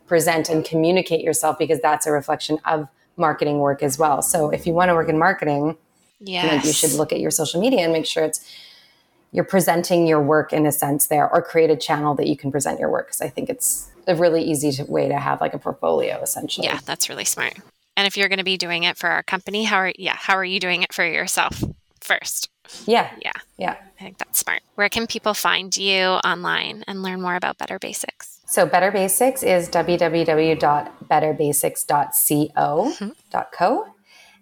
present 0.08 0.48
and 0.48 0.64
communicate 0.64 1.22
yourself 1.22 1.58
because 1.58 1.80
that's 1.80 2.06
a 2.06 2.12
reflection 2.12 2.58
of 2.64 2.88
marketing 3.16 3.60
work 3.60 3.84
as 3.84 3.98
well. 3.98 4.20
So 4.20 4.50
if 4.50 4.66
you 4.66 4.72
want 4.72 4.88
to 4.88 4.94
work 4.94 5.08
in 5.08 5.16
marketing, 5.16 5.76
like 6.54 6.64
you 6.64 6.72
should 6.72 6.92
look 6.92 7.12
at 7.12 7.20
your 7.20 7.30
social 7.30 7.60
media 7.60 7.80
and 7.80 7.92
make 7.92 8.06
sure 8.06 8.24
it's 8.24 8.44
you're 9.30 9.44
presenting 9.44 10.06
your 10.06 10.20
work 10.20 10.52
in 10.52 10.66
a 10.66 10.72
sense 10.72 11.06
there 11.06 11.30
or 11.32 11.42
create 11.42 11.70
a 11.70 11.76
channel 11.76 12.14
that 12.14 12.26
you 12.26 12.36
can 12.36 12.50
present 12.50 12.80
your 12.80 12.88
work 12.88 13.08
because 13.08 13.20
i 13.20 13.28
think 13.28 13.50
it's 13.50 13.90
a 14.06 14.14
really 14.14 14.42
easy 14.42 14.72
to, 14.72 14.84
way 14.84 15.08
to 15.08 15.18
have 15.18 15.42
like 15.42 15.52
a 15.52 15.58
portfolio 15.58 16.18
essentially 16.22 16.66
Yeah, 16.66 16.78
that's 16.86 17.08
really 17.10 17.24
smart. 17.26 17.58
And 17.96 18.06
if 18.06 18.16
you're 18.16 18.28
going 18.28 18.38
to 18.38 18.44
be 18.44 18.56
doing 18.56 18.84
it 18.84 18.96
for 18.96 19.08
our 19.08 19.22
company, 19.22 19.64
how 19.64 19.76
are 19.76 19.92
yeah, 19.98 20.16
how 20.16 20.34
are 20.34 20.44
you 20.44 20.60
doing 20.60 20.82
it 20.82 20.92
for 20.92 21.04
yourself 21.04 21.62
first? 22.00 22.50
yeah. 22.84 23.10
Yeah, 23.22 23.32
yeah. 23.56 23.76
I 24.00 24.02
think 24.02 24.18
that's 24.18 24.40
smart. 24.40 24.62
Where 24.74 24.88
can 24.88 25.06
people 25.06 25.34
find 25.34 25.76
you 25.76 26.02
online 26.02 26.82
and 26.86 27.02
learn 27.02 27.22
more 27.22 27.36
about 27.36 27.58
Better 27.58 27.78
Basics? 27.78 28.36
so 28.46 28.64
better 28.64 28.92
basics 28.92 29.42
is 29.42 29.68
www.betterbasics.co.co 29.68 32.54
mm-hmm. 32.54 33.90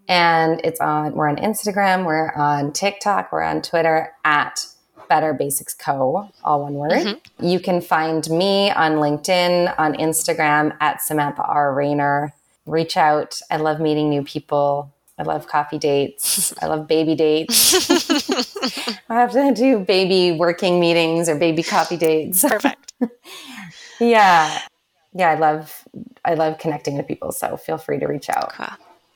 and 0.09 0.61
it's 0.63 0.81
on 0.81 1.15
we're 1.15 1.29
on 1.29 1.37
instagram 1.37 2.05
we're 2.05 2.31
on 2.33 2.71
tiktok 2.73 3.33
we're 3.33 3.43
on 3.43 3.63
twitter 3.63 4.13
at 4.25 4.67
better 5.09 5.33
basics 5.35 5.75
co 5.75 6.31
all 6.43 6.63
one 6.63 6.75
word. 6.75 6.93
Mm-hmm. 6.93 7.47
You 7.47 7.61
can 7.61 7.81
find 7.81 8.29
me 8.31 8.71
on 8.71 8.95
linkedin 8.95 9.75
on 9.79 9.95
instagram 9.95 10.77
at 10.81 11.03
samantha 11.03 11.43
r. 11.43 11.75
Rayner 11.75 12.33
reach 12.67 12.97
out 12.97 13.41
i 13.51 13.57
love 13.57 13.81
meeting 13.81 14.09
new 14.09 14.23
people 14.23 14.93
i 15.19 15.23
love 15.23 15.47
coffee 15.47 15.79
dates 15.79 16.55
i 16.63 16.67
love 16.67 16.87
baby 16.87 17.15
dates 17.15 17.91
i 19.09 19.15
have 19.15 19.33
to 19.33 19.53
do 19.55 19.79
baby 19.81 20.37
working 20.37 20.81
meetings 20.81 21.29
or 21.29 21.37
baby 21.37 21.63
coffee 21.63 21.97
dates 21.97 22.43
Perfect. 22.43 22.93
yeah 24.01 24.61
yeah 25.13 25.31
i 25.31 25.35
love 25.35 25.85
i 26.25 26.35
love 26.35 26.59
connecting 26.59 26.97
with 26.97 27.07
people 27.07 27.33
so 27.33 27.57
feel 27.57 27.79
free 27.79 27.99
to 27.99 28.07
reach 28.07 28.29
out 28.31 28.53
cool. 28.53 28.67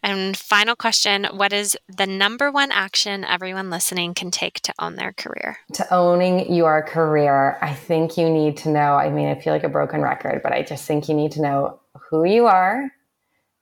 And 0.01 0.37
final 0.37 0.77
question 0.77 1.25
What 1.33 1.53
is 1.53 1.77
the 1.89 2.07
number 2.07 2.53
one 2.53 2.71
action 2.71 3.25
everyone 3.25 3.69
listening 3.69 4.15
can 4.15 4.31
take 4.31 4.61
to 4.61 4.73
own 4.79 4.95
their 4.95 5.13
career? 5.13 5.59
to 5.73 5.93
owning 5.93 6.55
your 6.55 6.83
career, 6.85 7.59
I 7.61 7.75
think 7.75 8.17
you 8.17 8.31
need 8.31 8.57
to 8.59 8.69
know. 8.69 8.95
I 8.95 9.11
mean, 9.11 9.29
I 9.29 9.35
feel 9.35 9.53
like 9.53 9.65
a 9.65 9.69
broken 9.69 10.01
record, 10.01 10.41
but 10.45 10.53
I 10.53 10.63
just 10.63 10.85
think 10.87 11.09
you 11.09 11.15
need 11.17 11.33
to 11.33 11.43
know 11.43 11.81
who 12.09 12.25
you 12.25 12.47
are 12.47 12.89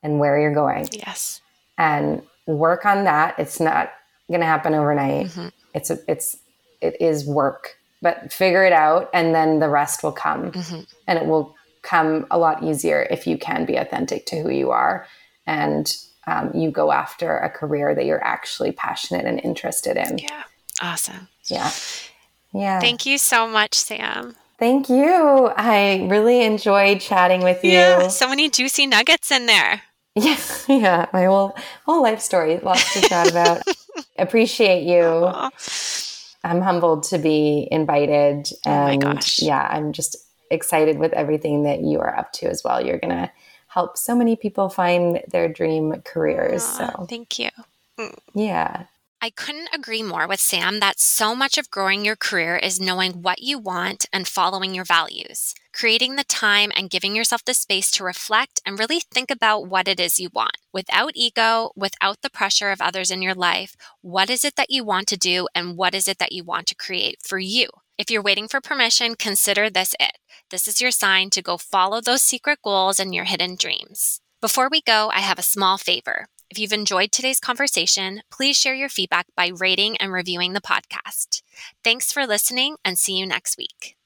and 0.06 0.20
where 0.20 0.38
you're 0.40 0.54
going 0.54 0.88
Yes. 0.92 1.40
and 1.76 2.22
work 2.46 2.86
on 2.86 3.04
that. 3.04 3.34
It's 3.38 3.58
not 3.60 3.90
going 4.30 4.40
to 4.40 4.46
happen 4.46 4.72
overnight. 4.74 5.26
Mhm. 5.26 5.50
It's 5.74 5.90
a, 5.90 5.98
it's 6.08 6.36
it 6.80 6.94
is 7.00 7.26
work, 7.26 7.76
but 8.02 8.32
figure 8.32 8.64
it 8.64 8.72
out 8.72 9.10
and 9.12 9.34
then 9.34 9.58
the 9.60 9.68
rest 9.68 10.02
will 10.04 10.12
come. 10.12 10.52
Mhm. 10.52 10.86
And 11.08 11.18
it 11.18 11.26
will 11.26 11.54
come 11.82 12.26
a 12.30 12.38
lot 12.38 12.62
easier 12.62 13.06
if 13.10 13.26
you 13.26 13.36
can 13.38 13.64
be 13.64 13.76
authentic 13.76 14.26
to 14.26 14.36
who 14.42 14.50
you 14.50 14.70
are 14.70 15.06
and 15.46 15.96
um, 16.28 16.50
you 16.54 16.70
go 16.70 16.90
after 16.92 17.38
a 17.38 17.48
career 17.48 17.94
that 17.94 18.04
you're 18.04 18.22
actually 18.24 18.72
passionate 18.72 19.24
and 19.26 19.38
interested 19.44 19.96
in. 19.96 20.18
Yeah. 20.18 20.42
Awesome. 20.82 21.28
Yeah. 21.48 21.70
Yeah. 22.52 22.80
Thank 22.80 23.06
you 23.06 23.16
so 23.18 23.46
much, 23.46 23.74
Sam. 23.74 24.34
Thank 24.58 24.88
you. 24.88 25.52
I 25.56 26.06
really 26.10 26.42
enjoyed 26.42 27.00
chatting 27.00 27.42
with 27.44 27.62
you. 27.62 27.72
Yeah. 27.72 28.08
So 28.08 28.28
many 28.28 28.48
juicy 28.50 28.86
nuggets 28.86 29.30
in 29.30 29.46
there. 29.46 29.82
Yeah, 30.18 30.38
yeah. 30.66 31.06
My 31.12 31.24
whole 31.26 31.54
whole 31.84 32.02
life 32.02 32.20
story, 32.20 32.58
lots 32.62 32.94
to 32.94 33.06
chat 33.06 33.30
about. 33.30 33.62
Appreciate 34.18 34.84
you. 34.84 35.02
Aw. 35.02 35.50
I'm 36.42 36.62
humbled 36.62 37.02
to 37.10 37.18
be 37.18 37.68
invited, 37.70 38.48
Oh 38.64 38.70
my 38.70 38.92
and 38.92 39.02
gosh. 39.02 39.42
yeah, 39.42 39.60
I'm 39.70 39.92
just 39.92 40.16
excited 40.50 40.98
with 40.98 41.12
everything 41.12 41.64
that 41.64 41.80
you 41.80 42.00
are 42.00 42.16
up 42.16 42.32
to 42.34 42.46
as 42.48 42.62
well. 42.64 42.84
You're 42.84 42.98
gonna 42.98 43.30
help 43.68 43.98
so 43.98 44.16
many 44.16 44.36
people 44.36 44.70
find 44.70 45.20
their 45.28 45.48
dream 45.48 46.00
careers. 46.04 46.62
Aw, 46.62 46.90
So 46.96 47.06
Thank 47.10 47.38
you. 47.38 47.50
Mm. 47.98 48.16
yeah, 48.34 48.84
I 49.22 49.30
couldn't 49.30 49.70
agree 49.72 50.02
more 50.02 50.28
with 50.28 50.40
Sam 50.40 50.78
that 50.80 51.00
so 51.00 51.34
much 51.34 51.56
of 51.56 51.70
growing 51.70 52.04
your 52.04 52.16
career 52.16 52.56
is 52.56 52.78
knowing 52.78 53.22
what 53.22 53.42
you 53.42 53.58
want 53.58 54.04
and 54.12 54.28
following 54.28 54.74
your 54.74 54.84
values, 54.84 55.54
creating 55.72 56.16
the 56.16 56.24
time 56.24 56.70
and 56.76 56.90
giving 56.90 57.16
yourself 57.16 57.42
the 57.42 57.54
space 57.54 57.90
to 57.92 58.04
reflect 58.04 58.60
and 58.66 58.78
really 58.78 59.00
think 59.00 59.30
about 59.30 59.66
what 59.66 59.88
it 59.88 59.98
is 59.98 60.20
you 60.20 60.28
want. 60.34 60.58
Without 60.70 61.12
ego, 61.14 61.70
without 61.74 62.20
the 62.20 62.30
pressure 62.30 62.70
of 62.70 62.82
others 62.82 63.10
in 63.10 63.22
your 63.22 63.34
life, 63.34 63.74
what 64.02 64.28
is 64.28 64.44
it 64.44 64.54
that 64.56 64.70
you 64.70 64.84
want 64.84 65.08
to 65.08 65.16
do 65.16 65.48
and 65.54 65.78
what 65.78 65.94
is 65.94 66.06
it 66.08 66.18
that 66.18 66.32
you 66.32 66.44
want 66.44 66.66
to 66.66 66.74
create 66.74 67.16
for 67.26 67.38
you? 67.38 67.68
If 67.96 68.10
you're 68.10 68.22
waiting 68.22 68.48
for 68.48 68.60
permission, 68.60 69.14
consider 69.14 69.70
this 69.70 69.94
it. 69.98 70.18
This 70.50 70.68
is 70.68 70.82
your 70.82 70.90
sign 70.90 71.30
to 71.30 71.42
go 71.42 71.56
follow 71.56 72.02
those 72.02 72.22
secret 72.22 72.58
goals 72.62 73.00
and 73.00 73.14
your 73.14 73.24
hidden 73.24 73.56
dreams. 73.56 74.20
Before 74.42 74.68
we 74.70 74.82
go, 74.82 75.10
I 75.12 75.20
have 75.20 75.38
a 75.38 75.42
small 75.42 75.78
favor. 75.78 76.26
If 76.48 76.58
you've 76.58 76.72
enjoyed 76.72 77.10
today's 77.10 77.40
conversation, 77.40 78.22
please 78.30 78.56
share 78.56 78.74
your 78.74 78.88
feedback 78.88 79.26
by 79.36 79.48
rating 79.48 79.96
and 79.96 80.12
reviewing 80.12 80.52
the 80.52 80.60
podcast. 80.60 81.42
Thanks 81.82 82.12
for 82.12 82.26
listening 82.26 82.76
and 82.84 82.96
see 82.96 83.16
you 83.16 83.26
next 83.26 83.58
week. 83.58 83.96